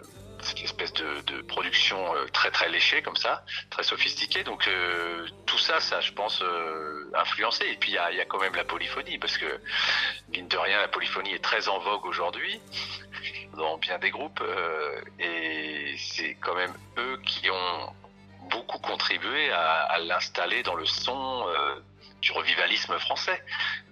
cette 0.43 0.61
espèce 0.63 0.93
de, 0.93 1.43
production 1.43 2.15
euh, 2.15 2.27
très 2.33 2.51
très 2.51 2.69
léchée 2.69 3.03
comme 3.03 3.17
ça, 3.17 3.45
très 3.71 3.83
sophistiquée. 3.83 4.45
Donc 4.45 4.67
euh, 4.69 5.27
tout 5.47 5.59
ça, 5.59 5.81
ça 5.81 6.01
je 6.01 6.13
pense 6.13 6.43
euh, 6.43 7.11
influencé. 7.15 7.67
Et 7.67 7.77
puis 7.77 7.93
il 7.93 7.95
y 7.95 7.99
a, 7.99 8.25
quand 8.25 8.41
même 8.41 8.55
la 8.55 8.65
polyphonie 8.65 9.19
parce 9.19 9.39
que 9.39 9.61
mine 10.29 10.49
de 10.49 10.57
rien, 10.57 10.81
la 10.81 10.89
polyphonie 10.89 11.35
est 11.35 11.45
très 11.45 11.69
en 11.69 11.79
vogue 11.79 12.05
aujourd'hui 12.07 12.61
dans 13.57 13.79
bien 13.79 13.99
des 13.99 14.11
groupes 14.11 14.41
euh, 14.43 15.01
et 15.19 15.97
c'est 15.99 16.35
quand 16.41 16.55
même 16.55 16.75
eux 16.99 17.19
qui 17.25 17.51
ont 17.51 17.95
beaucoup 18.51 18.79
contribué 18.79 19.51
à, 19.51 19.99
l'installer 20.01 20.63
dans 20.63 20.75
le 20.75 20.87
son 20.87 21.47
du 22.23 22.31
revivalisme 22.31 22.97
français, 22.99 23.43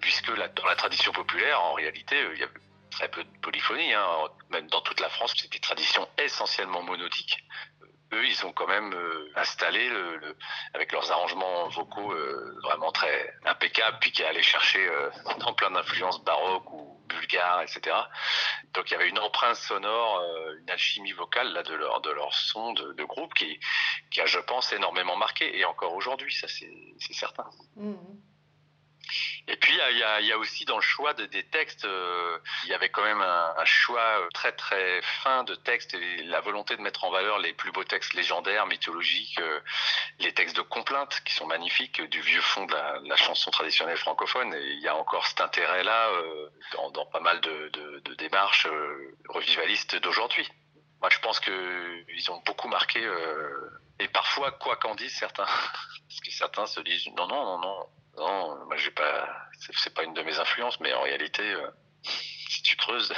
puisque 0.01 0.31
dans 0.33 0.67
la 0.67 0.77
tradition 0.77 1.11
populaire, 1.13 1.61
en 1.61 1.73
réalité, 1.73 2.17
il 2.35 2.39
y 2.39 2.43
avait 2.45 2.53
très 2.95 3.09
peu 3.09 3.25
de 3.25 3.39
polyphonie. 3.43 3.93
Hein. 3.93 4.07
Même 4.51 4.69
dans 4.69 4.81
toute 4.81 5.01
la 5.01 5.09
France, 5.09 5.35
c'est 5.37 5.51
des 5.53 5.61
traditions 5.61 6.09
essentiellement 6.19 6.83
monodiques. 6.83 7.45
Euh, 7.83 7.87
Eux, 8.17 8.27
ils 8.27 8.47
ont 8.47 8.53
quand 8.53 8.69
même 8.69 8.93
euh, 8.95 9.33
installé, 9.35 9.89
le, 9.89 10.37
avec 10.75 10.93
leurs 10.93 11.11
arrangements 11.11 11.69
vocaux 11.69 12.13
euh, 12.13 12.57
vraiment 12.63 12.93
très 12.93 13.35
impeccables, 13.45 13.99
puis 14.01 14.13
qui 14.13 14.23
allaient 14.23 14.43
chercher 14.43 14.87
euh, 14.87 15.11
dans 15.41 15.53
plein 15.55 15.71
d'influences 15.73 16.23
baroques 16.23 16.71
ou 16.73 17.01
bulgares, 17.09 17.63
etc. 17.63 17.97
Donc 18.73 18.91
il 18.91 18.93
y 18.93 18.97
avait 18.97 19.09
une 19.09 19.19
empreinte 19.19 19.57
sonore, 19.57 20.23
une 20.61 20.71
alchimie 20.71 21.13
vocale 21.13 21.53
là 21.53 21.63
de 21.63 21.75
leur 21.75 22.01
de 22.01 22.11
leur 22.11 22.33
son 22.33 22.73
de, 22.73 23.05
groupe 23.05 23.35
qui 23.35 23.61
qui 24.11 24.21
a, 24.23 24.27
je 24.27 24.39
pense, 24.39 24.73
énormément 24.73 25.17
marqué 25.17 25.59
et 25.59 25.65
encore 25.67 25.93
aujourd'hui, 25.95 26.33
ça 26.33 26.49
c'est 26.49 27.13
certain. 27.13 27.45
Et 29.49 29.57
puis 29.57 29.73
il 29.91 30.27
y 30.27 30.33
a, 30.33 30.39
aussi 30.39 30.65
dans 30.65 30.77
le 30.77 30.83
choix 30.83 31.15
de- 31.15 31.27
des 31.27 31.45
textes, 31.45 31.85
euh, 31.85 32.39
il 32.65 32.71
y 32.71 32.75
avait 32.75 32.89
quand 32.89 33.03
même 33.03 33.21
un, 33.21 33.65
choix 33.65 34.21
euh, 34.21 34.29
très 34.33 34.53
très 34.53 35.01
fin 35.03 35.45
de 35.45 35.55
textes 35.55 35.95
et 35.95 36.23
la 36.25 36.41
volonté 36.41 36.77
de 36.77 36.83
mettre 36.83 37.05
en 37.05 37.11
valeur 37.11 37.39
les 37.39 37.53
plus 37.53 37.73
beaux 37.73 37.85
textes 37.85 38.15
légendaires, 38.15 38.67
mythologiques, 38.67 39.39
euh, 39.41 39.61
les 40.21 40.33
textes 40.33 40.57
de 40.57 40.63
complainte 40.63 41.23
qui 41.25 41.35
sont 41.35 41.47
magnifiques 41.47 42.03
du 42.03 42.21
vieux 42.21 42.41
fond 42.41 42.67
de 42.67 42.75
la, 42.75 43.17
chanson 43.17 43.51
traditionnelle 43.51 43.97
francophone. 43.97 44.53
Et 44.55 44.73
il 44.75 44.81
y 44.81 44.89
a 44.89 44.97
encore 44.97 45.27
cet 45.27 45.41
intérêt-là 45.41 46.11
dans, 46.73 47.07
pas 47.07 47.21
mal 47.21 47.41
de, 47.41 47.69
de- 47.69 48.15
démarches 48.15 48.69
revivalistes 49.29 49.97
d'aujourd'hui. 49.97 50.49
Moi, 51.01 51.11
je 51.11 51.19
pense 51.19 51.41
que 51.41 52.05
ils 52.09 52.31
ont 52.31 52.43
beaucoup 52.47 52.69
marqué. 52.69 53.01
Et 54.01 54.09
parfois, 54.09 54.53
quoi 54.53 54.77
qu'en 54.77 54.95
disent 54.95 55.17
certains, 55.17 55.45
parce 56.09 56.21
que 56.21 56.31
certains 56.31 56.67
se 56.67 56.81
disent 56.81 57.07
non, 57.17 57.27
non, 57.27 57.45
non, 57.45 57.59
non, 57.59 57.89
non, 58.17 58.65
moi 58.67 58.77
j'ai 58.77 58.91
pas, 58.91 59.29
c'est 59.59 59.95
pas 59.95 60.05
une 60.05 60.15
de 60.15 60.23
mes 60.23 60.39
influences, 60.39 60.81
mais 60.81 60.93
en 60.95 61.03
réalité, 61.03 61.43
euh, 61.43 61.71
si 62.03 62.63
tu 62.63 62.77
creuses, 62.77 63.13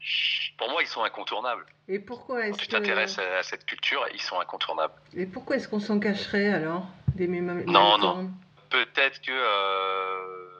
Pour 0.58 0.68
moi, 0.70 0.82
ils 0.82 0.88
sont 0.88 1.04
incontournables. 1.04 1.64
Et 1.86 2.00
pourquoi 2.00 2.40
Quand 2.40 2.46
est-ce 2.48 2.58
tu 2.58 2.66
que... 2.66 2.72
t'intéresses 2.72 3.18
à, 3.18 3.38
à 3.38 3.42
cette 3.42 3.64
culture, 3.64 4.04
ils 4.12 4.20
sont 4.20 4.40
incontournables. 4.40 4.94
Et 5.14 5.26
pourquoi 5.26 5.56
est-ce 5.56 5.68
qu'on 5.68 5.80
s'en 5.80 6.00
cacherait 6.00 6.48
alors 6.48 6.86
des 7.14 7.28
Non, 7.28 7.42
Malicorne 7.42 8.34
Peut-être 8.70 9.20
que 9.22 9.30
euh, 9.32 10.57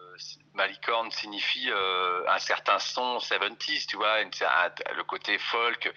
Malicorne 0.59 1.11
signifie 1.13 1.71
euh, 1.71 2.29
un 2.29 2.39
certain 2.39 2.81
son 2.81 3.19
70s, 3.19 3.87
tu 3.87 3.97
vois, 3.97 4.21
le 4.21 5.05
côté 5.05 5.39
folk, 5.39 5.91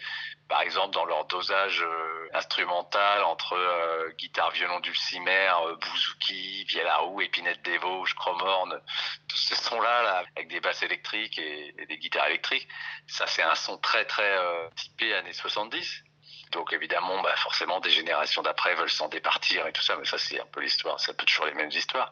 par 0.47 0.61
exemple 0.61 0.93
dans 0.93 1.05
leur 1.05 1.25
dosage 1.25 1.81
euh, 1.81 2.29
instrumental 2.33 3.23
entre 3.23 3.53
euh, 3.53 4.11
guitare, 4.19 4.51
violon 4.51 4.79
dulcimer, 4.79 5.49
bouzouki, 5.81 6.67
roue, 6.99 7.21
épinette 7.21 7.63
des 7.63 7.79
Vosges, 7.79 8.13
chromorne, 8.13 8.79
tout 9.27 9.37
ce 9.37 9.55
son-là, 9.55 10.03
là, 10.03 10.23
avec 10.35 10.47
des 10.47 10.59
basses 10.59 10.83
électriques 10.83 11.39
et, 11.39 11.73
et 11.81 11.85
des 11.87 11.97
guitares 11.97 12.27
électriques, 12.27 12.67
ça 13.07 13.25
c'est 13.25 13.43
un 13.43 13.55
son 13.55 13.79
très 13.79 14.05
très 14.05 14.37
typé 14.75 15.15
années 15.15 15.33
70. 15.33 16.03
Donc 16.51 16.73
évidemment, 16.73 17.21
bah, 17.21 17.35
forcément, 17.37 17.79
des 17.79 17.89
générations 17.89 18.41
d'après 18.41 18.75
veulent 18.75 18.89
s'en 18.89 19.07
départir 19.07 19.65
et 19.67 19.71
tout 19.71 19.81
ça, 19.81 19.95
mais 19.97 20.05
ça 20.05 20.17
c'est 20.17 20.39
un 20.39 20.45
peu 20.45 20.61
l'histoire, 20.61 20.99
c'est 20.99 21.11
un 21.11 21.15
peu 21.15 21.25
toujours 21.25 21.45
les 21.45 21.53
mêmes 21.53 21.71
histoires. 21.71 22.11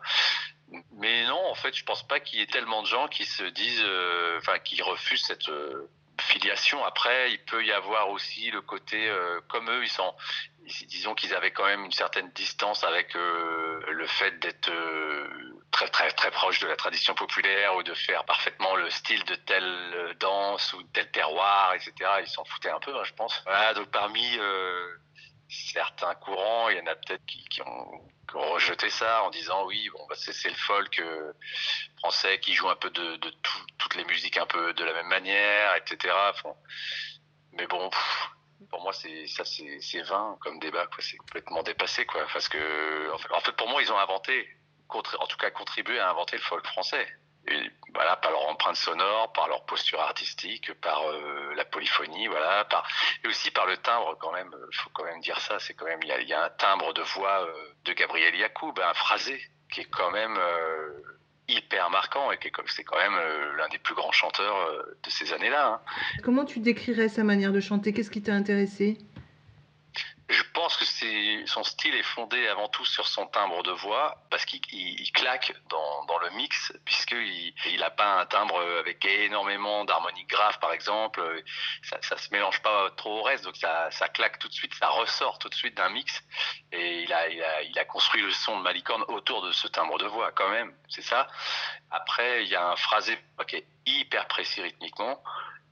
Mais 0.94 1.26
non, 1.26 1.42
en 1.50 1.56
fait, 1.56 1.76
je 1.76 1.84
pense 1.84 2.08
pas 2.08 2.20
qu'il 2.20 2.40
y 2.40 2.42
ait 2.42 2.48
tellement 2.48 2.82
de 2.82 2.88
gens 2.88 3.08
qui 3.08 3.26
se 3.26 3.44
disent, 3.44 3.84
euh, 3.84 4.38
enfin, 4.38 4.60
qui 4.60 4.82
refusent 4.82 5.26
cette 5.26 5.50
euh, 5.50 5.90
filiation. 6.22 6.84
Après, 6.86 7.32
il 7.32 7.40
peut 7.40 7.66
y 7.66 7.72
avoir 7.72 8.10
aussi 8.10 8.52
le 8.52 8.62
côté, 8.62 9.10
euh, 9.10 9.42
comme 9.50 9.70
eux, 9.70 9.84
ils 9.84 9.90
sont, 9.90 10.14
disons 10.88 11.16
qu'ils 11.16 11.34
avaient 11.34 11.52
quand 11.52 11.66
même 11.66 11.84
une 11.86 11.92
certaine 11.92 12.30
distance 12.32 12.84
avec 12.84 13.16
euh, 13.16 13.82
le 13.88 14.08
fait 14.08 14.40
d'être 14.40 14.70
euh, 14.70 15.28
très 15.72 15.88
très 15.88 16.12
très 16.12 16.32
proche 16.32 16.60
de 16.60 16.68
la 16.68 16.76
tradition 16.76 17.14
populaire 17.16 17.76
ou 17.76 17.84
de 17.84 17.94
faire 17.94 18.24
parfaitement 18.26 18.76
le 18.76 18.90
style 18.90 19.24
de 19.26 19.36
telle 19.36 19.64
euh, 19.64 20.14
danse 20.16 20.74
ou 20.74 20.84
de 20.84 20.88
tel 20.90 21.10
terroir, 21.12 21.74
etc. 21.74 21.94
Ils 22.22 22.28
s'en 22.28 22.44
foutaient 22.46 22.70
un 22.70 22.80
peu, 22.80 22.96
hein, 22.96 23.04
je 23.04 23.14
pense. 23.14 23.44
Donc 23.76 23.90
parmi 23.92 24.40
certains 25.50 26.16
courants, 26.16 26.70
il 26.70 26.78
y 26.78 26.82
en 26.82 26.88
a 26.88 26.96
peut-être 26.96 27.26
qui, 27.26 27.62
ont, 27.62 28.02
rejeté 28.34 28.92
ça 28.92 29.24
en 29.24 29.32
disant 29.32 29.66
oui, 29.66 29.90
bon, 29.92 30.06
bah, 30.08 30.16
c'est 30.16 30.50
le 30.50 30.56
folk 30.56 31.02
français 31.98 32.40
qui 32.40 32.54
joue 32.54 32.70
un 32.70 32.76
peu 32.76 32.92
de, 32.92 33.16
de 33.16 33.30
tout- 33.42 33.66
toutes 33.80 33.96
les 33.96 34.06
musiques 34.06 34.38
un 34.38 34.46
peu 34.46 34.74
de 34.74 34.84
la 34.84 34.94
même 34.94 35.08
manière, 35.08 35.76
etc. 35.76 36.14
Mais 37.54 37.66
bon, 37.66 37.90
pour 38.70 38.82
moi, 38.82 38.94
c'est 38.94 39.28
ça, 39.28 39.44
c'est 39.46 40.02
vain 40.02 40.38
comme 40.42 40.60
débat. 40.60 40.88
C'est 41.00 41.18
complètement 41.18 41.64
dépassé, 41.64 42.06
quoi. 42.06 42.26
Parce 42.32 42.50
que, 42.50 43.12
en 43.12 43.40
fait, 43.40 43.52
pour 43.54 43.70
moi, 43.70 43.82
ils 43.82 43.92
ont 43.92 43.98
inventé, 43.98 44.48
en 44.90 45.02
tout 45.02 45.38
cas, 45.38 45.52
contribué 45.52 46.00
à 46.00 46.10
inventer 46.10 46.38
le 46.38 46.44
folk 46.44 46.66
français. 46.68 47.08
Voilà, 47.94 48.18
par 48.18 48.32
leur 48.32 48.48
empreinte 48.48 48.76
sonore, 48.76 49.32
par 49.34 49.48
leur 49.48 49.66
posture 49.66 50.00
artistique, 50.02 50.74
par 50.82 51.10
euh, 51.10 51.54
la 51.56 51.66
polyphonie, 51.66 52.28
voilà, 52.28 52.68
et 53.24 53.28
aussi 53.28 53.50
par 53.50 53.66
le 53.66 53.78
timbre 53.78 54.16
quand 54.20 54.32
même. 54.32 54.54
Il 54.72 54.78
faut 54.78 54.90
quand 54.94 55.06
même 55.06 55.22
dire 55.22 55.40
ça. 55.40 55.58
C'est 55.58 55.74
quand 55.74 55.86
même 55.86 56.00
il 56.04 56.10
y 56.10 56.12
a, 56.12 56.20
il 56.20 56.28
y 56.28 56.34
a 56.34 56.44
un 56.44 56.50
timbre 56.52 56.94
de 56.94 57.02
voix 57.02 57.46
euh, 57.46 57.74
de 57.86 57.94
Gabriel 57.94 58.36
Yacoub, 58.36 58.74
un 58.80 58.94
phrasé 58.94 59.42
qui 59.72 59.82
est 59.82 59.90
quand 59.90 60.12
même 60.12 60.38
euh, 60.38 61.02
hyper 61.50 61.90
marquant 61.90 62.32
et 62.32 62.38
c'est 62.68 62.84
quand 62.84 62.98
même 62.98 63.14
euh, 63.16 63.56
l'un 63.58 63.68
des 63.70 63.78
plus 63.80 63.96
grands 63.96 64.12
chanteurs 64.12 64.56
euh, 64.58 64.98
de 65.04 65.10
ces 65.10 65.34
années-là. 65.34 65.74
hein. 65.74 65.80
Comment 66.24 66.46
tu 66.46 66.60
décrirais 66.60 67.10
sa 67.10 67.24
manière 67.24 67.52
de 67.52 67.60
chanter? 67.60 67.92
Qu'est-ce 67.94 68.12
qui 68.12 68.22
t'a 68.22 68.34
intéressé? 68.34 68.98
Je 70.30 70.44
pense 70.54 70.78
que 70.78 70.86
son 71.48 71.64
style 71.64 71.96
est 71.96 72.04
fondé 72.04 72.48
avant 72.48 72.68
tout 72.70 72.86
sur 72.86 73.08
son 73.08 73.26
timbre 73.26 73.64
de 73.64 73.72
voix 73.72 74.24
parce 74.30 74.46
qu'il 74.46 74.62
il- 74.72 75.02
il 75.02 75.12
claque 75.12 75.54
dans, 75.70 76.06
le 76.20 76.30
mix 76.32 76.74
puisqu'il 76.86 77.54
il 77.66 77.82
a 77.84 77.90
pas 77.90 78.20
un 78.22 78.26
timbre 78.26 78.60
avec 78.80 79.04
énormément 79.06 79.86
d'harmoniques 79.86 80.30
graves 80.30 80.60
par 80.60 80.72
exemple. 80.74 81.22
Ça, 81.84 81.98
ça 82.02 82.18
se 82.18 82.30
mélange 82.32 82.62
pas 82.62 82.92
trop 82.92 83.20
au 83.20 83.24
reste 83.24 83.44
donc 83.46 83.56
ça, 83.56 83.90
claque 84.14 84.38
tout 84.38 84.48
de 84.50 84.54
suite 84.54 84.74
ça 84.76 84.90
ressort 84.90 85.40
tout 85.40 85.50
de 85.50 85.56
suite 85.56 85.76
d'un 85.76 85.90
mix. 85.90 86.22
Et 86.74 87.04
il 87.04 87.80
a 87.80 87.86
construit 87.86 88.22
le 88.22 88.32
son 88.32 88.58
de 88.58 88.64
Malicorne 88.64 89.04
autour 89.08 89.42
de 89.42 89.52
ce 89.52 89.68
timbre 89.68 89.98
de 89.98 90.06
voix 90.06 90.32
quand 90.34 90.50
même 90.50 90.76
c'est 90.90 91.02
ça. 91.02 91.28
Après 91.90 92.44
il 92.44 92.50
y 92.50 92.56
a 92.56 92.68
un 92.68 92.76
phrasé 92.76 93.18
qui 93.48 93.56
est 93.56 93.68
hyper 93.88 94.28
précis 94.28 94.62
rythmiquement. 94.62 95.24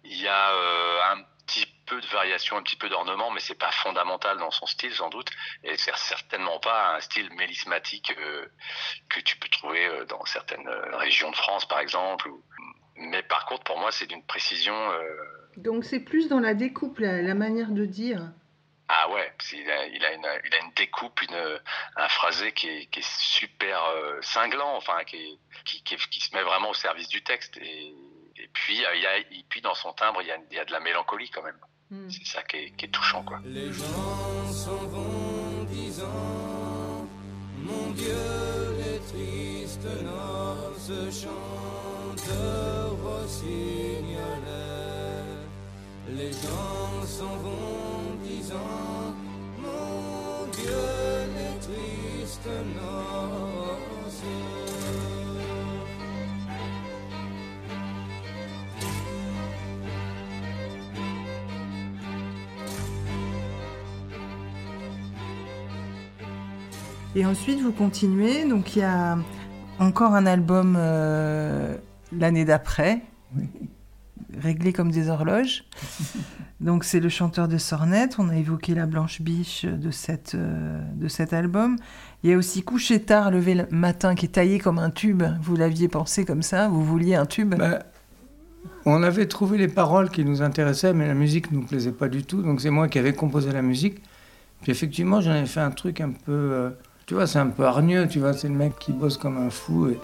Il 0.03 0.15
y 0.21 0.27
a 0.27 0.51
euh, 0.51 1.01
un 1.11 1.23
petit 1.47 1.65
peu 1.87 1.99
de 1.99 2.05
variation, 2.07 2.57
un 2.57 2.61
petit 2.63 2.75
peu 2.75 2.89
d'ornement, 2.89 3.31
mais 3.31 3.39
c'est 3.39 3.57
pas 3.57 3.71
fondamental 3.71 4.37
dans 4.37 4.51
son 4.51 4.65
style 4.67 4.93
sans 4.93 5.09
doute, 5.09 5.29
et 5.63 5.75
c'est 5.77 5.95
certainement 5.97 6.59
pas 6.59 6.95
un 6.97 6.99
style 7.01 7.31
mélismatique 7.33 8.13
euh, 8.19 8.45
que 9.09 9.19
tu 9.21 9.37
peux 9.39 9.47
trouver 9.47 9.85
euh, 9.87 10.05
dans 10.05 10.23
certaines 10.25 10.67
euh, 10.67 10.95
régions 10.97 11.31
de 11.31 11.35
France 11.35 11.67
par 11.67 11.79
exemple. 11.79 12.27
ou- 12.29 12.43
Mais 12.97 13.23
par 13.23 13.45
contre, 13.45 13.63
pour 13.63 13.79
moi, 13.79 13.91
c'est 13.91 14.07
d'une 14.07 14.25
précision. 14.25 14.75
euh, 14.91 15.01
Donc 15.57 15.83
c'est 15.85 15.99
plus 16.01 16.27
dans 16.29 16.39
la 16.39 16.53
découpe, 16.53 16.99
la, 16.99 17.21
la 17.21 17.33
manière 17.35 17.69
de 17.71 17.85
dire. 17.85 18.21
Ah 18.89 19.09
ouais, 19.09 19.33
a, 19.69 19.85
il 19.87 20.03
a, 20.05 20.13
une, 20.13 20.27
il 20.45 20.53
a 20.55 20.59
une 20.65 20.71
découpe, 20.75 21.21
une, 21.21 21.59
un 21.97 22.09
phrasé 22.09 22.53
qui 22.53 22.69
est, 22.69 22.85
qui 22.91 22.99
est 22.99 23.09
super 23.19 23.83
euh, 23.83 24.17
cinglant, 24.21 24.75
enfin 24.77 25.03
qui, 25.05 25.17
est- 25.17 25.39
qui, 25.65 25.83
qui, 25.83 25.95
qui 25.97 26.19
se 26.21 26.33
met 26.35 26.41
vraiment 26.43 26.69
au 26.69 26.73
service 26.73 27.09
du 27.09 27.21
texte. 27.21 27.57
Et, 27.57 27.93
et 28.39 28.49
puis, 28.53 28.83
euh, 28.85 28.95
il 28.95 29.01
y 29.01 29.05
a, 29.05 29.17
et 29.17 29.45
puis 29.49 29.61
dans 29.61 29.73
son 29.75 29.93
timbre, 29.93 30.21
il 30.21 30.27
y 30.27 30.31
a, 30.31 30.37
il 30.51 30.57
y 30.57 30.59
a 30.59 30.65
de 30.65 30.71
la 30.71 30.79
mélancolie 30.79 31.29
quand 31.29 31.43
même. 31.43 31.57
C'est 32.09 32.25
ça 32.27 32.41
qui 32.43 32.57
est, 32.57 32.71
qui 32.71 32.85
est 32.85 32.89
touchant, 32.89 33.23
quoi. 33.23 33.39
Les 33.45 33.71
gens 33.71 34.51
s'en 34.51 34.75
vont 34.87 35.63
disant 35.69 37.07
Mon 37.59 37.91
Dieu, 37.91 38.13
les 38.77 38.99
tristes 39.07 39.87
noces 40.03 41.21
chantent 41.21 42.29
rossignolais. 43.01 44.17
Les 46.09 46.33
gens 46.33 47.05
s'en 47.05 47.37
vont 47.37 48.15
disant 48.23 49.15
Mon 49.59 50.47
Dieu, 50.51 50.83
les 51.37 51.59
tristes 51.61 52.49
noces. 52.75 53.46
Et 67.17 67.25
ensuite, 67.25 67.59
vous 67.61 67.71
continuez. 67.71 68.45
Donc, 68.45 68.75
il 68.75 68.79
y 68.79 68.83
a 68.83 69.17
encore 69.79 70.13
un 70.13 70.27
album 70.27 70.75
euh, 70.77 71.75
l'année 72.15 72.45
d'après, 72.45 73.01
réglé 74.39 74.71
comme 74.71 74.91
des 74.91 75.09
horloges. 75.09 75.63
Donc, 76.61 76.83
c'est 76.83 76.99
le 76.99 77.09
chanteur 77.09 77.47
de 77.47 77.57
Sornette. 77.57 78.17
On 78.19 78.29
a 78.29 78.35
évoqué 78.35 78.75
la 78.75 78.85
blanche 78.85 79.23
biche 79.23 79.65
de, 79.65 79.89
cette, 79.89 80.35
euh, 80.35 80.79
de 80.93 81.07
cet 81.07 81.33
album. 81.33 81.77
Il 82.21 82.29
y 82.29 82.33
a 82.33 82.37
aussi 82.37 82.61
Coucher 82.61 83.01
tard, 83.01 83.31
lever 83.31 83.55
le 83.55 83.65
matin, 83.71 84.13
qui 84.13 84.27
est 84.27 84.33
taillé 84.33 84.59
comme 84.59 84.77
un 84.77 84.91
tube. 84.91 85.23
Vous 85.41 85.55
l'aviez 85.55 85.87
pensé 85.87 86.23
comme 86.23 86.43
ça 86.43 86.67
Vous 86.67 86.85
vouliez 86.85 87.15
un 87.15 87.25
tube 87.25 87.55
Bah, 87.55 87.79
On 88.85 89.01
avait 89.01 89.25
trouvé 89.25 89.57
les 89.57 89.67
paroles 89.67 90.11
qui 90.11 90.23
nous 90.23 90.43
intéressaient, 90.43 90.93
mais 90.93 91.07
la 91.07 91.15
musique 91.15 91.51
ne 91.51 91.57
nous 91.57 91.65
plaisait 91.65 91.93
pas 91.93 92.09
du 92.09 92.23
tout. 92.23 92.43
Donc 92.43 92.61
c'est 92.61 92.69
moi 92.69 92.87
qui 92.87 92.99
avais 92.99 93.13
composé 93.13 93.51
la 93.51 93.63
musique. 93.63 94.03
Puis 94.61 94.71
effectivement, 94.71 95.19
j'en 95.19 95.31
avais 95.31 95.47
fait 95.47 95.61
un 95.61 95.71
truc 95.71 95.99
un 95.99 96.11
peu... 96.11 96.31
euh, 96.31 96.69
tu 97.07 97.13
vois, 97.13 97.25
c'est 97.25 97.39
un 97.39 97.47
peu 97.47 97.63
hargneux, 97.63 98.07
tu 98.07 98.19
vois. 98.19 98.33
C'est 98.33 98.49
le 98.49 98.53
mec 98.53 98.77
qui 98.77 98.91
bosse 98.91 99.17
comme 99.17 99.37
un 99.37 99.49
fou. 99.49 99.89
Et... 99.89 99.99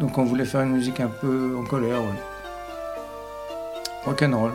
Donc 0.00 0.16
on 0.16 0.24
voulait 0.24 0.44
faire 0.44 0.62
une 0.62 0.72
musique 0.72 1.00
un 1.00 1.08
peu 1.08 1.56
en 1.58 1.64
colère, 1.64 2.00
ouais. 2.00 2.22
Rock'n'roll. 4.04 4.52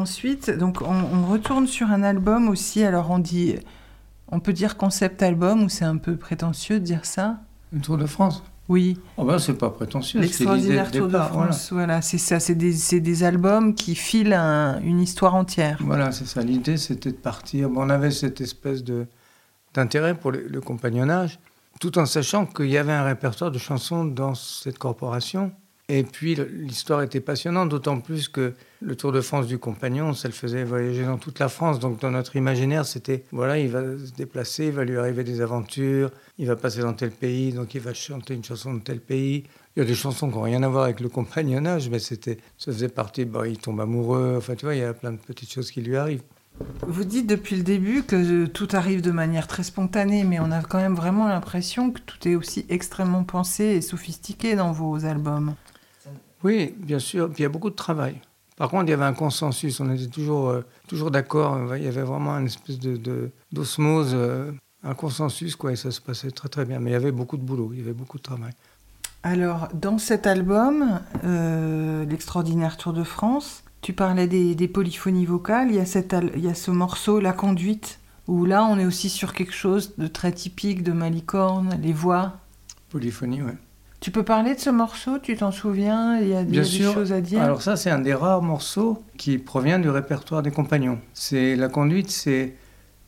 Ensuite, 0.00 0.50
donc 0.50 0.82
on, 0.82 0.86
on 0.92 1.26
retourne 1.30 1.66
sur 1.66 1.90
un 1.90 2.02
album 2.02 2.48
aussi. 2.48 2.82
Alors 2.82 3.10
on 3.10 3.18
dit, 3.18 3.56
on 4.28 4.40
peut 4.40 4.52
dire 4.52 4.76
concept 4.76 5.22
album 5.22 5.62
ou 5.64 5.68
c'est 5.68 5.84
un 5.84 5.96
peu 5.96 6.16
prétentieux 6.16 6.80
de 6.80 6.84
dire 6.84 7.04
ça? 7.04 7.38
Le 7.72 7.80
Tour 7.80 7.98
de 7.98 8.06
France. 8.06 8.42
Oui. 8.68 8.96
Oh 9.16 9.24
ben, 9.24 9.38
c'est 9.38 9.54
pas 9.58 9.70
prétentieux. 9.70 10.20
L'extraordinaire 10.20 10.90
Tour 10.92 11.06
de 11.08 11.12
départ. 11.12 11.30
France, 11.30 11.72
voilà, 11.72 12.02
c'est 12.02 12.18
ça, 12.18 12.38
c'est 12.38 12.54
des, 12.54 13.00
des 13.00 13.24
albums 13.24 13.74
qui 13.74 13.94
filent 13.96 14.32
un- 14.34 14.80
une 14.80 15.00
histoire 15.00 15.34
entière. 15.34 15.78
Voilà, 15.80 16.12
c'est 16.12 16.26
ça. 16.26 16.40
L'idée, 16.42 16.76
c'était 16.76 17.10
de 17.10 17.16
partir. 17.16 17.68
Bon, 17.68 17.82
on 17.86 17.90
avait 17.90 18.12
cette 18.12 18.40
espèce 18.40 18.84
de 18.84 19.06
d'intérêt 19.74 20.14
pour 20.14 20.30
le, 20.32 20.46
le 20.48 20.60
compagnonnage, 20.60 21.38
tout 21.80 21.98
en 21.98 22.06
sachant 22.06 22.44
qu'il 22.46 22.70
y 22.70 22.76
avait 22.76 22.92
un 22.92 23.04
répertoire 23.04 23.50
de 23.52 23.58
chansons 23.58 24.04
dans 24.04 24.34
cette 24.34 24.78
corporation. 24.78 25.52
Et 25.92 26.04
puis, 26.04 26.36
l'histoire 26.36 27.02
était 27.02 27.18
passionnante, 27.18 27.68
d'autant 27.68 27.98
plus 27.98 28.28
que 28.28 28.54
le 28.80 28.94
Tour 28.94 29.10
de 29.10 29.20
France 29.20 29.48
du 29.48 29.58
compagnon, 29.58 30.14
ça 30.14 30.28
le 30.28 30.34
faisait 30.34 30.62
voyager 30.62 31.04
dans 31.04 31.18
toute 31.18 31.40
la 31.40 31.48
France. 31.48 31.80
Donc, 31.80 32.00
dans 32.00 32.12
notre 32.12 32.36
imaginaire, 32.36 32.86
c'était, 32.86 33.24
voilà, 33.32 33.58
il 33.58 33.70
va 33.70 33.82
se 33.98 34.12
déplacer, 34.12 34.66
il 34.66 34.72
va 34.72 34.84
lui 34.84 34.96
arriver 34.98 35.24
des 35.24 35.40
aventures, 35.40 36.12
il 36.38 36.46
va 36.46 36.54
passer 36.54 36.82
dans 36.82 36.92
tel 36.92 37.10
pays, 37.10 37.52
donc 37.52 37.74
il 37.74 37.80
va 37.80 37.92
chanter 37.92 38.34
une 38.34 38.44
chanson 38.44 38.74
de 38.74 38.78
tel 38.78 39.00
pays. 39.00 39.42
Il 39.74 39.80
y 39.80 39.82
a 39.82 39.84
des 39.84 39.96
chansons 39.96 40.30
qui 40.30 40.36
n'ont 40.36 40.42
rien 40.42 40.62
à 40.62 40.68
voir 40.68 40.84
avec 40.84 41.00
le 41.00 41.08
compagnonnage, 41.08 41.90
mais 41.90 41.98
c'était, 41.98 42.38
ça 42.56 42.70
faisait 42.70 42.88
partie, 42.88 43.24
bon, 43.24 43.42
il 43.42 43.58
tombe 43.58 43.80
amoureux, 43.80 44.36
enfin, 44.38 44.54
tu 44.54 44.66
vois, 44.66 44.76
il 44.76 44.82
y 44.82 44.84
a 44.84 44.94
plein 44.94 45.10
de 45.10 45.18
petites 45.18 45.52
choses 45.52 45.72
qui 45.72 45.80
lui 45.80 45.96
arrivent. 45.96 46.22
Vous 46.86 47.04
dites 47.04 47.26
depuis 47.26 47.56
le 47.56 47.64
début 47.64 48.04
que 48.04 48.46
tout 48.46 48.68
arrive 48.74 49.00
de 49.00 49.10
manière 49.10 49.48
très 49.48 49.64
spontanée, 49.64 50.22
mais 50.22 50.38
on 50.38 50.52
a 50.52 50.62
quand 50.62 50.78
même 50.78 50.94
vraiment 50.94 51.26
l'impression 51.26 51.90
que 51.90 51.98
tout 52.00 52.28
est 52.28 52.36
aussi 52.36 52.64
extrêmement 52.68 53.24
pensé 53.24 53.64
et 53.64 53.80
sophistiqué 53.80 54.54
dans 54.54 54.70
vos 54.70 55.04
albums. 55.04 55.54
Oui, 56.44 56.74
bien 56.78 56.98
sûr. 56.98 57.28
Puis 57.28 57.40
il 57.40 57.42
y 57.42 57.46
a 57.46 57.50
beaucoup 57.50 57.70
de 57.70 57.74
travail. 57.74 58.20
Par 58.56 58.68
contre, 58.68 58.84
il 58.84 58.90
y 58.90 58.92
avait 58.92 59.04
un 59.04 59.14
consensus. 59.14 59.80
On 59.80 59.90
était 59.90 60.06
toujours, 60.06 60.48
euh, 60.50 60.60
toujours 60.86 61.10
d'accord. 61.10 61.74
Il 61.76 61.82
y 61.82 61.88
avait 61.88 62.02
vraiment 62.02 62.36
une 62.38 62.46
espèce 62.46 62.78
de, 62.78 63.30
d'osmose, 63.52 64.10
euh, 64.14 64.52
un 64.82 64.94
consensus, 64.94 65.56
quoi. 65.56 65.72
Et 65.72 65.76
ça 65.76 65.90
se 65.90 66.00
passait 66.00 66.30
très, 66.30 66.48
très 66.48 66.64
bien. 66.64 66.78
Mais 66.78 66.90
il 66.90 66.92
y 66.92 66.96
avait 66.96 67.12
beaucoup 67.12 67.36
de 67.36 67.42
boulot. 67.42 67.70
Il 67.72 67.78
y 67.78 67.82
avait 67.82 67.92
beaucoup 67.94 68.18
de 68.18 68.22
travail. 68.22 68.52
Alors, 69.22 69.68
dans 69.74 69.98
cet 69.98 70.26
album, 70.26 71.00
euh, 71.24 72.04
L'extraordinaire 72.06 72.76
Tour 72.76 72.92
de 72.92 73.04
France, 73.04 73.64
tu 73.82 73.92
parlais 73.92 74.26
des, 74.26 74.54
des 74.54 74.68
polyphonies 74.68 75.26
vocales. 75.26 75.68
Il 75.70 75.76
y, 75.76 75.80
a 75.80 75.86
cet 75.86 76.12
al- 76.14 76.32
il 76.34 76.44
y 76.44 76.48
a 76.48 76.54
ce 76.54 76.70
morceau, 76.70 77.20
La 77.20 77.32
conduite, 77.32 77.98
où 78.28 78.44
là, 78.44 78.64
on 78.64 78.78
est 78.78 78.86
aussi 78.86 79.08
sur 79.10 79.32
quelque 79.34 79.52
chose 79.54 79.94
de 79.96 80.06
très 80.06 80.32
typique 80.32 80.82
de 80.82 80.92
Malicorne, 80.92 81.78
les 81.82 81.92
voix. 81.92 82.34
Polyphonie, 82.90 83.42
ouais. 83.42 83.56
Tu 84.00 84.10
peux 84.10 84.22
parler 84.22 84.54
de 84.54 84.60
ce 84.60 84.70
morceau? 84.70 85.18
Tu 85.18 85.36
t'en 85.36 85.52
souviens? 85.52 86.18
Il 86.20 86.28
y 86.28 86.32
a, 86.34 86.36
y 86.36 86.42
a 86.42 86.44
Bien 86.44 86.62
des 86.62 86.68
sûr. 86.68 86.94
choses 86.94 87.12
à 87.12 87.20
dire? 87.20 87.40
Alors 87.40 87.60
ça, 87.62 87.76
c'est 87.76 87.90
un 87.90 87.98
des 87.98 88.14
rares 88.14 88.42
morceaux 88.42 89.02
qui 89.18 89.36
provient 89.38 89.78
du 89.78 89.90
répertoire 89.90 90.42
des 90.42 90.50
compagnons. 90.50 90.98
C'est 91.12 91.54
la 91.54 91.68
conduite, 91.68 92.10
c'est 92.10 92.54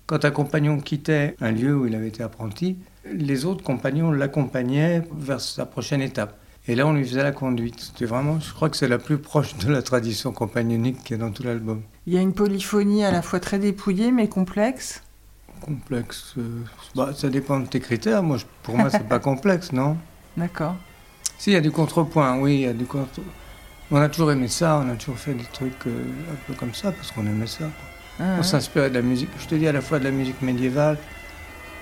quand 0.06 0.24
un 0.24 0.30
compagnon 0.30 0.78
quittait 0.80 1.34
un 1.40 1.50
lieu 1.52 1.74
où 1.74 1.86
il 1.86 1.94
avait 1.94 2.08
été 2.08 2.22
apprenti, 2.22 2.76
les 3.10 3.46
autres 3.46 3.64
compagnons 3.64 4.10
l'accompagnaient 4.12 5.02
vers 5.16 5.40
sa 5.40 5.64
prochaine 5.64 6.02
étape. 6.02 6.38
Et 6.68 6.74
là, 6.74 6.86
on 6.86 6.92
lui 6.92 7.04
faisait 7.04 7.22
la 7.22 7.32
conduite. 7.32 7.80
C'était 7.80 8.04
vraiment, 8.04 8.38
je 8.38 8.52
crois 8.52 8.68
que 8.68 8.76
c'est 8.76 8.86
la 8.88 8.98
plus 8.98 9.18
proche 9.18 9.56
de 9.56 9.72
la 9.72 9.82
tradition 9.82 10.30
compagnonique 10.32 11.02
qui 11.02 11.14
est 11.14 11.18
dans 11.18 11.30
tout 11.32 11.42
l'album. 11.42 11.82
Il 12.06 12.12
y 12.12 12.18
a 12.18 12.20
une 12.20 12.34
polyphonie 12.34 13.04
à 13.04 13.10
la 13.10 13.22
fois 13.22 13.40
très 13.40 13.58
dépouillée 13.58 14.12
mais 14.12 14.28
complexe. 14.28 15.02
Complexe, 15.60 16.34
euh, 16.38 16.60
bah, 16.94 17.12
ça 17.16 17.30
dépend 17.30 17.60
de 17.60 17.66
tes 17.66 17.80
critères. 17.80 18.22
Moi, 18.22 18.36
je- 18.36 18.44
pour 18.62 18.76
moi, 18.76 18.90
c'est 18.90 19.08
pas 19.08 19.18
complexe, 19.30 19.72
non? 19.72 19.96
D'accord. 20.36 20.76
Si, 21.38 21.50
il 21.50 21.54
y 21.54 21.56
a 21.56 21.60
du 21.60 21.70
contrepoint, 21.70 22.38
oui, 22.38 22.54
il 22.54 22.60
y 22.60 22.66
a 22.66 22.72
du 22.72 22.84
contre... 22.84 23.20
On 23.90 23.96
a 23.96 24.08
toujours 24.08 24.32
aimé 24.32 24.48
ça, 24.48 24.80
on 24.82 24.88
a 24.88 24.94
toujours 24.94 25.18
fait 25.18 25.34
des 25.34 25.44
trucs 25.44 25.86
euh, 25.86 26.04
un 26.32 26.36
peu 26.46 26.54
comme 26.54 26.72
ça, 26.72 26.92
parce 26.92 27.10
qu'on 27.10 27.26
aimait 27.26 27.46
ça. 27.46 27.64
quoi. 27.64 27.70
Ah, 28.20 28.22
on 28.34 28.36
ouais. 28.38 28.42
s'inspirait 28.42 28.88
de 28.88 28.94
la 28.94 29.02
musique, 29.02 29.28
je 29.38 29.46
te 29.46 29.54
dis 29.54 29.66
à 29.68 29.72
la 29.72 29.80
fois 29.82 29.98
de 29.98 30.04
la 30.04 30.10
musique 30.10 30.40
médiévale 30.40 30.96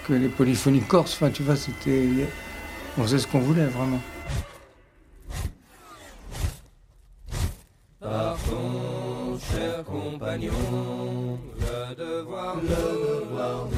que 0.08 0.14
les 0.14 0.28
polyphonies 0.28 0.80
corses, 0.80 1.14
enfin 1.14 1.30
tu 1.30 1.42
vois, 1.42 1.56
c'était... 1.56 2.08
On 2.98 3.02
faisait 3.02 3.18
ce 3.18 3.26
qu'on 3.28 3.38
voulait, 3.40 3.66
vraiment. 3.66 4.00
Partons, 8.00 9.38
chers 9.38 9.84
compagnons, 9.84 11.38
le 11.60 11.94
devoir, 11.94 12.56
le 12.56 12.68
devoir 12.68 13.68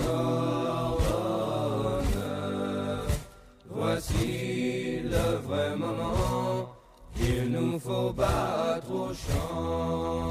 Voici 3.84 5.00
le 5.02 5.38
vrai 5.44 5.74
moment, 5.74 6.72
il 7.16 7.50
nous 7.50 7.80
faut 7.80 8.12
battre 8.12 8.92
au 8.92 9.12
champ. 9.12 10.30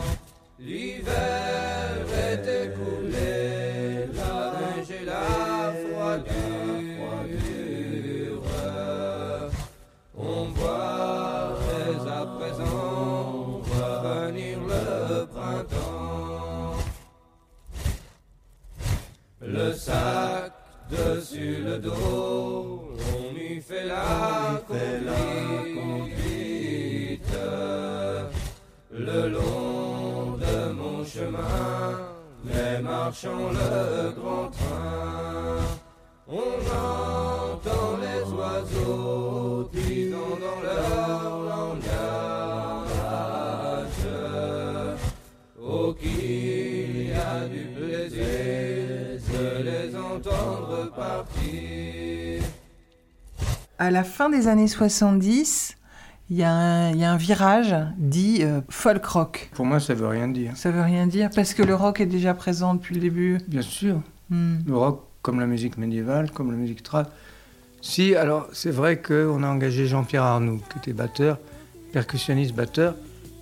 L'hiver 0.58 1.12
est 2.30 2.48
écoulé, 2.64 4.08
la 4.16 4.54
neige 4.56 4.92
et 5.02 5.06
la 5.06 5.74
froidure. 5.82 6.32
On 10.18 10.46
voit 10.56 11.58
dès 11.68 12.10
à 12.10 12.26
présent 12.38 13.60
revenir 13.76 14.60
le 14.62 15.26
printemps. 15.26 16.78
Le 19.42 19.74
sac 19.74 20.54
dessus 20.90 21.58
le 21.66 21.80
dos, 21.80 22.71
la 23.86 24.62
conduite. 25.76 26.22
Le 28.92 29.30
long 29.30 30.38
de 30.38 30.72
mon 30.74 31.06
chemin, 31.06 32.00
les 32.46 32.82
marchands 32.82 33.50
le 33.52 34.12
grand 34.12 34.50
train. 34.50 35.31
À 53.82 53.90
la 53.90 54.04
fin 54.04 54.30
des 54.30 54.48
années 54.48 54.68
70, 54.68 55.76
il 56.30 56.38
y, 56.38 56.44
a 56.44 56.52
un- 56.54 56.92
il 56.92 56.98
y 57.00 57.04
a 57.04 57.12
un 57.12 57.18
virage 57.18 57.76
dit 57.98 58.42
euh, 58.44 58.62
folk 58.70 59.04
rock. 59.04 59.50
Pour 59.56 59.66
moi, 59.66 59.80
ça 59.80 59.96
veut 59.96 60.06
rien 60.06 60.28
dire. 60.28 60.56
Ça 60.56 60.70
veut 60.70 60.84
rien 60.84 61.08
dire 61.08 61.32
parce 61.36 61.56
que 61.56 61.64
le 61.64 61.74
rock 61.74 62.00
est 62.00 62.06
déjà 62.06 62.36
présent 62.36 62.76
depuis 62.76 62.94
le 62.94 63.02
début. 63.02 63.40
Bien 63.48 63.64
sûr. 63.64 64.00
Hmm. 64.30 64.58
Le 64.68 64.78
rock, 64.78 65.02
comme 65.24 65.40
la 65.40 65.48
musique 65.48 65.80
médiévale, 65.80 66.30
comme 66.30 66.52
la 66.52 66.58
musique 66.58 66.84
trad. 66.84 67.08
Si, 67.82 68.14
alors, 68.16 68.48
c'est 68.54 68.70
vrai 68.70 69.02
qu'on 69.02 69.42
a 69.42 69.48
engagé 69.48 69.88
Jean-Pierre 69.88 70.22
Arnoux, 70.26 70.62
qui 70.72 70.78
était 70.78 70.94
batteur, 70.94 71.40
percussionniste 71.92 72.54
batteur, 72.54 72.94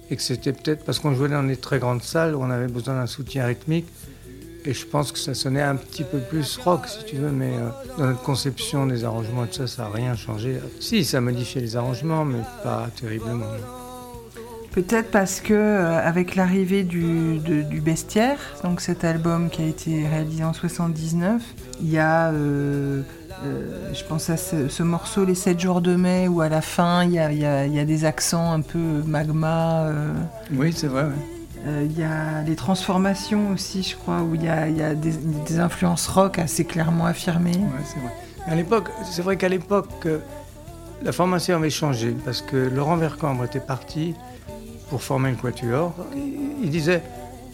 et 0.10 0.16
que 0.16 0.22
c'était 0.22 0.54
peut-être 0.54 0.86
parce 0.86 1.00
qu'on 1.00 1.14
jouait 1.16 1.28
dans 1.28 1.44
des 1.44 1.58
très 1.58 1.80
grandes 1.80 2.02
salles 2.02 2.34
où 2.34 2.42
on 2.42 2.50
avait 2.50 2.70
besoin 2.70 2.94
d'un 2.96 3.08
soutien 3.08 3.46
rythmique. 3.46 3.88
Et 4.66 4.74
je 4.74 4.86
pense 4.86 5.12
que 5.12 5.20
ça 5.20 5.34
sonnait 5.34 5.62
un 5.62 5.76
petit 5.78 6.04
peu 6.04 6.20
plus 6.20 6.58
rock, 6.58 6.82
si 6.88 7.06
tu 7.06 7.16
veux, 7.16 7.32
mais 7.32 7.54
euh, 7.54 7.70
dans 7.98 8.08
notre 8.08 8.22
conception 8.22 8.86
des 8.88 9.04
arrangements 9.06 9.46
et 9.46 9.48
tout 9.48 9.54
ça, 9.54 9.68
ça 9.68 9.84
n'a 9.84 9.90
rien 9.90 10.16
changé. 10.16 10.60
Si, 10.80 11.06
ça 11.06 11.22
modifiait 11.22 11.62
les 11.62 11.76
arrangements, 11.78 12.26
mais 12.26 12.40
pas 12.64 12.88
terriblement. 13.00 13.46
Peut-être 14.72 15.10
parce 15.12 15.40
que 15.42 15.54
euh, 15.54 15.98
avec 16.06 16.36
l'arrivée 16.36 16.84
du, 16.84 17.40
de- 17.40 17.64
du 17.64 17.82
Bestiaire, 17.82 18.38
donc 18.64 18.82
cet 18.82 19.04
album 19.04 19.50
qui 19.50 19.64
a 19.64 19.66
été 19.66 20.06
réalisé 20.08 20.44
en 20.44 20.54
79, 20.54 21.42
il 21.82 21.90
y 21.90 21.98
a, 21.98 22.30
euh, 22.30 23.02
euh, 23.46 23.94
je 23.94 24.04
pense 24.04 24.30
à 24.30 24.38
ce, 24.38 24.68
ce 24.68 24.84
morceau 24.84 25.26
Les 25.26 25.34
7 25.36 25.60
jours 25.60 25.82
de 25.82 25.96
mai 25.96 26.28
où 26.28 26.42
à 26.42 26.50
la 26.50 26.62
fin 26.62 27.04
il 27.04 27.14
y 27.14 27.20
a, 27.20 27.32
y 27.32 27.46
a- 27.46 27.66
y 27.66 27.80
a 27.80 27.86
des 27.86 28.06
accents 28.06 28.52
un 28.52 28.62
peu 28.62 29.02
magma. 29.06 29.86
euh, 29.86 30.12
Oui, 30.54 30.72
c'est 30.76 30.88
vrai. 30.88 31.04
ouais. 31.06 31.39
Euh, 31.66 31.86
Il 31.90 31.98
y 31.98 32.04
a 32.04 32.42
les 32.44 32.56
transformations 32.56 33.50
aussi, 33.52 33.84
je 33.84 33.96
crois, 33.96 34.22
où 34.22 34.36
il 34.36 34.44
y 34.44 34.50
a, 34.50 34.96
des, 34.96 35.60
influences 35.60 36.08
rock 36.08 36.40
assez 36.40 36.66
clairement 36.66 37.06
affirmées. 37.06 37.58
Ouais, 37.58 37.84
c'est 37.86 38.00
vrai. 38.00 38.12
À 38.48 38.56
l'époque, 38.56 38.90
c'est 39.10 39.22
vrai 39.22 39.38
qu'à 39.38 39.50
l'époque, 39.50 39.90
euh, 40.06 40.20
la 41.04 41.12
formation 41.12 41.56
avait 41.56 41.70
changé 41.70 42.16
parce 42.26 42.42
que 42.42 42.56
Laurent 42.56 42.98
Vercambre 42.98 43.46
était 43.46 43.60
parti 43.60 44.16
pour 44.90 45.02
former 45.02 45.32
le 45.32 45.36
Quatuor. 45.36 45.94
Il, 46.62 46.70
disait 46.70 47.04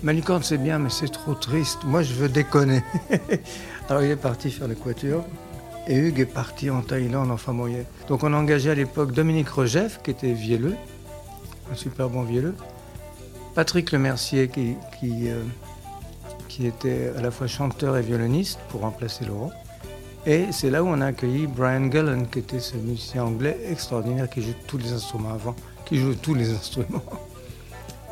Malicorne, 0.03 0.43
c'est 0.43 0.57
bien, 0.57 0.79
mais 0.79 0.89
c'est 0.89 1.11
trop 1.11 1.33
triste. 1.33 1.79
Moi, 1.83 2.01
je 2.01 2.13
veux 2.13 2.29
déconner. 2.29 2.83
Alors, 3.89 4.03
il 4.03 4.11
est 4.11 4.15
parti 4.15 4.49
faire 4.49 4.67
le 4.67 4.75
Quatuor. 4.75 5.25
Et 5.87 5.97
Hugues 5.97 6.21
est 6.21 6.25
parti 6.25 6.71
en 6.71 6.81
Thaïlande, 6.81 7.29
enfin 7.29 7.53
bon, 7.53 7.69
Donc, 8.07 8.23
on 8.23 8.33
a 8.33 8.37
engagé 8.37 8.71
à 8.71 8.75
l'époque 8.75 9.11
Dominique 9.11 9.49
Regeff, 9.49 10.01
qui 10.01 10.09
était 10.11 10.33
vielleux, 10.33 10.75
un 11.71 11.75
super 11.75 12.09
bon 12.09 12.23
vielleux. 12.23 12.55
Patrick 13.55 13.93
Lemercier, 13.93 14.49
qui, 14.49 14.75
qui, 14.99 15.29
euh, 15.29 15.41
qui 16.49 16.67
était 16.67 17.13
à 17.17 17.21
la 17.21 17.31
fois 17.31 17.47
chanteur 17.47 17.95
et 17.95 18.01
violoniste 18.01 18.59
pour 18.67 18.81
remplacer 18.81 19.23
Laurent. 19.23 19.51
Et 20.25 20.47
c'est 20.51 20.69
là 20.69 20.83
où 20.83 20.87
on 20.87 20.99
a 20.99 21.07
accueilli 21.07 21.47
Brian 21.47 21.85
Gullen, 21.85 22.27
qui 22.27 22.39
était 22.39 22.59
ce 22.59 22.75
musicien 22.75 23.23
anglais 23.23 23.57
extraordinaire 23.71 24.29
qui 24.29 24.41
joue 24.41 24.53
tous 24.67 24.77
les 24.77 24.91
instruments 24.91 25.33
avant, 25.33 25.55
qui 25.85 25.97
joue 25.97 26.15
tous 26.15 26.33
les 26.33 26.49
instruments, 26.55 27.03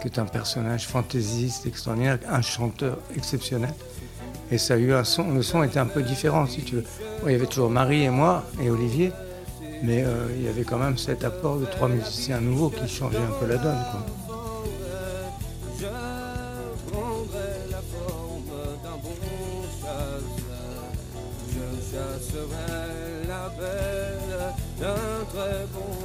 qui 0.01 0.07
est 0.07 0.17
un 0.17 0.25
personnage 0.25 0.87
fantaisiste 0.87 1.65
extraordinaire, 1.65 2.19
un 2.29 2.41
chanteur 2.41 2.97
exceptionnel. 3.17 3.73
Et 4.49 4.57
ça 4.57 4.75
a 4.75 4.77
eu 4.77 4.93
un 4.93 5.03
son, 5.03 5.33
le 5.33 5.41
son 5.41 5.61
était 5.63 5.79
un 5.79 5.87
peu 5.87 6.03
différent 6.03 6.45
si 6.47 6.61
tu 6.61 6.75
veux. 6.75 6.85
Il 7.25 7.33
y 7.33 7.35
avait 7.35 7.47
toujours 7.47 7.69
Marie 7.69 8.03
et 8.03 8.09
moi 8.09 8.45
et 8.61 8.69
Olivier, 8.69 9.11
Mais 9.81 10.03
euh, 10.05 10.27
il 10.37 10.45
y 10.45 10.47
avait 10.47 10.63
quand 10.63 10.77
même 10.77 10.97
cet 10.97 11.25
apport 11.25 11.57
de 11.57 11.65
trois 11.65 11.89
musiciens 11.89 12.39
nouveaux 12.39 12.69
qui 12.69 12.87
changeaient 12.87 13.17
un 13.17 13.39
peu 13.39 13.47
la 13.47 13.57
donne. 13.57 13.83
Chasserai 22.23 23.27
la 23.27 23.49
belle 23.57 24.53
d'un 24.79 25.25
très 25.29 25.65
bon 25.73 26.02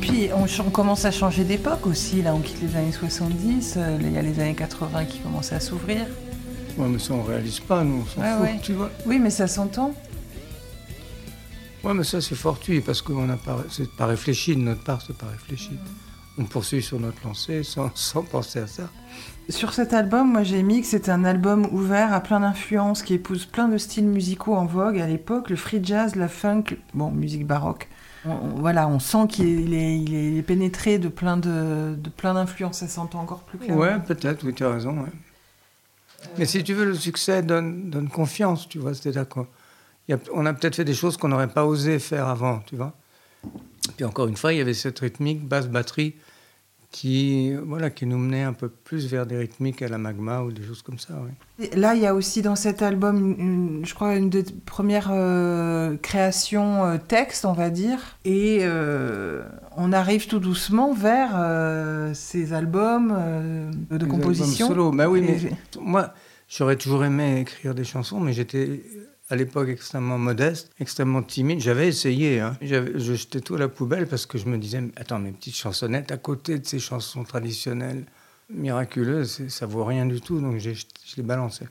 puis, 0.00 0.30
on, 0.34 0.70
commence 0.70 1.04
à 1.04 1.10
changer 1.10 1.44
d'époque 1.44 1.86
aussi. 1.86 2.22
Là, 2.22 2.34
on 2.34 2.40
quitte 2.40 2.60
les 2.62 2.76
années 2.76 2.92
70. 2.92 3.74
euh, 3.76 3.98
Il 4.00 4.12
y 4.12 4.18
a 4.18 4.22
les 4.22 4.38
années 4.40 4.54
80 4.54 5.04
qui 5.04 5.18
commencent 5.20 5.52
à 5.52 5.60
s'ouvrir. 5.60 6.06
Ouais, 6.76 6.88
mais 6.88 6.98
ça, 6.98 7.14
on 7.14 7.22
réalise 7.22 7.60
pas, 7.60 7.82
nous, 7.84 8.02
on 8.02 8.06
s'en 8.06 8.20
Ouais, 8.20 8.32
fout, 8.32 8.42
ouais. 8.42 8.60
tu 8.62 8.72
vois. 8.74 8.90
Oui, 9.06 9.18
mais 9.18 9.30
ça 9.30 9.46
s'entend. 9.46 9.94
Ouais, 11.84 11.94
mais 11.94 12.04
ça, 12.04 12.20
c'est 12.20 12.34
fortuit, 12.34 12.80
parce 12.80 13.02
que 13.02 13.12
n'a 13.12 13.36
pas, 13.36 13.58
c'est 13.70 13.90
pas 13.90 14.06
réfléchi, 14.06 14.54
de 14.56 14.60
notre 14.60 14.82
part, 14.82 15.02
c'est 15.04 15.16
pas 15.16 15.26
réfléchi. 15.26 15.70
On 16.38 16.44
poursuit 16.44 16.82
sur 16.82 17.00
notre 17.00 17.18
lancée 17.26 17.62
sans, 17.64 17.90
sans 17.94 18.22
penser 18.22 18.60
à 18.60 18.66
ça. 18.66 18.88
Sur 19.48 19.72
cet 19.72 19.92
album, 19.94 20.30
moi 20.30 20.42
j'ai 20.42 20.62
mis 20.62 20.82
que 20.82 20.86
c'était 20.86 21.10
un 21.10 21.24
album 21.24 21.66
ouvert 21.72 22.12
à 22.12 22.20
plein 22.20 22.40
d'influences 22.40 23.02
qui 23.02 23.14
épouse 23.14 23.46
plein 23.46 23.66
de 23.66 23.78
styles 23.78 24.06
musicaux 24.06 24.54
en 24.54 24.66
vogue 24.66 25.00
à 25.00 25.06
l'époque, 25.06 25.48
le 25.48 25.56
free 25.56 25.80
jazz, 25.82 26.16
la 26.16 26.28
funk, 26.28 26.64
bon, 26.92 27.10
musique 27.10 27.46
baroque. 27.46 27.88
Voilà, 28.56 28.88
on 28.88 28.98
sent 28.98 29.26
qu'il 29.28 29.74
est, 29.74 30.42
pénétré 30.42 30.98
de 30.98 31.08
plein 31.08 31.36
de, 31.36 31.96
plein 32.16 32.34
d'influences, 32.34 32.78
ça 32.78 32.88
s'entend 32.88 33.20
encore 33.20 33.40
plus 33.40 33.58
clairement. 33.58 33.80
Ouais, 33.80 33.98
peut-être, 34.00 34.44
oui, 34.44 34.54
tu 34.54 34.64
as 34.64 34.72
raison. 34.72 34.94
Mais 36.36 36.44
si 36.46 36.62
tu 36.64 36.74
veux, 36.74 36.84
le 36.84 36.94
succès 36.94 37.42
donne, 37.42 38.08
confiance, 38.12 38.68
tu 38.68 38.78
vois, 38.78 38.94
c'est-à-dire 38.94 39.26
qu'on 39.28 40.46
a- 40.46 40.52
peut-être 40.52 40.76
fait 40.76 40.84
des 40.84 40.94
choses 40.94 41.16
qu'on 41.16 41.28
n'aurait 41.28 41.48
pas 41.48 41.64
osé 41.64 41.98
faire 41.98 42.28
avant, 42.28 42.60
tu 42.66 42.76
vois. 42.76 42.92
Puis 43.96 44.04
encore 44.04 44.26
une 44.26 44.36
fois, 44.36 44.52
il 44.52 44.58
y 44.58 44.60
avait 44.60 44.74
cette 44.74 44.98
rythmique 44.98 45.46
basse-batterie 45.46 46.14
qui, 46.90 47.52
voilà, 47.66 47.90
qui 47.90 48.06
nous 48.06 48.16
menait 48.16 48.42
un 48.44 48.54
peu 48.54 48.68
plus 48.70 49.08
vers 49.10 49.26
des 49.26 49.36
rythmiques 49.36 49.82
à 49.82 49.88
la 49.88 49.98
magma 49.98 50.40
ou 50.40 50.52
des 50.52 50.62
choses 50.62 50.80
comme 50.80 50.98
ça. 50.98 51.14
Là, 51.74 51.94
il 51.94 52.00
y 52.00 52.06
a 52.06 52.14
aussi 52.14 52.40
dans 52.40 52.56
cet 52.56 52.80
album, 52.80 53.34
une- 53.38 53.82
je 53.84 53.94
crois, 53.94 54.14
une 54.16 54.30
des 54.30 54.42
premières 54.64 55.10
euh, 55.12 55.96
créations 55.98 56.84
euh, 56.86 56.96
texte, 56.96 57.44
on 57.44 57.52
va 57.52 57.68
dire. 57.68 57.98
Et 58.24 58.60
euh, 58.62 59.42
on 59.76 59.92
arrive 59.92 60.28
tout 60.28 60.38
doucement 60.38 60.94
vers 60.94 61.32
euh, 61.36 62.14
ces 62.14 62.52
albums 62.54 63.14
de 63.90 63.96
Les 63.98 64.06
composition. 64.08 64.66
albums 64.70 64.84
solo. 64.86 64.96
Bah 64.96 65.08
oui, 65.10 65.18
Et- 65.20 65.22
mais 65.22 65.50
moi, 65.82 66.14
j'aurais 66.48 66.76
toujours 66.76 67.04
aimé 67.04 67.40
écrire 67.40 67.74
des 67.74 67.84
chansons, 67.84 68.18
mais 68.18 68.32
j'étais 68.32 68.82
à 69.30 69.36
l'époque 69.36 69.68
extrêmement 69.68 70.18
modeste, 70.18 70.70
extrêmement 70.80 71.22
timide. 71.22 71.60
J'avais 71.60 71.88
essayé, 71.88 72.40
hein. 72.40 72.56
Je 72.62 73.38
tout 73.40 73.54
à 73.54 73.58
la 73.58 73.68
poubelle 73.68 74.06
parce 74.06 74.26
que 74.26 74.38
je 74.38 74.46
me 74.46 74.58
disais, 74.58 74.82
attends, 74.96 75.18
mes 75.18 75.32
petites 75.32 75.56
chansonnettes 75.56 76.12
à 76.12 76.16
côté 76.16 76.58
de 76.58 76.66
ces 76.66 76.78
chansons 76.78 77.24
traditionnelles 77.24 78.04
miraculeuses, 78.50 79.48
ça 79.48 79.66
vaut 79.66 79.84
rien 79.84 80.06
du 80.06 80.20
tout, 80.20 80.40
donc 80.40 80.58
je 80.58 80.72
les 81.16 81.22
balançais. 81.22 81.66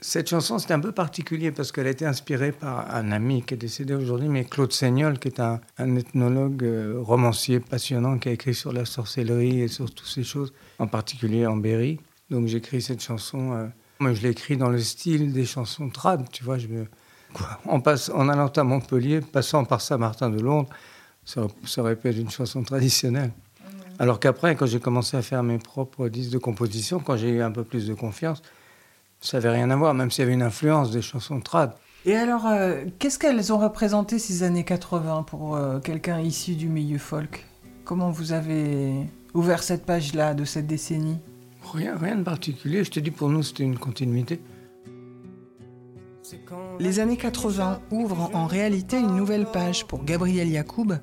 Cette 0.00 0.28
chanson, 0.28 0.58
c'était 0.58 0.74
un 0.74 0.80
peu 0.80 0.92
particulier 0.92 1.50
parce 1.50 1.72
qu'elle 1.72 1.86
a 1.86 1.90
été 1.90 2.04
inspirée 2.04 2.52
par 2.52 2.94
un 2.94 3.10
ami 3.12 3.42
qui 3.42 3.54
est 3.54 3.56
décédé 3.56 3.94
aujourd'hui, 3.94 4.28
mais 4.28 4.44
Claude 4.44 4.72
Seignol, 4.72 5.18
qui 5.18 5.28
est 5.28 5.40
un, 5.40 5.60
ethnologue 5.78 6.62
euh, 6.64 7.00
romancier 7.00 7.60
passionnant 7.60 8.18
qui 8.18 8.28
a 8.28 8.32
écrit 8.32 8.54
sur 8.54 8.72
la 8.72 8.84
sorcellerie 8.84 9.62
et 9.62 9.68
sur 9.68 9.90
toutes 9.90 10.08
ces 10.08 10.24
choses, 10.24 10.52
en 10.78 10.86
particulier 10.86 11.46
en 11.46 11.56
Berry. 11.56 12.00
Donc 12.28 12.46
j'ai 12.46 12.58
écrit 12.58 12.82
cette 12.82 13.02
chanson. 13.02 13.52
euh, 13.52 13.66
moi, 14.00 14.12
je 14.12 14.22
l'ai 14.22 14.30
écrit 14.30 14.56
dans 14.56 14.68
le 14.68 14.78
style 14.80 15.32
des 15.32 15.44
chansons 15.44 15.88
trad, 15.88 16.28
tu 16.30 16.44
vois. 16.44 16.58
Je 16.58 16.66
me, 16.68 16.86
en, 17.66 17.80
passe, 17.80 18.10
en 18.14 18.28
allant 18.28 18.48
à 18.48 18.62
Montpellier, 18.64 19.20
passant 19.20 19.64
par 19.64 19.80
Saint-Martin 19.80 20.30
de 20.30 20.40
Londres, 20.40 20.68
ça, 21.24 21.42
aurait- 21.42 21.54
ça 21.66 21.80
aurait 21.80 21.96
pu 21.96 22.08
être 22.08 22.18
une 22.18 22.30
chanson 22.30 22.62
traditionnelle. 22.62 23.32
Alors 23.98 24.18
qu'après, 24.18 24.56
quand 24.56 24.66
j'ai 24.66 24.80
commencé 24.80 25.16
à 25.16 25.22
faire 25.22 25.42
mes 25.42 25.58
propres 25.58 26.08
disques 26.08 26.32
de 26.32 26.38
composition, 26.38 26.98
quand 26.98 27.16
j'ai 27.16 27.28
eu 27.30 27.42
un 27.42 27.52
peu 27.52 27.62
plus 27.62 27.86
de 27.86 27.94
confiance, 27.94 28.42
ça 29.20 29.36
n'avait 29.38 29.50
rien 29.50 29.70
à 29.70 29.76
voir, 29.76 29.94
même 29.94 30.10
s'il 30.10 30.22
y 30.22 30.24
avait 30.26 30.34
une 30.34 30.42
influence 30.42 30.90
des 30.90 31.00
chansons 31.00 31.40
trad. 31.40 31.72
Et 32.04 32.16
alors, 32.16 32.46
euh, 32.46 32.84
qu'est-ce 32.98 33.18
qu'elles 33.18 33.52
ont 33.52 33.58
représenté 33.58 34.18
ces 34.18 34.42
années 34.42 34.64
80 34.64 35.22
pour 35.22 35.56
euh, 35.56 35.78
quelqu'un 35.80 36.20
issu 36.20 36.54
du 36.56 36.68
milieu 36.68 36.98
folk? 36.98 37.46
Comment 37.84 38.10
vous 38.10 38.32
avez 38.32 38.92
ouvert 39.32 39.62
cette 39.62 39.86
page-là 39.86 40.34
de 40.34 40.44
cette 40.44 40.66
décennie? 40.66 41.18
Rien, 41.72 41.96
rien 41.96 42.16
de 42.16 42.22
particulier. 42.22 42.84
Je 42.84 42.90
te 42.90 43.00
dis, 43.00 43.10
pour 43.10 43.28
nous, 43.28 43.42
c'était 43.42 43.64
une 43.64 43.78
continuité. 43.78 44.40
Les 46.78 47.00
années 47.00 47.16
80 47.16 47.80
ouvrent 47.90 48.30
en 48.32 48.46
réalité 48.46 48.98
une 48.98 49.16
nouvelle 49.16 49.46
page 49.46 49.86
pour 49.86 50.04
Gabriel 50.04 50.48
Yacoub, 50.48 50.94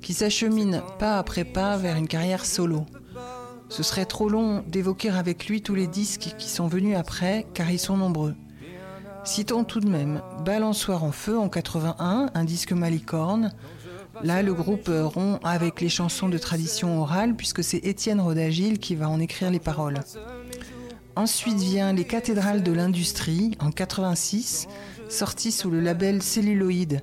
qui 0.00 0.14
s'achemine 0.14 0.82
pas 0.98 1.18
après 1.18 1.44
pas 1.44 1.76
vers 1.76 1.96
une 1.96 2.08
carrière 2.08 2.44
solo. 2.44 2.86
Ce 3.68 3.82
serait 3.82 4.04
trop 4.04 4.28
long 4.28 4.62
d'évoquer 4.66 5.10
avec 5.10 5.46
lui 5.46 5.62
tous 5.62 5.74
les 5.74 5.86
disques 5.86 6.34
qui 6.38 6.48
sont 6.48 6.68
venus 6.68 6.96
après, 6.96 7.46
car 7.54 7.70
ils 7.70 7.78
sont 7.78 7.96
nombreux. 7.96 8.34
Citons 9.24 9.64
tout 9.64 9.80
de 9.80 9.88
même 9.88 10.20
Balançoire 10.44 11.04
en 11.04 11.12
feu 11.12 11.38
en 11.38 11.48
81, 11.48 12.30
un 12.34 12.44
disque 12.44 12.72
malicorne. 12.72 13.52
Là, 14.22 14.42
le 14.42 14.54
groupe 14.54 14.88
euh, 14.88 15.04
rompt 15.04 15.40
avec 15.42 15.80
les 15.80 15.88
chansons 15.88 16.28
de 16.28 16.38
tradition 16.38 17.00
orale, 17.00 17.34
puisque 17.34 17.64
c'est 17.64 17.78
Étienne 17.78 18.20
Rodagil 18.20 18.78
qui 18.78 18.94
va 18.94 19.08
en 19.08 19.18
écrire 19.18 19.50
les 19.50 19.58
paroles. 19.58 19.98
Ensuite 21.16 21.58
vient 21.58 21.92
Les 21.92 22.04
cathédrales 22.04 22.62
de 22.62 22.72
l'industrie 22.72 23.56
en 23.58 23.70
86, 23.70 24.68
sorti 25.08 25.50
sous 25.50 25.70
le 25.70 25.80
label 25.80 26.22
Celluloid, 26.22 27.02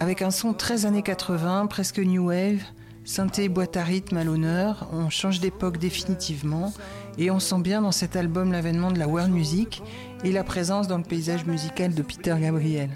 avec 0.00 0.22
un 0.22 0.32
son 0.32 0.52
très 0.52 0.86
années 0.86 1.02
80, 1.02 1.66
presque 1.66 2.00
new 2.00 2.28
wave, 2.28 2.62
synthé 3.04 3.48
boîte 3.48 3.76
à 3.76 3.84
rythme 3.84 4.16
à 4.16 4.24
l'honneur. 4.24 4.88
On 4.92 5.08
change 5.08 5.38
d'époque 5.40 5.78
définitivement 5.78 6.72
et 7.16 7.30
on 7.30 7.38
sent 7.38 7.60
bien 7.60 7.80
dans 7.80 7.92
cet 7.92 8.16
album 8.16 8.50
l'avènement 8.50 8.90
de 8.90 8.98
la 8.98 9.06
world 9.06 9.32
music 9.32 9.82
et 10.24 10.32
la 10.32 10.42
présence 10.42 10.88
dans 10.88 10.98
le 10.98 11.04
paysage 11.04 11.46
musical 11.46 11.94
de 11.94 12.02
Peter 12.02 12.34
Gabriel. 12.40 12.90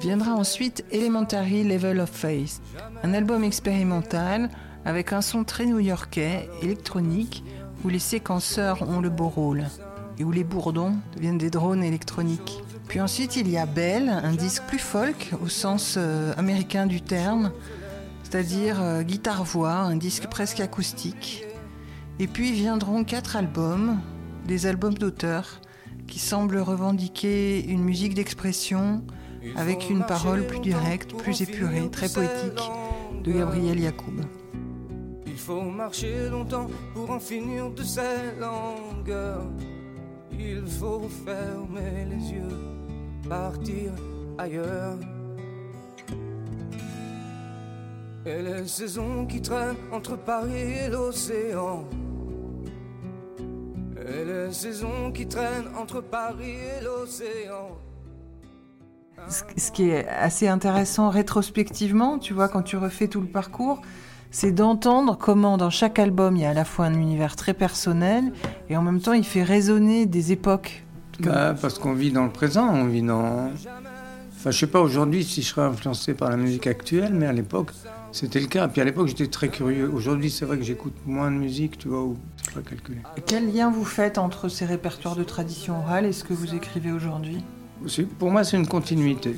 Viendra 0.00 0.34
ensuite 0.34 0.84
Elementary 0.90 1.64
Level 1.64 2.00
of 2.00 2.10
Faith, 2.10 2.60
un 3.02 3.14
album 3.14 3.44
expérimental 3.44 4.50
avec 4.84 5.12
un 5.12 5.20
son 5.20 5.44
très 5.44 5.66
new-yorkais, 5.66 6.48
électronique, 6.62 7.42
où 7.84 7.88
les 7.88 7.98
séquenceurs 7.98 8.88
ont 8.88 9.00
le 9.00 9.10
beau 9.10 9.28
rôle 9.28 9.64
et 10.18 10.24
où 10.24 10.32
les 10.32 10.44
bourdons 10.44 10.96
deviennent 11.14 11.38
des 11.38 11.50
drones 11.50 11.84
électroniques. 11.84 12.62
Puis 12.88 13.00
ensuite, 13.00 13.36
il 13.36 13.48
y 13.48 13.58
a 13.58 13.66
Belle, 13.66 14.08
un 14.08 14.32
disque 14.34 14.62
plus 14.68 14.78
folk 14.78 15.32
au 15.42 15.48
sens 15.48 15.96
euh, 15.98 16.32
américain 16.36 16.86
du 16.86 17.00
terme, 17.00 17.52
c'est-à-dire 18.22 18.80
euh, 18.80 19.02
guitare-voix, 19.02 19.74
un 19.74 19.96
disque 19.96 20.28
presque 20.28 20.60
acoustique. 20.60 21.44
Et 22.18 22.28
puis 22.28 22.52
viendront 22.52 23.04
quatre 23.04 23.36
albums, 23.36 23.98
des 24.46 24.66
albums 24.66 24.94
d'auteurs, 24.94 25.60
qui 26.06 26.18
semblent 26.18 26.58
revendiquer 26.58 27.64
une 27.66 27.82
musique 27.82 28.14
d'expression 28.14 29.02
avec 29.54 29.88
une 29.90 30.04
parole 30.04 30.46
plus 30.46 30.60
directe, 30.60 31.14
plus 31.14 31.40
épurée, 31.42 31.88
très 31.90 32.08
poétique 32.08 32.70
de 33.22 33.32
Gabriel 33.32 33.78
Yacoub. 33.80 34.20
Il 35.26 35.38
faut 35.38 35.62
marcher 35.62 36.28
longtemps 36.28 36.66
pour 36.94 37.10
en 37.10 37.20
finir 37.20 37.70
de 37.70 37.82
ces 37.82 38.34
longueurs. 38.40 39.46
Il 40.32 40.66
faut 40.66 41.08
fermer 41.24 42.06
les 42.10 42.32
yeux, 42.32 42.56
partir 43.28 43.92
ailleurs. 44.38 44.98
Et 48.24 48.42
les 48.42 48.66
saisons 48.66 49.24
qui 49.26 49.40
traînent 49.40 49.76
entre 49.92 50.16
Paris 50.16 50.86
et 50.86 50.88
l'océan. 50.88 51.84
Et 53.96 54.24
les 54.24 54.52
saisons 54.52 55.12
qui 55.12 55.26
traînent 55.28 55.68
entre 55.78 56.00
Paris 56.00 56.56
et 56.78 56.82
l'océan. 56.82 57.78
Ce 59.28 59.72
qui 59.72 59.88
est 59.88 60.06
assez 60.08 60.46
intéressant 60.46 61.10
rétrospectivement, 61.10 62.18
tu 62.18 62.32
vois, 62.32 62.48
quand 62.48 62.62
tu 62.62 62.76
refais 62.76 63.08
tout 63.08 63.20
le 63.20 63.26
parcours, 63.26 63.82
c'est 64.30 64.52
d'entendre 64.52 65.16
comment 65.18 65.56
dans 65.56 65.70
chaque 65.70 65.98
album 65.98 66.36
il 66.36 66.42
y 66.42 66.44
a 66.44 66.50
à 66.50 66.54
la 66.54 66.64
fois 66.64 66.86
un 66.86 66.94
univers 66.94 67.36
très 67.36 67.54
personnel 67.54 68.32
et 68.68 68.76
en 68.76 68.82
même 68.82 69.00
temps 69.00 69.14
il 69.14 69.24
fait 69.24 69.42
résonner 69.42 70.06
des 70.06 70.32
époques. 70.32 70.84
Bah, 71.20 71.54
parce 71.60 71.78
qu'on 71.78 71.94
vit 71.94 72.12
dans 72.12 72.24
le 72.24 72.30
présent, 72.30 72.68
on 72.68 72.84
vit 72.84 73.02
dans. 73.02 73.50
Enfin, 74.36 74.50
je 74.50 74.58
sais 74.58 74.66
pas 74.66 74.80
aujourd'hui 74.80 75.24
si 75.24 75.42
je 75.42 75.48
serais 75.48 75.66
influencé 75.66 76.12
par 76.12 76.28
la 76.28 76.36
musique 76.36 76.66
actuelle, 76.66 77.14
mais 77.14 77.26
à 77.26 77.32
l'époque, 77.32 77.70
C'était 78.12 78.40
le 78.40 78.46
cas. 78.46 78.66
Puis 78.68 78.80
à 78.80 78.84
l'époque, 78.84 79.08
j'étais 79.08 79.26
très 79.26 79.48
curieux. 79.48 79.90
Aujourd'hui, 79.92 80.30
c'est 80.30 80.46
vrai 80.46 80.56
que 80.56 80.64
j'écoute 80.64 80.94
moins 81.04 81.30
de 81.30 81.36
musique, 81.36 81.76
tu 81.76 81.88
vois, 81.88 82.02
ou 82.02 82.16
c'est 82.42 82.54
pas 82.54 82.62
calculé. 82.62 82.98
Quel 83.26 83.52
lien 83.52 83.70
vous 83.70 83.84
faites 83.84 84.16
entre 84.16 84.48
ces 84.48 84.64
répertoires 84.64 85.16
de 85.16 85.24
tradition 85.24 85.78
orale 85.80 86.06
et 86.06 86.12
ce 86.12 86.24
que 86.24 86.32
vous 86.32 86.54
écrivez 86.54 86.92
aujourd'hui? 86.92 87.44
Pour 88.18 88.30
moi, 88.30 88.44
c'est 88.44 88.56
une 88.56 88.66
continuité. 88.66 89.36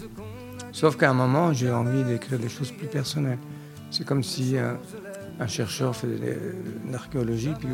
Sauf 0.72 0.96
qu'à 0.96 1.10
un 1.10 1.14
moment, 1.14 1.52
j'ai 1.52 1.70
envie 1.70 2.04
d'écrire 2.04 2.38
des 2.38 2.48
choses 2.48 2.70
plus 2.70 2.86
personnelles. 2.86 3.38
C'est 3.90 4.06
comme 4.06 4.22
si 4.22 4.56
euh, 4.56 4.74
un 5.40 5.46
chercheur 5.46 5.96
faisait 5.96 6.18
de 6.18 6.92
l'archéologie, 6.92 7.52
puis 7.58 7.68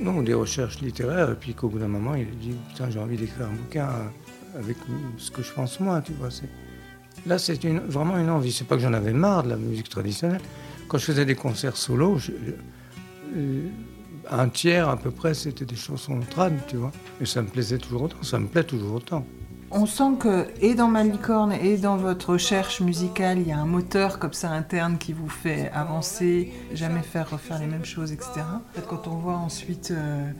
non, 0.00 0.22
des 0.22 0.34
recherches 0.34 0.80
littéraires, 0.80 1.30
et 1.30 1.34
puis 1.34 1.54
qu'au 1.54 1.68
bout 1.68 1.78
d'un 1.78 1.88
moment, 1.88 2.14
il 2.14 2.30
dit 2.38 2.54
Putain, 2.70 2.88
j'ai 2.90 2.98
envie 2.98 3.16
d'écrire 3.16 3.46
un 3.46 3.54
bouquin 3.54 3.88
euh, 3.88 4.58
avec 4.60 4.76
ce 5.18 5.30
que 5.30 5.42
je 5.42 5.52
pense 5.52 5.80
moi, 5.80 6.00
tu 6.02 6.12
vois. 6.12 6.28
Là, 7.26 7.38
c'est 7.38 7.62
vraiment 7.64 8.18
une 8.18 8.30
envie. 8.30 8.52
C'est 8.52 8.64
pas 8.64 8.76
que 8.76 8.82
j'en 8.82 8.92
avais 8.92 9.12
marre 9.12 9.42
de 9.42 9.50
la 9.50 9.56
musique 9.56 9.88
traditionnelle. 9.88 10.40
Quand 10.88 10.98
je 10.98 11.04
faisais 11.04 11.24
des 11.24 11.34
concerts 11.34 11.76
solo, 11.76 12.18
euh, 13.36 13.68
un 14.30 14.48
tiers 14.48 14.88
à 14.88 14.96
peu 14.96 15.10
près, 15.10 15.34
c'était 15.34 15.64
des 15.64 15.76
chansons 15.76 16.20
trad, 16.30 16.54
tu 16.68 16.76
vois. 16.76 16.92
Et 17.20 17.26
ça 17.26 17.42
me 17.42 17.48
plaisait 17.48 17.78
toujours 17.78 18.02
autant, 18.02 18.22
ça 18.22 18.38
me 18.38 18.46
plaît 18.46 18.64
toujours 18.64 18.94
autant. 18.94 19.26
On 19.76 19.86
sent 19.86 20.18
que, 20.20 20.46
et 20.60 20.74
dans 20.74 20.86
Malicorne, 20.86 21.52
et 21.52 21.76
dans 21.76 21.96
votre 21.96 22.34
recherche 22.34 22.80
musicale, 22.80 23.40
il 23.40 23.48
y 23.48 23.50
a 23.52 23.58
un 23.58 23.66
moteur 23.66 24.20
comme 24.20 24.32
ça 24.32 24.50
interne 24.50 24.98
qui 24.98 25.12
vous 25.12 25.28
fait 25.28 25.68
avancer, 25.74 26.52
jamais 26.72 27.02
faire 27.02 27.28
refaire 27.28 27.58
les 27.58 27.66
mêmes 27.66 27.84
choses, 27.84 28.12
etc. 28.12 28.42
Quand 28.88 29.08
on 29.08 29.16
voit 29.16 29.34
ensuite 29.34 29.90
euh, 29.90 30.30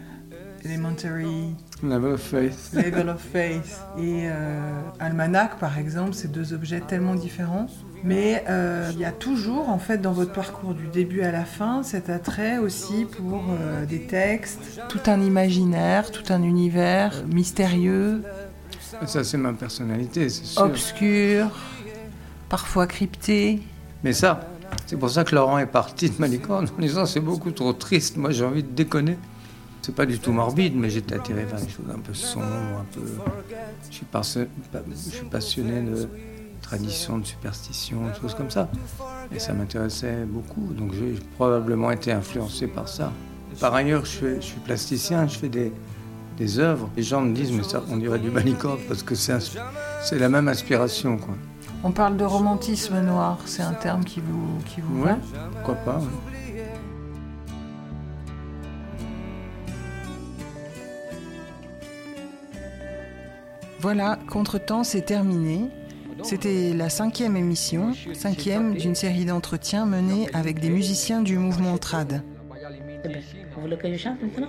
Elementary, 0.64 1.56
Level 1.82 2.12
of 2.12 2.22
Faith. 2.22 2.70
Level 2.72 3.08
of 3.08 3.20
Faith 3.20 3.80
et 3.98 4.28
euh, 4.28 4.80
Almanac, 4.98 5.58
par 5.58 5.78
exemple, 5.78 6.14
c'est 6.14 6.30
deux 6.30 6.54
objets 6.54 6.80
tellement 6.80 7.14
différents. 7.14 7.66
Mais 8.02 8.44
euh, 8.48 8.90
il 8.92 8.98
y 8.98 9.04
a 9.04 9.12
toujours, 9.12 9.68
en 9.70 9.78
fait, 9.78 9.98
dans 9.98 10.12
votre 10.12 10.32
parcours 10.32 10.74
du 10.74 10.86
début 10.88 11.22
à 11.22 11.32
la 11.32 11.44
fin, 11.44 11.82
cet 11.82 12.10
attrait 12.10 12.58
aussi 12.58 13.06
pour 13.06 13.42
euh, 13.48 13.86
des 13.86 14.00
textes, 14.00 14.80
tout 14.88 15.00
un 15.06 15.20
imaginaire, 15.20 16.10
tout 16.10 16.32
un 16.32 16.42
univers 16.42 17.24
mystérieux, 17.32 18.22
Ça, 19.06 19.24
c'est 19.24 19.36
ma 19.36 19.52
personnalité, 19.52 20.28
c'est 20.28 20.44
sûr. 20.44 20.62
obscur, 20.62 21.50
parfois 22.48 22.86
crypté. 22.86 23.60
Mais 24.02 24.12
ça, 24.12 24.48
c'est 24.86 24.96
pour 24.96 25.10
ça 25.10 25.24
que 25.24 25.34
Laurent 25.34 25.58
est 25.58 25.66
parti 25.66 26.10
de 26.10 26.14
Malicorne 26.18 26.66
en 26.76 26.80
disant 26.80 27.06
c'est 27.06 27.20
beaucoup 27.20 27.50
trop 27.50 27.72
triste, 27.72 28.16
moi 28.16 28.30
j'ai 28.30 28.44
envie 28.44 28.62
de 28.62 28.70
déconner. 28.70 29.16
C'est 29.82 29.94
pas 29.94 30.06
du 30.06 30.18
tout 30.18 30.32
morbide, 30.32 30.74
mais 30.74 30.88
j'étais 30.88 31.14
attiré 31.16 31.44
vers 31.44 31.58
les 31.60 31.68
choses 31.68 31.84
un 31.94 31.98
peu 31.98 32.14
sombres, 32.14 32.46
un 32.46 32.86
peu. 32.94 33.02
Je 33.90 33.94
suis, 33.96 34.06
parce- 34.06 34.38
pa- 34.72 34.82
je 34.90 35.10
suis 35.10 35.26
passionné 35.26 35.82
de 35.82 36.08
tradition, 36.62 37.18
de 37.18 37.26
superstition, 37.26 37.98
de 38.08 38.14
choses 38.18 38.34
comme 38.34 38.50
ça. 38.50 38.70
Et 39.34 39.38
ça 39.38 39.52
m'intéressait 39.52 40.24
beaucoup, 40.26 40.72
donc 40.72 40.92
j'ai 40.94 41.14
probablement 41.36 41.90
été 41.90 42.12
influencé 42.12 42.66
par 42.66 42.88
ça. 42.88 43.12
Par 43.60 43.74
ailleurs, 43.74 44.06
je 44.06 44.40
suis 44.40 44.58
plasticien, 44.64 45.28
je 45.28 45.36
fais 45.38 45.48
des, 45.50 45.70
des 46.36 46.58
œuvres. 46.58 46.90
Les 46.96 47.02
gens 47.02 47.20
me 47.20 47.34
disent, 47.34 47.52
mais 47.52 47.62
ça, 47.62 47.82
on 47.90 47.96
dirait 47.96 48.18
du 48.18 48.30
Malicorne 48.30 48.78
parce 48.88 49.02
que 49.02 49.14
c'est 49.14 50.18
la 50.18 50.28
même 50.28 50.48
inspiration, 50.48 51.16
quoi. 51.18 51.34
On 51.86 51.90
parle 51.92 52.16
de 52.16 52.24
romantisme 52.24 53.00
noir, 53.02 53.38
c'est 53.44 53.62
un 53.62 53.74
terme 53.74 54.04
qui 54.04 54.20
vous, 54.20 54.58
qui 54.64 54.80
vous 54.80 55.02
Ouais, 55.02 55.10
va? 55.10 55.18
pourquoi 55.52 55.74
pas, 55.74 55.98
ouais. 55.98 56.62
Voilà, 63.80 64.18
Contretemps, 64.30 64.84
c'est 64.84 65.02
terminé. 65.02 65.68
C'était 66.22 66.72
la 66.72 66.88
cinquième 66.88 67.36
émission, 67.36 67.92
cinquième 68.14 68.74
d'une 68.74 68.94
série 68.94 69.26
d'entretiens 69.26 69.84
menés 69.84 70.28
avec 70.32 70.58
des 70.58 70.70
musiciens 70.70 71.20
du 71.20 71.36
mouvement 71.36 71.76
trad. 71.76 72.22
Eh 73.04 73.08
ben, 73.08 73.22
vous 73.54 73.60
voulez 73.62 73.76
que 73.76 73.92
je 73.92 73.98
chante 73.98 74.22
maintenant? 74.22 74.48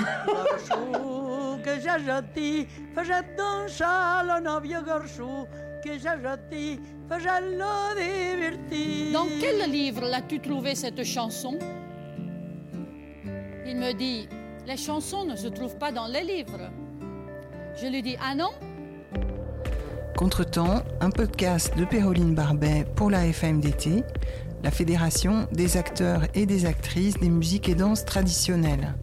Garçon 0.00 1.58
que 1.64 1.80
j'ai 1.80 2.04
jeté, 2.04 2.68
faisait 2.94 3.22
danser 3.36 3.84
le 4.24 4.40
navire 4.40 4.84
garçon 4.84 5.46
que 5.84 5.92
j'ai 5.92 5.98
jeté, 5.98 6.80
faisait 7.08 7.40
le 7.40 8.36
divertir. 8.36 9.12
Dans 9.12 9.26
quel 9.40 9.70
livre 9.70 10.02
l'as-tu 10.02 10.40
trouvé 10.40 10.74
cette 10.74 11.02
chanson? 11.04 11.58
Il 13.66 13.76
me 13.76 13.92
dit, 13.92 14.28
les 14.66 14.76
chansons 14.76 15.24
ne 15.24 15.36
se 15.36 15.48
trouvent 15.48 15.78
pas 15.78 15.92
dans 15.92 16.06
les 16.06 16.22
livres. 16.22 16.70
Je 17.80 17.88
lui 17.88 18.02
dis, 18.02 18.16
ah 18.22 18.34
non? 18.34 18.50
Contretemps, 20.16 20.82
un 21.00 21.10
podcast 21.10 21.76
de 21.76 21.84
Péroline 21.84 22.34
Barbet 22.34 22.86
pour 22.96 23.10
la 23.10 23.30
FMDT, 23.30 24.02
la 24.62 24.70
Fédération 24.70 25.46
des 25.52 25.76
acteurs 25.76 26.22
et 26.34 26.46
des 26.46 26.64
actrices 26.64 27.18
des 27.18 27.28
musiques 27.28 27.68
et 27.68 27.74
danses 27.74 28.04
traditionnelles. 28.04 28.94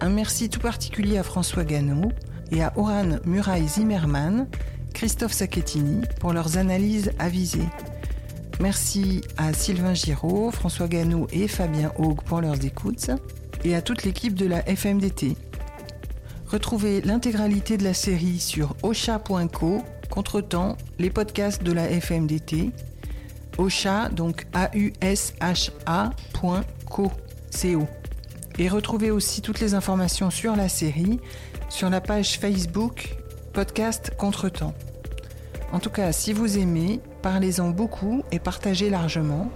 Un 0.00 0.10
merci 0.10 0.48
tout 0.48 0.60
particulier 0.60 1.18
à 1.18 1.22
François 1.22 1.64
Gano 1.64 2.10
et 2.50 2.62
à 2.62 2.72
Oran 2.76 3.18
Muraille 3.24 3.68
Zimmermann, 3.68 4.46
Christophe 4.92 5.32
Sacchettini 5.32 6.02
pour 6.20 6.32
leurs 6.32 6.58
analyses 6.58 7.12
avisées. 7.18 7.68
Merci 8.60 9.22
à 9.36 9.52
Sylvain 9.52 9.94
Giraud, 9.94 10.50
François 10.50 10.88
Gano 10.88 11.26
et 11.32 11.48
Fabien 11.48 11.92
Haug 11.98 12.22
pour 12.22 12.40
leurs 12.40 12.64
écoutes 12.64 13.10
et 13.64 13.74
à 13.74 13.82
toute 13.82 14.04
l'équipe 14.04 14.34
de 14.34 14.46
la 14.46 14.62
FMDT. 14.62 15.36
Retrouvez 16.46 17.00
l'intégralité 17.00 17.76
de 17.76 17.84
la 17.84 17.94
série 17.94 18.38
sur 18.38 18.76
ocha.co, 18.82 19.82
Contretemps, 20.10 20.76
les 20.98 21.10
podcasts 21.10 21.62
de 21.62 21.72
la 21.72 21.88
FMDT. 21.88 22.70
Ocha, 23.58 24.08
donc 24.08 24.46
A-U-S-H-A.co. 24.52 25.02
CO. 27.50 27.88
Et 28.58 28.68
retrouvez 28.68 29.10
aussi 29.10 29.42
toutes 29.42 29.60
les 29.60 29.74
informations 29.74 30.30
sur 30.30 30.54
la 30.54 30.68
série 30.68 31.20
sur 31.68 31.90
la 31.90 32.00
page 32.00 32.38
Facebook 32.38 33.16
Podcast 33.52 34.12
Contretemps. 34.16 34.74
En 35.72 35.80
tout 35.80 35.90
cas, 35.90 36.12
si 36.12 36.32
vous 36.32 36.58
aimez, 36.58 37.00
parlez-en 37.22 37.70
beaucoup 37.70 38.22
et 38.30 38.38
partagez 38.38 38.90
largement. 38.90 39.50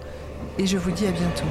Et 0.59 0.66
je 0.66 0.78
vous 0.78 0.90
dis 0.90 1.07
à 1.07 1.12
bientôt. 1.12 1.46